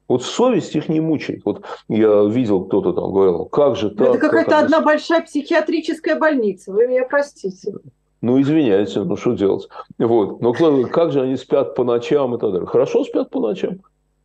Вот 0.08 0.24
совесть 0.24 0.74
их 0.74 0.88
не 0.88 1.00
мучает. 1.00 1.42
Вот 1.44 1.64
я 1.88 2.24
видел, 2.24 2.64
кто-то 2.64 2.92
там 2.92 3.12
говорил, 3.12 3.44
как 3.44 3.76
же 3.76 3.90
так? 3.90 4.08
Это 4.08 4.18
какая-то 4.18 4.58
одна 4.58 4.78
они... 4.78 4.86
большая 4.86 5.22
психиатрическая 5.22 6.18
больница, 6.18 6.72
вы 6.72 6.88
меня 6.88 7.04
простите. 7.08 7.74
Ну, 8.22 8.40
извиняйте, 8.40 9.02
ну 9.02 9.16
что 9.16 9.32
делать? 9.32 9.68
Вот. 9.98 10.40
Но 10.40 10.52
как 10.52 11.12
же 11.12 11.22
они 11.22 11.36
спят 11.36 11.74
по 11.74 11.84
ночам 11.84 12.34
и 12.34 12.38
так 12.38 12.52
далее? 12.52 12.66
Хорошо 12.66 13.04
спят 13.04 13.30
по 13.30 13.40
ночам 13.40 13.80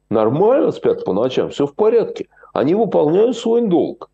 нормально 0.09 0.71
спят 0.71 1.05
по 1.05 1.13
ночам, 1.13 1.49
все 1.49 1.65
в 1.67 1.75
порядке. 1.75 2.27
Они 2.53 2.75
выполняют 2.75 3.37
свой 3.37 3.67
долг. 3.67 4.09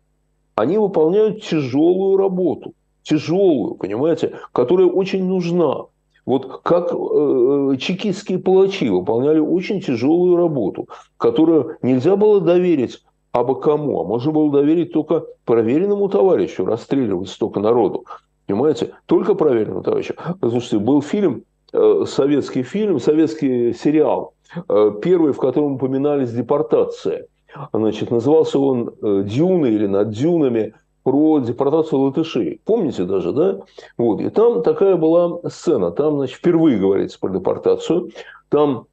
Они 0.54 0.78
выполняют 0.78 1.42
тяжелую 1.42 2.16
работу. 2.16 2.74
Тяжелую, 3.02 3.74
понимаете, 3.74 4.38
которая 4.52 4.86
очень 4.86 5.24
нужна. 5.24 5.86
Вот 6.24 6.62
как 6.62 6.92
э, 6.92 7.76
чекистские 7.80 8.38
палачи 8.38 8.88
выполняли 8.88 9.40
очень 9.40 9.80
тяжелую 9.80 10.36
работу, 10.36 10.88
которую 11.16 11.78
нельзя 11.82 12.14
было 12.14 12.40
доверить 12.40 13.02
абы 13.32 13.60
кому, 13.60 14.00
а 14.00 14.04
можно 14.04 14.30
было 14.30 14.52
доверить 14.52 14.92
только 14.92 15.24
проверенному 15.44 16.08
товарищу, 16.08 16.64
расстреливать 16.64 17.28
столько 17.28 17.58
народу. 17.58 18.04
Понимаете? 18.52 18.90
Только 19.06 19.34
проверенному 19.34 19.82
товарищу. 19.82 20.14
Слушайте, 20.40 20.78
был 20.78 21.02
фильм, 21.02 21.44
э, 21.72 22.04
советский 22.06 22.62
фильм, 22.62 23.00
советский 23.00 23.72
сериал 23.72 24.34
Э, 24.68 24.92
первый, 25.02 25.32
в 25.32 25.38
котором 25.38 25.74
упоминались 25.74 26.32
депортации. 26.32 27.26
Значит, 27.72 28.10
назывался 28.10 28.58
он 28.58 28.94
э, 29.02 29.22
«Дюны» 29.26 29.66
или 29.66 29.86
«Над 29.86 30.10
дюнами» 30.10 30.74
про 31.02 31.40
депортацию 31.40 32.00
латышей. 32.00 32.60
Помните 32.64 33.04
даже, 33.04 33.32
да? 33.32 33.60
Вот. 33.98 34.20
И 34.20 34.30
там 34.30 34.62
такая 34.62 34.96
была 34.96 35.40
сцена. 35.50 35.90
Там, 35.90 36.18
значит, 36.18 36.36
впервые 36.36 36.78
говорится 36.78 37.18
про 37.18 37.30
депортацию. 37.30 38.10
Там 38.48 38.86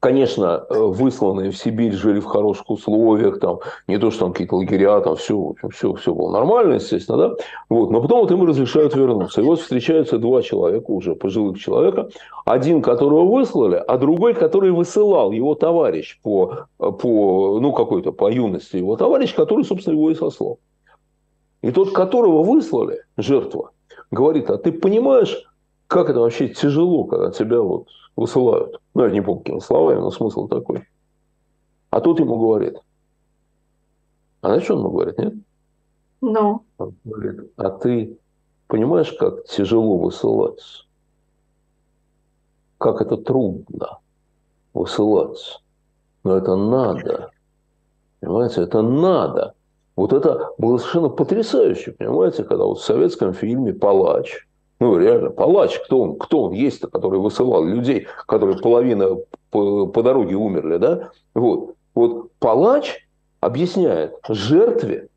Конечно, 0.00 0.64
э, 0.68 0.78
высланные 0.78 1.50
в 1.50 1.56
Сибирь 1.56 1.92
жили 1.92 2.20
в 2.20 2.26
хороших 2.26 2.70
условиях, 2.70 3.40
там, 3.40 3.58
не 3.88 3.98
то, 3.98 4.10
что 4.10 4.20
там 4.20 4.32
какие-то 4.32 4.56
лагеря, 4.56 5.00
там 5.00 5.16
все, 5.16 5.36
в 5.36 5.50
общем, 5.50 5.70
все, 5.70 5.94
все 5.94 6.14
было 6.14 6.30
нормально, 6.30 6.74
естественно, 6.74 7.18
да, 7.18 7.36
вот, 7.68 7.90
но 7.90 8.00
потом 8.00 8.20
вот 8.20 8.30
им 8.30 8.44
разрешают 8.44 8.94
вернуться. 8.94 9.40
И 9.40 9.44
вот 9.44 9.60
встречаются 9.60 10.18
два 10.18 10.42
человека, 10.42 10.90
уже 10.90 11.16
пожилых 11.16 11.58
человека, 11.58 12.10
один, 12.44 12.80
которого 12.80 13.24
выслали, 13.24 13.76
а 13.76 13.98
другой, 13.98 14.34
который 14.34 14.70
высылал, 14.70 15.32
его 15.32 15.56
товарищ 15.56 16.20
по, 16.22 16.66
по 16.78 17.58
ну, 17.60 17.72
какой-то, 17.72 18.12
по 18.12 18.30
юности 18.30 18.76
его 18.76 18.96
товарищ, 18.96 19.34
который, 19.34 19.64
собственно, 19.64 19.94
его 19.94 20.10
и 20.10 20.14
сослал. 20.14 20.60
И 21.62 21.72
тот, 21.72 21.90
которого 21.90 22.44
выслали, 22.44 23.02
жертва, 23.16 23.72
говорит, 24.12 24.48
а 24.48 24.58
ты 24.58 24.70
понимаешь, 24.70 25.47
как 25.88 26.10
это 26.10 26.20
вообще 26.20 26.48
тяжело, 26.48 27.04
когда 27.04 27.30
тебя 27.30 27.60
вот 27.60 27.88
высылают. 28.14 28.80
Ну, 28.94 29.04
я 29.04 29.10
не 29.10 29.22
помню, 29.22 29.42
какими 29.42 29.58
словами, 29.58 30.00
но 30.00 30.10
смысл 30.10 30.46
такой. 30.46 30.84
А 31.90 32.00
тут 32.00 32.20
ему 32.20 32.38
говорит. 32.38 32.76
А 34.42 34.48
знаешь, 34.48 34.64
что 34.64 34.74
он 34.74 34.80
ему 34.80 34.90
говорит, 34.90 35.18
нет? 35.18 35.34
Ну. 36.20 36.62
Он 36.76 36.94
говорит, 37.04 37.52
а 37.56 37.70
ты 37.70 38.18
понимаешь, 38.66 39.12
как 39.14 39.46
тяжело 39.46 39.96
высылаться? 39.96 40.84
Как 42.76 43.00
это 43.00 43.16
трудно 43.16 43.98
высылаться? 44.74 45.60
Но 46.22 46.36
это 46.36 46.54
надо. 46.54 47.30
Понимаете, 48.20 48.62
это 48.62 48.82
надо. 48.82 49.54
Вот 49.96 50.12
это 50.12 50.50
было 50.58 50.76
совершенно 50.76 51.08
потрясающе, 51.08 51.92
понимаете, 51.92 52.44
когда 52.44 52.64
вот 52.64 52.78
в 52.78 52.84
советском 52.84 53.32
фильме 53.32 53.72
«Палач» 53.72 54.47
Ну, 54.80 54.96
реально, 54.96 55.30
палач, 55.30 55.78
кто 55.80 56.00
он, 56.00 56.18
кто 56.18 56.44
он 56.44 56.52
есть-то, 56.52 56.88
который 56.88 57.18
высылал 57.18 57.64
людей, 57.64 58.06
которые 58.26 58.58
половина 58.58 59.16
по, 59.50 59.86
по 59.86 60.02
дороге 60.02 60.36
умерли, 60.36 60.76
да? 60.76 61.10
Вот. 61.34 61.74
Вот 61.94 62.30
палач 62.38 63.06
объясняет 63.40 64.14
жертве, 64.28 65.08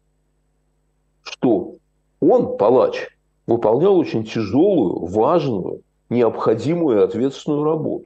что 1.22 1.76
он, 2.20 2.58
палач, 2.58 3.10
выполнял 3.46 3.98
очень 3.98 4.24
тяжелую, 4.24 5.06
важную, 5.06 5.82
необходимую 6.10 7.00
и 7.00 7.04
ответственную 7.04 7.64
работу. 7.64 8.06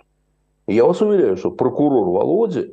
Я 0.68 0.86
вас 0.86 1.02
уверяю, 1.02 1.38
что 1.38 1.52
прокурор 1.52 2.10
Володя 2.10 2.68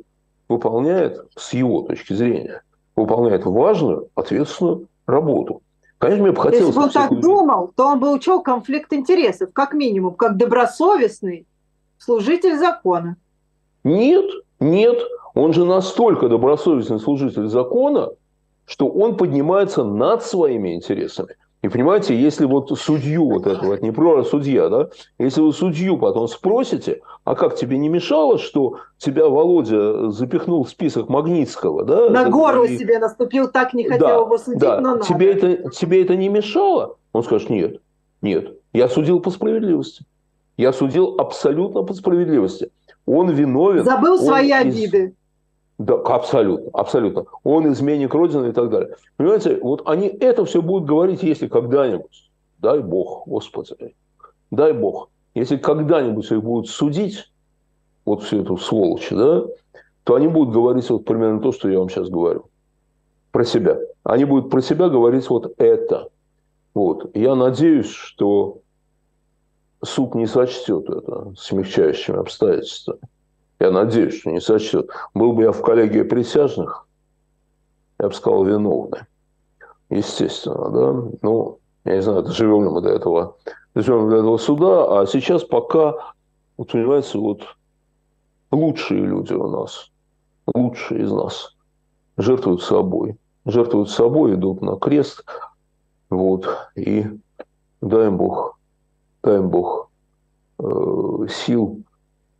выполняет, 0.49 1.19
с 1.35 1.53
его 1.53 1.83
точки 1.83 2.13
зрения, 2.13 2.63
выполняет 2.95 3.45
важную, 3.45 4.09
ответственную 4.15 4.87
работу. 5.05 5.61
Конечно, 6.03 6.23
мне 6.23 6.31
бы 6.33 6.41
хотелось... 6.41 6.67
Если 6.67 6.79
бы 6.79 6.85
он 6.85 6.91
так 6.91 7.19
думал, 7.21 7.71
то 7.75 7.87
он 7.87 7.99
бы 7.99 8.11
учел 8.11 8.41
конфликт 8.41 8.91
интересов, 8.91 9.51
как 9.53 9.73
минимум, 9.73 10.15
как 10.15 10.35
добросовестный 10.35 11.47
служитель 11.97 12.57
закона. 12.57 13.15
Нет, 13.85 14.25
нет. 14.59 14.99
Он 15.33 15.53
же 15.53 15.63
настолько 15.63 16.27
добросовестный 16.27 16.99
служитель 16.99 17.47
закона, 17.47 18.09
что 18.65 18.87
он 18.87 19.15
поднимается 19.15 19.85
над 19.85 20.23
своими 20.23 20.75
интересами. 20.75 21.37
И 21.63 21.69
понимаете, 21.69 22.13
если 22.13 22.45
вот 22.45 22.77
судью 22.77 23.25
вот 23.25 23.47
этого, 23.47 23.73
это 23.73 23.85
не 23.85 23.91
про 23.91 24.25
судья, 24.25 24.67
да, 24.67 24.89
если 25.17 25.39
вы 25.39 25.53
судью 25.53 25.97
потом 25.97 26.27
спросите, 26.27 27.01
а 27.23 27.35
как 27.35 27.55
тебе 27.55 27.77
не 27.77 27.87
мешало, 27.87 28.37
что 28.37 28.79
тебя 28.97 29.29
Володя 29.29 30.09
запихнул 30.11 30.65
в 30.65 30.69
список 30.69 31.07
Магнитского, 31.07 31.85
да? 31.85 32.09
На 32.09 32.29
горло 32.29 32.65
и... 32.65 32.77
себе 32.77 32.99
наступил, 32.99 33.49
так 33.49 33.73
не 33.73 33.85
хотел 33.85 34.07
да, 34.07 34.13
его 34.15 34.37
судить, 34.37 34.59
да. 34.59 34.81
но 34.81 34.95
надо. 34.95 35.05
Тебе 35.05 35.31
это, 35.31 35.69
тебе 35.69 36.03
это 36.03 36.17
не 36.17 36.27
мешало? 36.27 36.97
Он 37.13 37.23
скажет, 37.23 37.49
нет, 37.49 37.79
нет, 38.21 38.57
я 38.73 38.89
судил 38.89 39.21
по 39.21 39.29
справедливости. 39.29 40.03
Я 40.57 40.73
судил 40.73 41.15
абсолютно 41.17 41.83
по 41.83 41.93
справедливости. 41.93 42.71
Он 43.05 43.29
виновен. 43.29 43.85
Забыл 43.85 44.19
свои 44.19 44.49
из... 44.49 44.53
обиды. 44.53 45.15
Да, 45.79 45.95
абсолютно, 45.95 46.69
абсолютно. 46.73 47.25
Он 47.43 47.71
изменник 47.71 48.13
Родины 48.13 48.49
и 48.49 48.51
так 48.51 48.69
далее. 48.69 48.95
Понимаете, 49.17 49.59
вот 49.61 49.81
они 49.85 50.07
это 50.07 50.45
все 50.45 50.61
будут 50.61 50.87
говорить, 50.87 51.23
если 51.23 51.47
когда-нибудь, 51.47 52.31
дай 52.59 52.79
Бог, 52.79 53.27
Господи, 53.27 53.95
дай 54.51 54.71
Бог, 54.73 55.09
если 55.33 55.57
когда-нибудь 55.57 56.31
их 56.31 56.43
будут 56.43 56.69
судить, 56.69 57.31
вот 58.05 58.23
всю 58.23 58.41
эту 58.41 58.57
сволочь, 58.57 59.09
да, 59.09 59.45
то 60.03 60.15
они 60.15 60.27
будут 60.27 60.53
говорить 60.53 60.89
вот 60.89 61.05
примерно 61.05 61.39
то, 61.39 61.51
что 61.51 61.69
я 61.69 61.79
вам 61.79 61.89
сейчас 61.89 62.09
говорю. 62.09 62.45
Про 63.31 63.45
себя. 63.45 63.79
Они 64.03 64.25
будут 64.25 64.51
про 64.51 64.61
себя 64.61 64.89
говорить 64.89 65.29
вот 65.29 65.53
это. 65.57 66.09
Вот. 66.73 67.15
Я 67.15 67.35
надеюсь, 67.35 67.89
что 67.89 68.59
суд 69.83 70.15
не 70.15 70.27
сочтет 70.27 70.89
это 70.89 71.33
смягчающими 71.37 72.19
обстоятельствами. 72.19 72.99
Я 73.59 73.71
надеюсь, 73.71 74.19
что 74.19 74.31
не 74.31 74.41
сочтет. 74.41 74.89
Был 75.13 75.33
бы 75.33 75.43
я 75.43 75.51
в 75.51 75.61
коллегии 75.61 76.01
присяжных, 76.01 76.87
я 77.99 78.07
бы 78.07 78.13
сказал, 78.13 78.43
виновны. 78.43 79.05
Естественно, 79.89 80.69
да. 80.69 81.09
Ну, 81.21 81.59
я 81.85 81.95
не 81.95 82.01
знаю, 82.01 82.23
доживем 82.23 82.63
ли 82.63 82.69
мы 82.69 82.81
до 82.81 82.89
этого, 82.89 83.37
доживем 83.75 84.09
ли 84.09 84.15
до 84.15 84.17
этого 84.17 84.37
суда. 84.37 85.01
А 85.01 85.05
сейчас 85.05 85.43
пока, 85.43 86.13
вот 86.57 86.71
понимаете, 86.71 87.17
вот 87.17 87.43
лучшие 88.51 89.01
люди 89.01 89.33
у 89.33 89.47
нас, 89.47 89.91
лучшие 90.53 91.03
из 91.03 91.11
нас, 91.11 91.55
жертвуют 92.17 92.63
собой. 92.63 93.17
Жертвуют 93.45 93.89
собой, 93.89 94.35
идут 94.35 94.61
на 94.61 94.77
крест. 94.77 95.25
Вот. 96.09 96.47
И 96.75 97.05
дай 97.81 98.07
им 98.07 98.17
Бог, 98.17 98.57
дай 99.21 99.37
им 99.37 99.49
Бог 99.49 99.89
э, 100.59 101.27
сил 101.29 101.83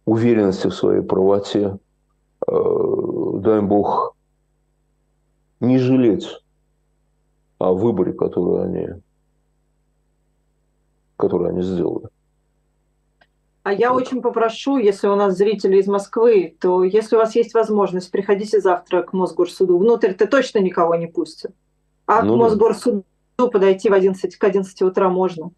уверенности 0.06 0.68
в 0.68 0.74
своей 0.74 1.02
правоте, 1.02 1.78
э, 2.48 2.54
дай 3.40 3.62
Бог 3.62 4.16
не 5.60 5.78
жалеть 5.78 6.28
о 7.58 7.74
выборе, 7.74 8.14
который 8.14 8.66
они, 8.66 8.88
который 11.18 11.50
они 11.50 11.62
сделали. 11.62 12.10
А 13.64 13.72
я 13.72 13.94
очень 13.94 14.22
попрошу, 14.22 14.78
если 14.78 15.08
у 15.08 15.16
нас 15.16 15.38
зрители 15.38 15.78
из 15.78 15.88
Москвы, 15.88 16.58
то 16.60 16.84
если 16.84 17.16
у 17.16 17.20
вас 17.20 17.34
есть 17.34 17.54
возможность, 17.54 18.12
приходите 18.12 18.60
завтра 18.60 19.04
к 19.04 19.14
Мосгорсуду. 19.14 19.78
Внутрь 19.78 20.14
ты 20.14 20.28
точно 20.28 20.60
никого 20.60 20.96
не 20.96 21.08
пустят. 21.08 21.54
А 22.06 22.24
ну, 22.24 22.36
к 22.36 22.38
Мосгорсуду 22.40 23.06
подойти 23.38 23.90
в 23.90 23.94
11, 23.94 24.36
к 24.36 24.44
11 24.44 24.82
утра 24.82 25.10
можно. 25.10 25.52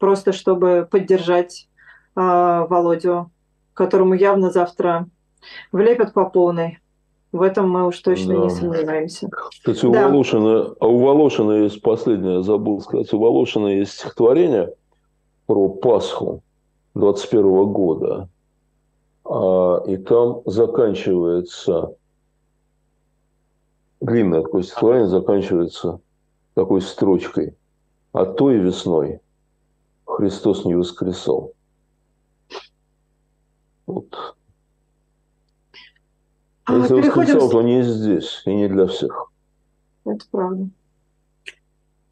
Просто 0.00 0.32
чтобы 0.32 0.88
поддержать 0.90 1.68
э, 2.16 2.20
Володю 2.20 3.30
которому 3.74 4.14
явно 4.14 4.50
завтра 4.50 5.08
влепят 5.70 6.12
по 6.12 6.28
полной. 6.28 6.78
В 7.32 7.40
этом 7.40 7.70
мы 7.70 7.86
уж 7.86 7.98
точно 8.00 8.34
да. 8.34 8.44
не 8.44 8.50
сомневаемся. 8.50 9.28
Кстати, 9.30 9.86
у, 9.86 9.92
да. 9.92 10.08
Волошина, 10.08 10.74
а 10.78 10.86
у 10.86 10.98
Волошина 10.98 11.52
есть 11.62 11.80
последнее, 11.80 12.42
забыл 12.42 12.80
сказать, 12.80 13.12
у 13.14 13.18
Волошина 13.18 13.68
есть 13.68 13.92
стихотворение 13.92 14.74
про 15.46 15.68
Пасху 15.70 16.42
21 16.94 17.72
года. 17.72 18.28
А, 19.24 19.82
и 19.86 19.96
там 19.96 20.42
заканчивается, 20.44 21.94
длинное 24.00 24.42
такое 24.42 24.62
стихотворение 24.62 25.08
заканчивается 25.08 26.00
такой 26.54 26.82
строчкой. 26.82 27.56
А 28.12 28.26
той 28.26 28.58
весной 28.58 29.20
Христос 30.04 30.66
не 30.66 30.74
воскресал. 30.74 31.52
Вот. 33.86 34.36
А, 36.64 36.76
Если 36.76 37.00
переходим... 37.00 37.50
то 37.50 37.62
не 37.62 37.82
здесь 37.82 38.42
и 38.46 38.54
не 38.54 38.68
для 38.68 38.86
всех. 38.86 39.30
Это 40.04 40.24
правда. 40.30 40.68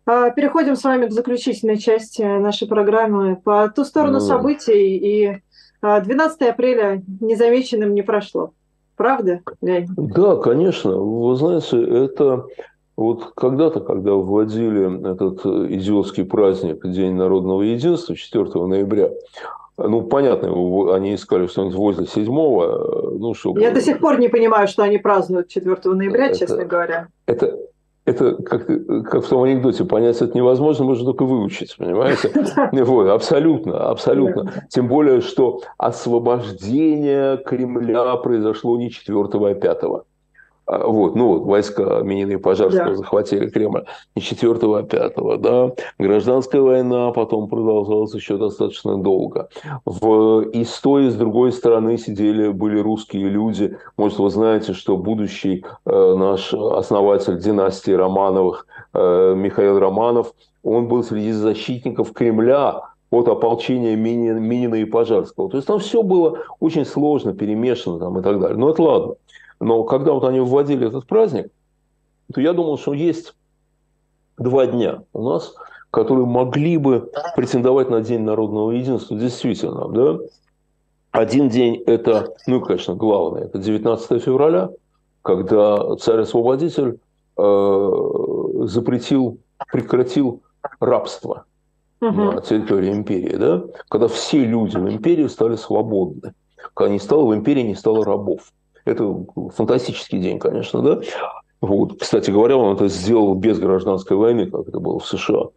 А, 0.06 0.30
переходим 0.30 0.76
с 0.76 0.82
вами 0.82 1.06
к 1.06 1.12
заключительной 1.12 1.78
части 1.78 2.22
нашей 2.22 2.66
программы. 2.66 3.36
По 3.36 3.68
ту 3.68 3.84
сторону 3.84 4.14
ну, 4.14 4.20
событий 4.20 4.96
и 4.96 5.42
12 5.82 6.42
а, 6.42 6.50
апреля 6.50 7.02
незамеченным 7.20 7.94
не 7.94 8.02
прошло. 8.02 8.52
Правда, 8.96 9.40
Леонид? 9.62 9.90
Да, 9.96 10.36
конечно. 10.36 10.96
Вы 10.96 11.36
знаете, 11.36 11.82
это 11.82 12.44
вот 12.96 13.32
когда-то, 13.34 13.80
когда 13.80 14.12
вводили 14.12 15.10
этот 15.10 15.46
идиотский 15.70 16.24
праздник 16.24 16.86
День 16.86 17.14
народного 17.14 17.62
единства 17.62 18.14
4 18.14 18.66
ноября, 18.66 19.10
ну, 19.88 20.02
понятно, 20.02 20.48
они 20.94 21.14
искали 21.14 21.46
что-нибудь 21.46 21.76
возле 21.76 22.06
седьмого. 22.06 23.12
Ну, 23.18 23.34
чтобы... 23.34 23.60
Я 23.60 23.70
до 23.70 23.80
сих 23.80 23.98
пор 23.98 24.18
не 24.18 24.28
понимаю, 24.28 24.68
что 24.68 24.82
они 24.82 24.98
празднуют 24.98 25.48
4 25.48 25.76
ноября, 25.84 26.26
это, 26.26 26.38
честно 26.38 26.64
говоря. 26.64 27.08
Это, 27.26 27.56
это 28.04 28.34
как, 28.42 28.66
как 28.66 29.24
в 29.24 29.28
том 29.28 29.42
анекдоте, 29.42 29.84
понять 29.84 30.20
это 30.20 30.36
невозможно, 30.36 30.84
можно 30.84 31.04
только 31.04 31.24
выучить, 31.24 31.76
понимаете? 31.76 32.30
Вот, 32.84 33.08
абсолютно, 33.08 33.90
абсолютно. 33.90 34.66
Тем 34.68 34.88
более, 34.88 35.20
что 35.20 35.60
освобождение 35.78 37.38
Кремля 37.38 38.16
произошло 38.16 38.76
не 38.76 38.90
4 38.90 39.18
а 39.32 39.54
5 39.54 39.82
а, 39.84 40.02
вот, 40.70 41.16
ну, 41.16 41.28
вот, 41.28 41.46
войска 41.46 42.00
Минина 42.02 42.32
и 42.32 42.36
Пожарского 42.36 42.90
да. 42.90 42.96
захватили 42.96 43.48
Кремль 43.48 43.84
не 44.14 44.22
4 44.22 44.52
а 44.62 44.82
5 44.82 45.40
да. 45.40 45.72
Гражданская 45.98 46.62
война 46.62 47.10
потом 47.10 47.48
продолжалась 47.48 48.14
еще 48.14 48.36
достаточно 48.36 48.96
долго. 48.96 49.48
В, 49.84 50.42
и 50.42 50.64
с 50.64 50.80
той, 50.80 51.06
и 51.06 51.10
с 51.10 51.14
другой 51.14 51.52
стороны 51.52 51.98
сидели, 51.98 52.48
были 52.48 52.78
русские 52.78 53.28
люди. 53.28 53.76
Может, 53.96 54.18
вы 54.18 54.30
знаете, 54.30 54.72
что 54.72 54.96
будущий 54.96 55.64
э, 55.86 56.14
наш 56.16 56.54
основатель 56.54 57.38
династии 57.38 57.92
Романовых 57.92 58.66
э, 58.94 59.34
Михаил 59.36 59.78
Романов, 59.78 60.32
он 60.62 60.86
был 60.88 61.02
среди 61.02 61.32
защитников 61.32 62.12
Кремля 62.12 62.82
от 63.10 63.28
ополчения 63.28 63.96
Минина, 63.96 64.76
и 64.76 64.84
Пожарского. 64.84 65.50
То 65.50 65.56
есть 65.56 65.66
там 65.66 65.80
все 65.80 66.02
было 66.02 66.38
очень 66.60 66.86
сложно, 66.86 67.32
перемешано 67.32 67.98
там, 67.98 68.18
и 68.18 68.22
так 68.22 68.38
далее. 68.38 68.56
Но 68.56 68.70
это 68.70 68.82
ладно. 68.82 69.14
Но 69.60 69.84
когда 69.84 70.12
вот 70.12 70.24
они 70.24 70.40
вводили 70.40 70.88
этот 70.88 71.06
праздник, 71.06 71.52
то 72.32 72.40
я 72.40 72.52
думал, 72.52 72.78
что 72.78 72.94
есть 72.94 73.34
два 74.38 74.66
дня 74.66 75.02
у 75.12 75.22
нас, 75.22 75.54
которые 75.90 76.26
могли 76.26 76.78
бы 76.78 77.10
претендовать 77.36 77.90
на 77.90 78.00
День 78.00 78.22
народного 78.22 78.70
единства. 78.72 79.16
Действительно, 79.16 79.88
да? 79.88 80.18
Один 81.10 81.48
день– 81.48 81.82
это, 81.86 82.34
ну, 82.46 82.60
конечно, 82.60 82.94
главное, 82.94 83.44
это 83.44 83.58
19 83.58 84.22
февраля, 84.22 84.70
когда 85.22 85.96
царь-освободитель 85.96 87.00
э, 87.36 87.90
запретил, 88.66 89.38
прекратил 89.72 90.40
рабство 90.78 91.46
угу. 92.00 92.12
на 92.12 92.40
территории 92.42 92.92
империи, 92.92 93.34
да? 93.34 93.64
когда 93.88 94.06
все 94.06 94.44
люди 94.44 94.76
в 94.76 94.88
империи 94.88 95.26
стали 95.26 95.56
свободны, 95.56 96.32
когда 96.74 96.92
не 96.92 97.00
стало 97.00 97.26
в 97.26 97.34
империи, 97.34 97.62
не 97.62 97.74
стало 97.74 98.04
рабов. 98.04 98.52
Это 98.84 99.24
фантастический 99.54 100.18
день, 100.18 100.38
конечно, 100.38 100.82
да. 100.82 101.00
Вот. 101.60 102.00
Кстати 102.00 102.30
говоря, 102.30 102.56
он 102.56 102.74
это 102.74 102.88
сделал 102.88 103.34
без 103.34 103.58
гражданской 103.58 104.16
войны, 104.16 104.50
как 104.50 104.68
это 104.68 104.80
было 104.80 104.98
в 104.98 105.06
США. 105.06 105.48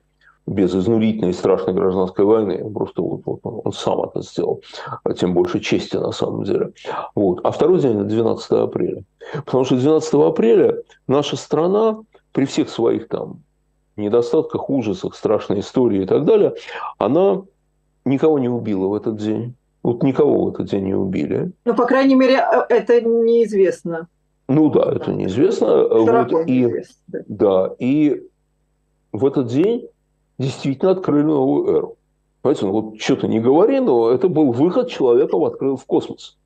без 0.46 0.76
изнурительной 0.76 1.30
и 1.30 1.34
страшной 1.34 1.74
гражданской 1.74 2.26
войны. 2.26 2.70
Просто 2.72 3.02
вот, 3.02 3.22
вот 3.26 3.40
он 3.44 3.72
сам 3.72 4.04
это 4.04 4.22
сделал. 4.22 4.62
А 5.04 5.14
тем 5.14 5.34
больше 5.34 5.60
чести 5.60 5.96
на 5.96 6.12
самом 6.12 6.44
деле. 6.44 6.74
Вот. 7.16 7.40
А 7.44 7.52
второй 7.52 7.80
день– 7.80 7.96
это 7.96 8.04
12 8.04 8.52
апреля. 8.52 9.04
Потому 9.46 9.64
что 9.64 9.76
12 9.76 10.14
апреля 10.16 10.84
наша 11.08 11.38
страна 11.38 12.00
при 12.34 12.46
всех 12.46 12.70
своих 12.70 13.08
там 13.08 13.42
недостатках, 13.96 14.70
ужасах, 14.70 15.16
страшной 15.16 15.60
истории 15.60 16.04
и 16.04 16.06
так 16.06 16.26
далее, 16.26 16.56
она 16.98 17.44
никого 18.06 18.40
не 18.40 18.50
убила 18.50 18.88
в 18.88 18.96
этот 18.96 19.18
день. 19.18 19.56
Вот 19.84 20.02
никого 20.02 20.46
в 20.46 20.50
этот 20.50 20.70
день 20.70 20.86
не 20.86 20.94
убили. 20.94 21.52
Ну, 21.66 21.76
по 21.76 21.86
крайней 21.86 22.16
мере, 22.16 22.36
э, 22.36 22.66
это 22.70 23.02
неизвестно. 23.02 24.08
Ну 24.48 24.70
да, 24.70 24.92
это 24.94 25.12
неизвестно. 25.12 25.68
Широко 25.68 26.38
вот, 26.38 26.48
и, 26.48 26.84
Да, 27.28 27.76
и 27.80 28.24
в 29.12 29.26
этот 29.26 29.48
день 29.48 29.90
действительно 30.40 30.92
открыли 30.92 31.24
новую 31.24 31.76
эру. 31.76 31.98
Понимаете, 32.42 32.66
ну 32.66 32.72
вот 32.72 33.02
что-то 33.02 33.28
не 33.28 33.40
говори, 33.40 33.80
но 33.80 34.10
это 34.10 34.28
был 34.28 34.52
выход 34.52 34.90
человека 34.90 35.38
в 35.38 35.46
открыл 35.46 35.78
в 35.78 35.86
космос. 35.86 36.38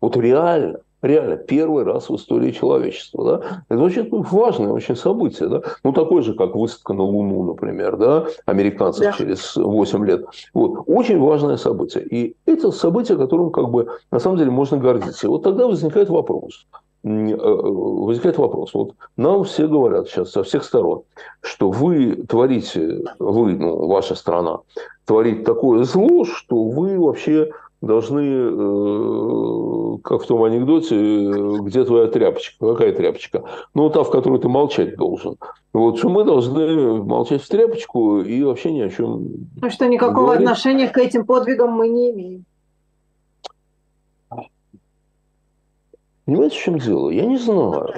Вот 0.00 0.16
реально. 0.16 0.80
Реально, 1.04 1.36
первый 1.36 1.84
раз 1.84 2.08
в 2.08 2.16
истории 2.16 2.50
человечества. 2.50 3.24
Да? 3.24 3.64
Это 3.68 3.82
очень 3.82 4.08
важное 4.10 4.72
очень 4.72 4.96
событие. 4.96 5.50
Да? 5.50 5.60
Ну, 5.84 5.92
такое 5.92 6.22
же, 6.22 6.32
как 6.32 6.54
высадка 6.54 6.94
на 6.94 7.02
Луну, 7.02 7.42
например, 7.42 7.98
да? 7.98 8.24
американцев 8.46 9.04
да. 9.04 9.12
через 9.12 9.54
8 9.54 10.06
лет. 10.06 10.24
Вот. 10.54 10.84
Очень 10.86 11.18
важное 11.18 11.58
событие. 11.58 12.06
И 12.06 12.36
это 12.46 12.70
событие, 12.70 13.18
которым 13.18 13.50
как 13.50 13.68
бы 13.68 13.86
на 14.10 14.18
самом 14.18 14.38
деле 14.38 14.50
можно 14.50 14.78
гордиться. 14.78 15.26
И 15.26 15.28
вот 15.28 15.42
тогда 15.42 15.66
возникает 15.66 16.08
вопрос. 16.08 16.66
Э, 17.04 17.36
возникает 17.36 18.38
вопрос. 18.38 18.72
Вот 18.72 18.94
нам 19.18 19.44
все 19.44 19.68
говорят 19.68 20.08
сейчас 20.08 20.30
со 20.30 20.42
всех 20.42 20.64
сторон, 20.64 21.02
что 21.42 21.70
вы 21.70 22.24
творите, 22.26 23.04
вы, 23.18 23.52
ну, 23.56 23.88
ваша 23.88 24.14
страна, 24.14 24.60
творит 25.04 25.44
такое 25.44 25.84
зло, 25.84 26.24
что 26.24 26.64
вы 26.64 26.98
вообще 26.98 27.50
должны, 27.84 28.20
э, 28.20 29.98
как 30.02 30.22
в 30.22 30.26
том 30.26 30.42
анекдоте, 30.42 30.96
где 31.60 31.84
твоя 31.84 32.06
тряпочка, 32.08 32.72
какая 32.72 32.92
тряпочка? 32.92 33.44
Ну, 33.74 33.90
та, 33.90 34.02
в 34.02 34.10
которой 34.10 34.40
ты 34.40 34.48
молчать 34.48 34.96
должен. 34.96 35.36
Вот, 35.72 35.98
что 35.98 36.08
мы 36.08 36.24
должны 36.24 37.02
молчать 37.02 37.42
в 37.42 37.48
тряпочку 37.48 38.20
и 38.20 38.42
вообще 38.42 38.72
ни 38.72 38.80
о 38.80 38.88
чем 38.90 39.24
Ну, 39.60 39.70
что 39.70 39.86
никакого 39.86 40.26
говорить. 40.26 40.42
отношения 40.48 40.88
к 40.88 40.98
этим 40.98 41.24
подвигам 41.24 41.70
мы 41.72 41.88
не 41.88 42.10
имеем. 42.12 42.44
Понимаете, 46.24 46.56
в 46.56 46.60
чем 46.62 46.78
дело? 46.78 47.10
Я 47.10 47.26
не 47.26 47.36
знаю. 47.36 47.92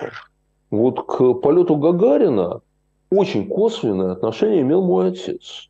Вот 0.70 1.06
к 1.06 1.34
полету 1.34 1.76
Гагарина 1.76 2.60
очень 3.10 3.46
косвенное 3.48 4.12
отношение 4.12 4.62
имел 4.62 4.82
мой 4.82 5.08
отец 5.10 5.68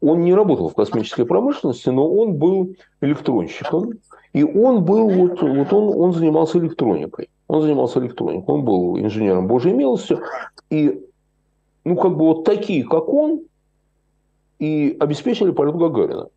он 0.00 0.22
не 0.22 0.34
работал 0.34 0.68
в 0.68 0.74
космической 0.74 1.24
промышленности, 1.24 1.88
но 1.90 2.10
он 2.10 2.34
был 2.34 2.74
электронщиком. 3.00 3.92
И 4.32 4.44
он 4.44 4.84
был, 4.84 5.08
вот, 5.08 5.42
вот 5.42 5.72
он, 5.72 6.00
он 6.00 6.12
занимался 6.12 6.58
электроникой. 6.58 7.28
Он 7.48 7.62
занимался 7.62 7.98
электроникой. 7.98 8.54
Он 8.54 8.64
был 8.64 8.98
инженером 8.98 9.48
Божьей 9.48 9.72
милости. 9.72 10.16
И, 10.70 11.04
ну, 11.84 11.96
как 11.96 12.16
бы 12.16 12.26
вот 12.26 12.44
такие, 12.44 12.84
как 12.84 13.08
он, 13.08 13.40
и 14.60 14.96
обеспечили 15.00 15.50
полет 15.50 15.76
Гагарина. 15.76 16.28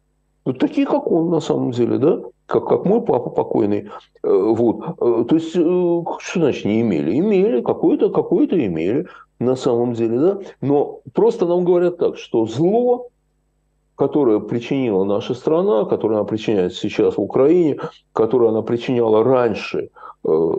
Вот 0.45 0.59
такие, 0.59 0.87
как 0.87 1.09
он, 1.09 1.29
на 1.29 1.39
самом 1.39 1.71
деле, 1.71 1.97
да? 1.97 2.21
Как, 2.47 2.67
как 2.67 2.85
мой 2.85 3.01
папа 3.01 3.29
покойный. 3.29 3.89
Э, 4.23 4.53
вот. 4.55 4.83
Э, 4.99 5.25
то 5.27 5.35
есть, 5.35 5.55
э, 5.55 5.59
что 5.59 6.39
значит 6.39 6.65
не 6.65 6.81
имели? 6.81 7.17
Имели, 7.17 7.61
какое-то 7.61 8.09
какое 8.09 8.47
имели, 8.47 9.07
на 9.39 9.55
самом 9.55 9.93
деле, 9.93 10.19
да? 10.19 10.39
Но 10.61 10.99
просто 11.13 11.45
нам 11.45 11.63
говорят 11.63 11.97
так, 11.97 12.17
что 12.17 12.45
зло 12.45 13.09
которое 13.95 14.39
причинила 14.39 15.03
наша 15.03 15.33
страна, 15.33 15.85
которое 15.85 16.15
она 16.15 16.23
причиняет 16.23 16.73
сейчас 16.73 17.17
в 17.17 17.21
Украине, 17.21 17.77
которое 18.11 18.49
она 18.49 18.61
причиняла 18.61 19.23
раньше 19.23 19.89
э, 20.23 20.51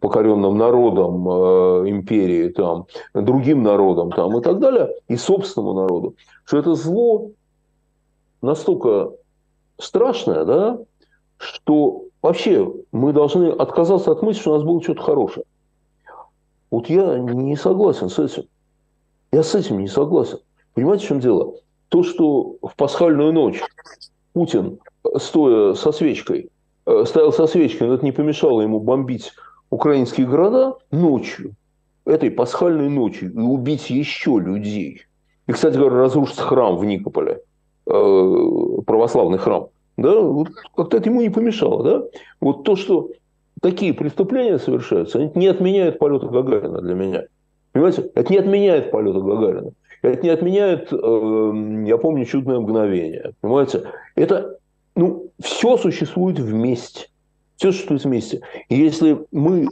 покоренным 0.00 0.58
народам 0.58 1.28
э, 1.28 1.90
империи, 1.90 2.48
там, 2.48 2.86
другим 3.14 3.62
народам 3.62 4.10
там, 4.10 4.36
и 4.38 4.42
так 4.42 4.58
далее, 4.58 4.94
и 5.08 5.16
собственному 5.16 5.74
народу, 5.74 6.16
что 6.44 6.58
это 6.58 6.74
зло 6.74 7.30
настолько 8.40 9.12
страшное, 9.78 10.44
да, 10.44 10.78
что 11.38 12.04
вообще 12.20 12.72
мы 12.90 13.12
должны 13.12 13.50
отказаться 13.50 14.12
от 14.12 14.22
мысли, 14.22 14.40
что 14.40 14.52
у 14.52 14.54
нас 14.54 14.64
было 14.64 14.82
что-то 14.82 15.02
хорошее. 15.02 15.44
Вот 16.70 16.88
я 16.88 17.18
не 17.18 17.56
согласен 17.56 18.08
с 18.08 18.18
этим. 18.18 18.44
Я 19.30 19.42
с 19.42 19.54
этим 19.54 19.78
не 19.78 19.88
согласен. 19.88 20.38
Понимаете, 20.74 21.04
в 21.04 21.08
чем 21.08 21.20
дело? 21.20 21.54
То, 21.92 22.02
что 22.02 22.56
в 22.62 22.74
пасхальную 22.74 23.34
ночь 23.34 23.60
Путин, 24.32 24.78
стоя 25.18 25.74
со 25.74 25.92
свечкой, 25.92 26.48
э, 26.86 27.04
стоял 27.06 27.34
со 27.34 27.46
свечкой, 27.46 27.86
но 27.86 27.94
это 27.94 28.04
не 28.06 28.12
помешало 28.12 28.62
ему 28.62 28.80
бомбить 28.80 29.32
украинские 29.68 30.26
города 30.26 30.78
ночью, 30.90 31.52
этой 32.06 32.30
пасхальной 32.30 32.88
ночью, 32.88 33.30
и 33.30 33.38
убить 33.38 33.90
еще 33.90 34.38
людей. 34.38 35.02
И, 35.46 35.52
кстати 35.52 35.76
говоря, 35.76 35.96
разрушить 35.96 36.38
храм 36.38 36.78
в 36.78 36.84
Никополе, 36.86 37.42
э, 37.86 37.92
православный 38.86 39.36
храм. 39.36 39.68
Да, 39.98 40.18
вот 40.18 40.48
как-то 40.74 40.96
это 40.96 41.10
ему 41.10 41.20
не 41.20 41.28
помешало. 41.28 41.84
Да? 41.84 42.04
Вот 42.40 42.64
то, 42.64 42.74
что 42.74 43.10
такие 43.60 43.92
преступления 43.92 44.58
совершаются, 44.58 45.18
они 45.18 45.30
не 45.34 45.46
отменяют 45.46 45.98
полета 45.98 46.26
Гагарина 46.26 46.80
для 46.80 46.94
меня. 46.94 47.24
Понимаете? 47.72 48.10
Это 48.14 48.32
не 48.32 48.38
отменяет 48.38 48.90
полета 48.90 49.20
Гагарина. 49.20 49.72
Это 50.02 50.20
не 50.22 50.30
отменяет, 50.30 50.92
эм, 50.92 51.84
я 51.84 51.96
помню, 51.96 52.24
чудное 52.24 52.58
мгновение. 52.58 53.32
Понимаете? 53.40 53.84
Это, 54.16 54.58
ну, 54.96 55.30
все 55.40 55.76
существует 55.76 56.40
вместе. 56.40 57.06
Все 57.56 57.70
существует 57.70 58.04
вместе. 58.04 58.40
И 58.68 58.74
если 58.74 59.24
мы, 59.30 59.68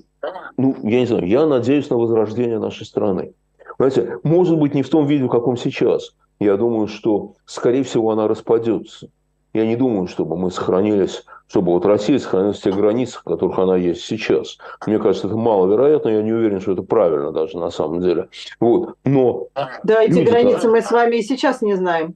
ну, 0.56 0.76
я 0.84 1.00
не 1.00 1.06
знаю, 1.06 1.26
я 1.26 1.46
надеюсь 1.46 1.90
на 1.90 1.96
возрождение 1.96 2.60
нашей 2.60 2.86
страны. 2.86 3.32
Понимаете, 3.76 4.18
может 4.22 4.56
быть, 4.58 4.74
не 4.74 4.82
в 4.82 4.88
том 4.88 5.06
виде, 5.06 5.24
в 5.24 5.28
каком 5.28 5.56
сейчас. 5.56 6.14
Я 6.38 6.56
думаю, 6.56 6.86
что, 6.86 7.34
скорее 7.44 7.82
всего, 7.82 8.10
она 8.10 8.28
распадется. 8.28 9.10
Я 9.52 9.66
не 9.66 9.76
думаю, 9.76 10.06
чтобы 10.06 10.36
мы 10.36 10.50
сохранились, 10.50 11.24
чтобы 11.48 11.72
вот 11.72 11.84
Россия 11.84 12.18
сохранилась 12.18 12.58
в 12.58 12.62
тех 12.62 12.76
границах, 12.76 13.22
в 13.22 13.24
которых 13.24 13.58
она 13.58 13.76
есть 13.76 14.04
сейчас. 14.04 14.58
Мне 14.86 14.98
кажется, 14.98 15.26
это 15.26 15.36
маловероятно, 15.36 16.08
я 16.10 16.22
не 16.22 16.32
уверен, 16.32 16.60
что 16.60 16.72
это 16.72 16.82
правильно 16.82 17.32
даже 17.32 17.58
на 17.58 17.70
самом 17.70 18.00
деле. 18.00 18.28
Вот. 18.60 18.94
Но 19.04 19.48
да, 19.82 20.02
эти 20.02 20.20
границы 20.20 20.68
мы 20.68 20.82
с 20.82 20.90
вами 20.90 21.16
и 21.16 21.22
сейчас 21.22 21.62
не 21.62 21.74
знаем. 21.74 22.14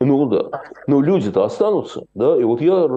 Ну 0.00 0.26
да. 0.26 0.62
Но 0.86 1.00
люди-то 1.00 1.44
останутся, 1.44 2.04
да, 2.14 2.36
и 2.36 2.44
вот 2.44 2.60
я, 2.60 2.88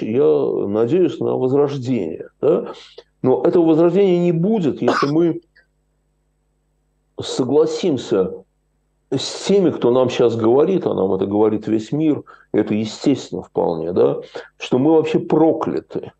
я 0.00 0.66
надеюсь 0.68 1.18
на 1.20 1.36
возрождение, 1.36 2.28
да. 2.40 2.72
Но 3.22 3.42
этого 3.44 3.66
возрождения 3.66 4.18
не 4.20 4.32
будет, 4.32 4.80
если 4.80 5.08
мы 5.08 5.40
согласимся 7.20 8.44
с 9.10 9.44
теми, 9.44 9.70
кто 9.70 9.90
нам 9.90 10.10
сейчас 10.10 10.36
говорит, 10.36 10.86
а 10.86 10.94
нам 10.94 11.12
это 11.14 11.26
говорит 11.26 11.68
весь 11.68 11.92
мир, 11.92 12.22
это 12.52 12.74
естественно 12.74 13.42
вполне, 13.42 13.92
да, 13.92 14.18
что 14.58 14.78
мы 14.78 14.92
вообще 14.92 15.18
прокляты, 15.18 16.12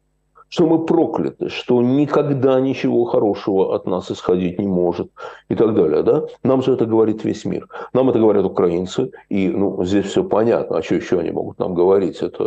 что 0.49 0.67
мы 0.67 0.85
прокляты, 0.85 1.49
что 1.49 1.83
никогда 1.83 2.61
ничего 2.61 3.05
хорошего 3.05 3.75
от 3.75 3.87
нас 3.87 4.11
исходить 4.11 4.61
не 4.61 4.69
может 4.69 5.11
и 5.49 5.57
так 5.57 5.75
далее, 5.75 6.03
да. 6.03 6.27
Нам 6.45 6.63
же 6.63 6.73
это 6.73 6.87
говорит 6.87 7.25
весь 7.25 7.45
мир. 7.45 7.69
Нам 7.93 8.11
это 8.11 8.21
говорят 8.21 8.45
украинцы, 8.45 9.11
и 9.29 9.49
ну, 9.49 9.85
здесь 9.85 10.07
все 10.07 10.23
понятно, 10.23 10.79
а 10.79 10.83
что 10.83 10.95
еще 10.95 11.19
они 11.19 11.33
могут 11.33 11.59
нам 11.59 11.75
говорить? 11.75 12.23
Это 12.23 12.45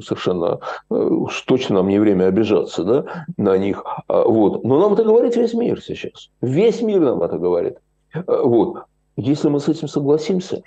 совершенно 0.00 0.60
уж 0.88 1.40
точно 1.42 1.76
нам 1.76 1.88
не 1.88 1.98
время 1.98 2.26
обижаться, 2.26 2.84
да, 2.84 3.04
на 3.36 3.58
них. 3.58 3.84
А, 4.06 4.22
вот. 4.22 4.62
Но 4.64 4.78
нам 4.78 4.92
это 4.92 5.02
говорит 5.02 5.36
весь 5.36 5.54
мир 5.54 5.82
сейчас. 5.82 6.30
Весь 6.40 6.80
мир 6.80 7.00
нам 7.00 7.22
это 7.22 7.38
говорит. 7.38 7.78
А, 8.14 8.42
вот. 8.44 8.84
Если 9.16 9.48
мы 9.48 9.60
с 9.60 9.68
этим 9.68 9.88
согласимся, 9.88 10.62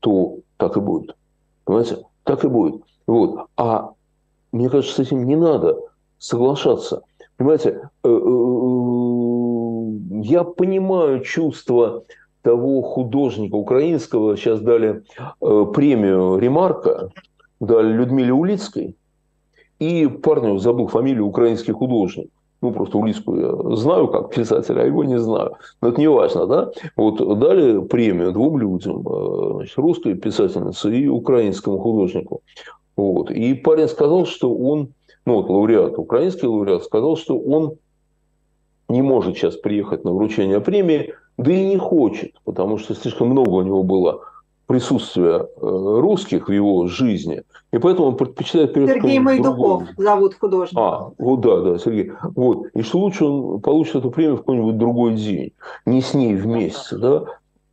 то 0.00 0.38
так 0.58 0.76
и 0.76 0.80
будет. 0.80 1.16
Понимаете? 1.64 2.04
Так 2.24 2.44
и 2.44 2.48
будет. 2.48 2.82
Вот. 3.06 3.46
А 3.56 3.92
мне 4.52 4.68
кажется, 4.68 4.96
с 4.96 4.98
этим 5.06 5.24
не 5.24 5.36
надо 5.36 5.78
соглашаться. 6.18 7.02
Понимаете, 7.36 7.88
э, 8.04 8.08
э, 8.08 8.10
я 10.22 10.44
понимаю 10.44 11.20
чувство 11.24 12.04
того 12.42 12.82
художника 12.82 13.54
украинского, 13.54 14.36
сейчас 14.36 14.60
дали 14.60 15.02
э, 15.40 15.66
премию 15.74 16.36
«Ремарка», 16.38 17.10
дали 17.58 17.92
Людмиле 17.92 18.32
Улицкой, 18.32 18.96
и 19.78 20.06
парню 20.06 20.58
забыл 20.58 20.88
фамилию 20.88 21.26
украинский 21.26 21.72
художник 21.72 22.30
ну, 22.62 22.72
просто 22.72 22.98
Улиску 22.98 23.36
я 23.36 23.76
знаю 23.76 24.08
как 24.08 24.34
писателя, 24.34 24.82
а 24.82 24.86
его 24.86 25.04
не 25.04 25.18
знаю. 25.18 25.56
Но 25.80 25.88
это 25.88 26.00
не 26.00 26.08
важно, 26.08 26.46
да? 26.46 26.70
Вот 26.96 27.38
дали 27.38 27.80
премию 27.80 28.32
двум 28.32 28.58
людям, 28.58 29.06
э, 29.06 29.52
значит, 29.54 29.78
русской 29.78 30.14
писательнице 30.14 30.94
и 30.94 31.08
украинскому 31.08 31.78
художнику. 31.78 32.42
Вот. 32.96 33.30
И 33.30 33.54
парень 33.54 33.88
сказал, 33.88 34.26
что 34.26 34.54
он, 34.54 34.92
ну, 35.24 35.36
вот 35.36 35.48
лауреат, 35.48 35.98
украинский 35.98 36.48
лауреат, 36.48 36.84
сказал, 36.84 37.16
что 37.16 37.38
он 37.38 37.76
не 38.88 39.02
может 39.02 39.36
сейчас 39.36 39.56
приехать 39.56 40.04
на 40.04 40.12
вручение 40.12 40.60
премии, 40.60 41.14
да 41.38 41.52
и 41.52 41.64
не 41.64 41.78
хочет, 41.78 42.32
потому 42.44 42.76
что 42.76 42.94
слишком 42.94 43.28
много 43.28 43.50
у 43.50 43.62
него 43.62 43.82
было 43.82 44.20
присутствия 44.66 45.38
э, 45.38 45.46
русских 45.60 46.48
в 46.48 46.52
его 46.52 46.86
жизни, 46.86 47.42
и 47.72 47.78
поэтому 47.78 48.08
он 48.08 48.16
предпочитает 48.16 48.74
Сергей 48.74 49.20
Майдуков 49.20 49.84
зовут 49.96 50.34
художник. 50.34 50.76
А, 50.78 51.10
вот 51.18 51.40
да, 51.40 51.60
да, 51.60 51.78
Сергей. 51.78 52.12
Вот. 52.34 52.66
И 52.74 52.82
что 52.82 52.98
лучше 52.98 53.24
он 53.24 53.60
получит 53.60 53.96
эту 53.96 54.10
премию 54.10 54.36
в 54.36 54.38
какой-нибудь 54.40 54.76
другой 54.76 55.14
день, 55.14 55.52
не 55.86 56.02
с 56.02 56.14
ней 56.14 56.34
вместе, 56.34 56.96
да? 56.96 57.24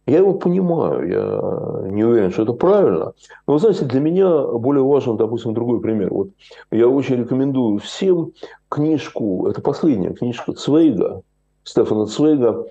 Я 0.05 0.19
его 0.19 0.35
понимаю, 0.35 1.09
я 1.09 1.91
не 1.91 2.05
уверен, 2.05 2.31
что 2.31 2.43
это 2.43 2.53
правильно. 2.53 3.11
Но, 3.45 3.53
вы 3.53 3.59
знаете, 3.59 3.83
для 3.83 3.99
меня 3.99 4.47
более 4.47 4.83
важен, 4.83 5.17
допустим, 5.17 5.53
другой 5.53 5.81
пример. 5.81 6.13
Вот 6.13 6.29
я 6.71 6.87
очень 6.87 7.17
рекомендую 7.17 7.79
всем 7.79 8.31
книжку, 8.69 9.47
это 9.49 9.61
последняя 9.61 10.13
книжка 10.13 10.53
Цвейга, 10.53 11.23
Стефана 11.65 12.05
Цвейга 12.05 12.67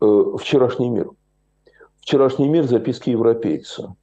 э, 0.00 0.24
«Вчерашний 0.38 0.88
мир». 0.88 1.10
«Вчерашний 2.00 2.48
мир. 2.48 2.64
Записки 2.64 3.10
европейца». 3.10 3.96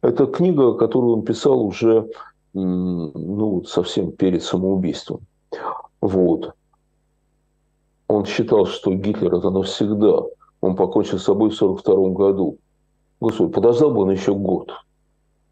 Это 0.00 0.26
книга, 0.26 0.74
которую 0.74 1.16
он 1.16 1.22
писал 1.22 1.60
уже 1.60 2.08
ну, 2.54 3.64
совсем 3.64 4.12
перед 4.12 4.42
самоубийством. 4.42 5.20
Вот. 6.00 6.54
Он 8.06 8.24
считал, 8.24 8.66
что 8.66 8.92
Гитлер 8.92 9.34
это 9.34 9.50
навсегда– 9.50 10.22
он 10.60 10.76
покончил 10.76 11.18
с 11.18 11.24
собой 11.24 11.50
в 11.50 11.54
1942 11.54 12.10
году. 12.10 12.58
Господи, 13.20 13.52
подождал 13.52 13.90
бы 13.92 14.02
он 14.02 14.10
еще 14.10 14.34
год. 14.34 14.72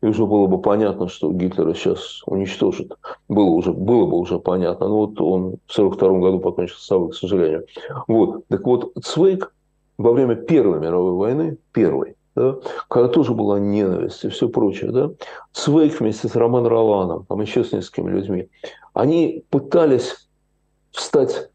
И 0.03 0.07
уже 0.07 0.27
было 0.27 0.47
бы 0.47 0.61
понятно, 0.61 1.09
что 1.09 1.33
Гитлера 1.33 1.73
сейчас 1.75 2.23
уничтожит. 2.27 2.93
Было, 3.29 3.51
уже, 3.51 3.73
было 3.73 4.07
бы 4.07 4.19
уже 4.19 4.39
понятно. 4.39 4.89
Но 4.89 4.97
вот 5.07 5.21
он 5.21 5.57
в 5.67 5.79
1942 5.79 6.19
году 6.19 6.41
покончил 6.41 6.77
с 6.77 6.87
собой, 6.87 7.11
к 7.11 7.15
сожалению. 7.15 7.67
Вот. 8.07 8.47
Так 8.49 8.67
вот, 8.67 8.93
Цвейк 9.03 9.55
во 9.97 10.13
время 10.13 10.35
Первой 10.37 10.81
мировой 10.81 11.13
войны, 11.13 11.57
первой, 11.73 12.16
да, 12.37 12.59
когда 12.89 13.09
тоже 13.09 13.33
была 13.33 13.59
ненависть 13.59 14.25
и 14.25 14.29
все 14.29 14.49
прочее, 14.49 14.93
да, 14.93 15.11
Цвейк 15.53 15.99
вместе 15.99 16.29
с 16.29 16.37
Романом 16.37 16.69
Роланом, 16.69 17.25
там 17.25 17.41
еще 17.41 17.65
с 17.65 17.73
несколькими 17.73 18.11
людьми, 18.11 18.49
они 18.93 19.43
пытались 19.51 20.29
встать 20.93 21.51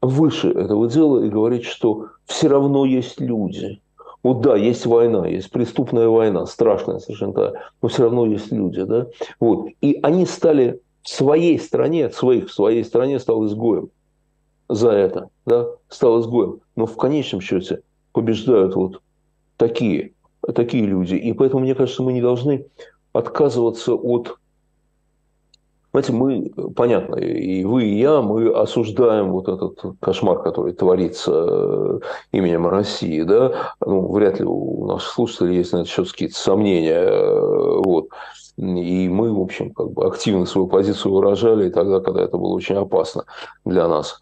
выше 0.00 0.50
этого 0.50 0.88
дела 0.88 1.24
и 1.24 1.28
говорить, 1.28 1.64
что 1.64 2.06
все 2.26 2.48
равно 2.48 2.84
есть 2.84 3.20
люди. 3.20 3.80
Вот 4.22 4.40
да, 4.40 4.56
есть 4.56 4.86
война, 4.86 5.26
есть 5.26 5.50
преступная 5.50 6.08
война, 6.08 6.46
страшная 6.46 6.98
совершенно, 6.98 7.52
но 7.82 7.88
все 7.88 8.04
равно 8.04 8.26
есть 8.26 8.50
люди. 8.50 8.82
Да? 8.82 9.06
Вот. 9.38 9.68
И 9.82 9.98
они 10.02 10.24
стали 10.24 10.80
в 11.02 11.08
своей 11.10 11.58
стране, 11.58 12.10
своих 12.10 12.48
в 12.48 12.54
своей 12.54 12.84
стране 12.84 13.18
стал 13.18 13.44
изгоем 13.44 13.90
за 14.68 14.92
это, 14.92 15.28
да, 15.44 15.66
стал 15.88 16.20
изгоем. 16.20 16.60
Но 16.74 16.86
в 16.86 16.96
конечном 16.96 17.42
счете 17.42 17.82
побеждают 18.12 18.74
вот 18.76 19.02
такие, 19.66 20.12
такие 20.54 20.84
люди. 20.84 21.14
И 21.14 21.32
поэтому, 21.32 21.62
мне 21.62 21.74
кажется, 21.74 22.02
мы 22.02 22.12
не 22.12 22.20
должны 22.20 22.66
отказываться 23.12 23.94
от 23.94 24.36
знаете, 25.92 26.12
мы, 26.12 26.50
понятно, 26.74 27.14
и 27.14 27.64
вы, 27.64 27.84
и 27.84 28.00
я, 28.00 28.20
мы 28.20 28.50
осуждаем 28.50 29.30
вот 29.30 29.48
этот 29.48 29.96
кошмар, 30.00 30.42
который 30.42 30.72
творится 30.72 31.30
э, 31.32 32.00
именем 32.32 32.66
России, 32.66 33.22
да, 33.22 33.74
ну, 33.80 34.10
вряд 34.10 34.40
ли 34.40 34.44
у 34.44 34.86
наших 34.86 35.12
слушателей 35.12 35.58
есть 35.58 35.72
на 35.72 35.82
этот 35.82 35.90
счет 35.90 36.10
какие-то 36.10 36.36
сомнения, 36.36 36.98
э, 36.98 37.80
вот. 37.84 38.08
И 38.56 39.08
мы, 39.08 39.32
в 39.32 39.40
общем, 39.40 39.72
как 39.72 39.92
бы 39.92 40.04
активно 40.04 40.46
свою 40.46 40.66
позицию 40.66 41.14
выражали 41.14 41.70
тогда, 41.70 42.00
когда 42.00 42.22
это 42.22 42.38
было 42.38 42.54
очень 42.54 42.74
опасно 42.74 43.24
для 43.64 43.86
нас. 43.86 44.20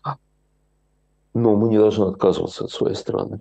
Но 1.33 1.57
мы 1.57 1.71
не 1.71 1.79
должны 1.79 2.05
отказываться 2.05 2.65
от 2.65 2.71
своей 2.71 2.97
страны. 2.97 3.41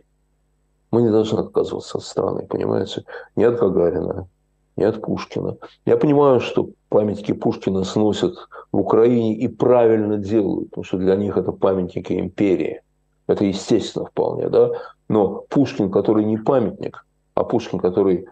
Мы 0.91 1.01
не 1.01 1.09
должны 1.09 1.39
отказываться 1.39 1.97
от 1.97 2.03
страны, 2.03 2.45
понимаете? 2.47 3.03
Не 3.35 3.45
от 3.45 3.57
Гагарина, 3.57 4.27
не 4.75 4.83
от 4.83 5.01
Пушкина. 5.01 5.57
Я 5.85 5.97
понимаю, 5.97 6.41
что 6.41 6.69
памятники 6.89 7.31
Пушкина 7.31 7.83
сносят 7.83 8.35
в 8.71 8.77
Украине 8.77 9.35
и 9.35 9.47
правильно 9.47 10.17
делают, 10.17 10.69
потому 10.69 10.83
что 10.83 10.97
для 10.97 11.15
них 11.15 11.37
это 11.37 11.51
памятники 11.53 12.19
империи. 12.19 12.81
Это 13.27 13.45
естественно 13.45 14.05
вполне, 14.05 14.49
да. 14.49 14.71
Но 15.07 15.45
Пушкин, 15.49 15.91
который 15.91 16.25
не 16.25 16.37
памятник, 16.37 17.05
а 17.35 17.43
Пушкин, 17.43 17.79
который, 17.79 18.27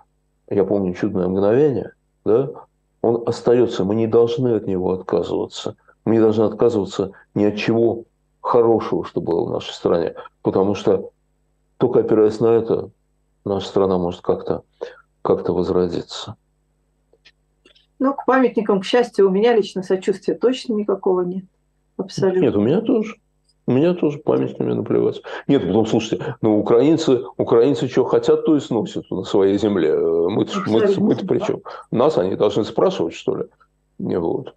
я 0.50 0.66
помню, 0.66 0.94
чудное 0.94 1.28
мгновение, 1.28 1.94
да, 2.26 2.50
он 3.02 3.24
остается. 3.26 3.86
Мы 3.86 3.96
не 3.96 4.08
должны 4.08 4.56
от 4.56 4.68
него 4.68 4.92
отказываться. 4.92 5.76
Мы 6.04 6.16
не 6.16 6.20
должны 6.20 6.44
отказываться 6.44 7.12
ни 7.34 7.46
от 7.46 7.56
чего 7.56 8.04
хорошего, 8.42 9.06
что 9.06 9.22
было 9.22 9.46
в 9.46 9.52
нашей 9.52 9.74
стране. 9.74 10.16
Потому 10.42 10.76
что 10.76 11.12
только 11.80 12.02
опираясь 12.02 12.40
на 12.40 12.48
это, 12.48 12.92
наша 13.46 13.68
страна 13.68 13.98
может 13.98 14.22
как-то 14.22 14.64
как-то 15.22 15.54
возродиться. 15.54 16.36
Ну, 17.98 18.14
к 18.14 18.26
памятникам, 18.26 18.82
к 18.82 18.86
счастью, 18.86 19.28
у 19.28 19.32
меня 19.32 19.56
лично 19.56 19.84
сочувствия 19.84 20.36
точно 20.36 20.74
никакого 20.74 21.22
нет. 21.22 21.46
Абсолютно. 21.98 22.42
Нет, 22.42 22.56
у 22.56 22.62
меня 22.62 22.82
тоже. 22.82 23.16
У 23.66 23.72
меня 23.72 23.94
тоже 23.94 24.18
памятниками 24.20 24.74
наплевать. 24.74 25.22
Нет, 25.48 25.66
потом, 25.68 25.86
слушайте, 25.86 26.36
ну, 26.42 26.58
украинцы, 26.58 27.24
украинцы 27.38 27.88
что 27.88 28.04
хотят, 28.06 28.46
то 28.46 28.56
и 28.56 28.60
сносят 28.60 29.10
на 29.12 29.24
своей 29.24 29.58
земле. 29.60 29.96
Мы-то, 29.96 30.60
мы 30.66 30.88
мы-то 30.98 31.28
при 31.28 31.40
чем? 31.40 31.62
Нас 31.92 32.18
они 32.18 32.36
должны 32.36 32.64
спрашивать, 32.64 33.14
что 33.14 33.36
ли? 33.36 33.46
Не 34.00 34.18
вот. 34.18 34.56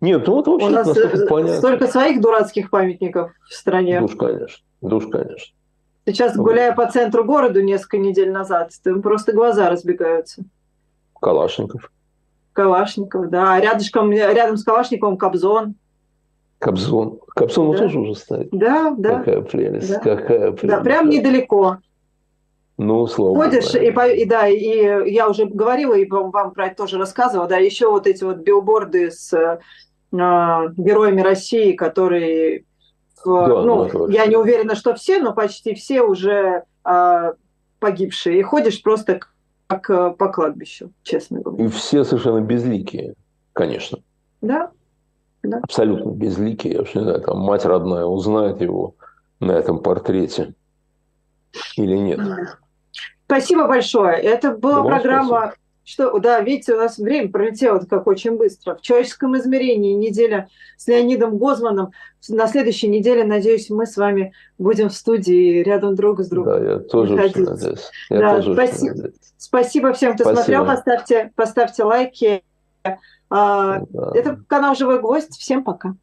Нет, 0.00 0.26
ну 0.26 0.40
это 0.40 0.50
вообще 0.50 0.66
У 0.66 0.70
нас 0.70 0.96
э, 0.96 1.26
понятно. 1.26 1.56
столько 1.56 1.86
своих 1.88 2.20
дурацких 2.20 2.70
памятников 2.70 3.32
в 3.48 3.54
стране. 3.54 4.00
Душ, 4.00 4.14
конечно. 4.16 4.64
Душ, 4.82 5.06
конечно. 5.10 5.54
Сейчас, 6.06 6.36
гуляя 6.36 6.74
по 6.74 6.90
центру 6.90 7.24
города 7.24 7.62
несколько 7.62 7.98
недель 7.98 8.30
назад, 8.30 8.72
там 8.82 9.00
просто 9.00 9.32
глаза 9.32 9.70
разбегаются. 9.70 10.44
Калашников. 11.20 11.90
Калашников, 12.52 13.30
да. 13.30 13.54
А 13.54 13.60
рядышком, 13.60 14.12
рядом 14.12 14.56
с 14.56 14.64
Калашниковым 14.64 15.16
Кобзон. 15.16 15.76
Кобзон. 16.58 17.20
Кобзон 17.34 17.72
да. 17.72 17.78
тоже 17.78 17.98
уже 17.98 18.14
стоит. 18.14 18.48
Да, 18.52 18.94
да. 18.96 19.18
Какая 19.18 19.40
прелесть, 19.40 19.88
да. 19.88 20.00
какая 20.00 20.52
прелесть. 20.52 20.76
Да, 20.76 20.80
прям 20.80 21.08
недалеко. 21.08 21.78
Ну, 22.76 23.06
слава 23.06 23.36
Ходишь, 23.36 23.74
и, 23.74 23.86
и 24.20 24.24
да, 24.24 24.48
и 24.48 25.12
я 25.12 25.28
уже 25.28 25.46
говорила, 25.46 25.94
и 25.94 26.08
вам, 26.08 26.30
вам 26.30 26.52
про 26.52 26.66
это 26.66 26.76
тоже 26.76 26.98
рассказывала, 26.98 27.46
да, 27.46 27.56
еще 27.56 27.88
вот 27.88 28.08
эти 28.08 28.24
вот 28.24 28.38
билборды 28.38 29.12
с 29.12 29.32
э, 29.32 29.60
героями 30.10 31.20
России, 31.20 31.72
которые 31.72 32.64
да, 33.24 33.62
ну, 33.62 34.06
да, 34.06 34.12
я 34.12 34.26
не 34.26 34.36
уверена, 34.36 34.74
что 34.74 34.94
все, 34.94 35.18
но 35.18 35.32
почти 35.32 35.74
все 35.74 36.02
уже 36.02 36.64
э, 36.84 37.32
погибшие. 37.78 38.38
И 38.38 38.42
ходишь 38.42 38.82
просто 38.82 39.20
как 39.66 39.90
э, 39.90 40.10
по 40.16 40.28
кладбищу, 40.28 40.90
честно 41.02 41.40
говоря. 41.40 41.64
И 41.64 41.68
все 41.68 42.04
совершенно 42.04 42.40
безликие, 42.40 43.14
конечно. 43.52 43.98
Да. 44.40 44.70
да. 45.42 45.60
Абсолютно 45.62 46.10
безликие. 46.10 46.74
Я 46.74 46.78
вообще 46.80 46.98
не 46.98 47.04
знаю, 47.04 47.20
там 47.22 47.38
мать 47.38 47.64
родная 47.64 48.04
узнает 48.04 48.60
его 48.60 48.94
на 49.40 49.52
этом 49.52 49.78
портрете 49.78 50.54
или 51.76 51.96
нет. 51.96 52.20
Спасибо 53.26 53.66
большое. 53.66 54.16
Это 54.16 54.50
была 54.50 54.82
да 54.82 54.88
программа 54.88 55.38
спасибо. 55.38 55.54
Что, 55.84 56.18
да, 56.18 56.40
видите, 56.40 56.74
у 56.74 56.78
нас 56.78 56.98
время 56.98 57.30
пролетело 57.30 57.78
как 57.78 58.06
очень 58.06 58.36
быстро. 58.36 58.74
В 58.76 58.80
человеческом 58.80 59.36
измерении 59.36 59.92
неделя 59.92 60.48
с 60.78 60.86
Леонидом 60.86 61.36
Гозманом. 61.36 61.92
На 62.28 62.46
следующей 62.46 62.88
неделе, 62.88 63.24
надеюсь, 63.24 63.68
мы 63.68 63.84
с 63.86 63.98
вами 63.98 64.32
будем 64.56 64.88
в 64.88 64.94
студии 64.94 65.62
рядом 65.62 65.94
друг 65.94 66.20
с 66.20 66.28
другом. 66.28 66.54
Да, 66.54 66.72
я 66.72 66.78
тоже 66.78 67.14
очень 67.14 67.44
надеюсь. 67.44 67.90
Я 68.08 68.18
да, 68.18 68.36
тоже 68.36 68.54
спасибо, 68.54 68.92
очень 68.92 69.02
надеюсь. 69.02 69.34
спасибо 69.36 69.92
всем, 69.92 70.14
кто 70.14 70.24
спасибо. 70.24 70.42
смотрел. 70.42 70.66
Поставьте, 70.66 71.32
поставьте 71.36 71.84
лайки. 71.84 72.42
А, 73.28 73.80
да. 73.90 74.10
Это 74.14 74.40
канал 74.46 74.74
«Живой 74.74 75.00
гвоздь». 75.00 75.36
Всем 75.36 75.64
пока. 75.64 75.96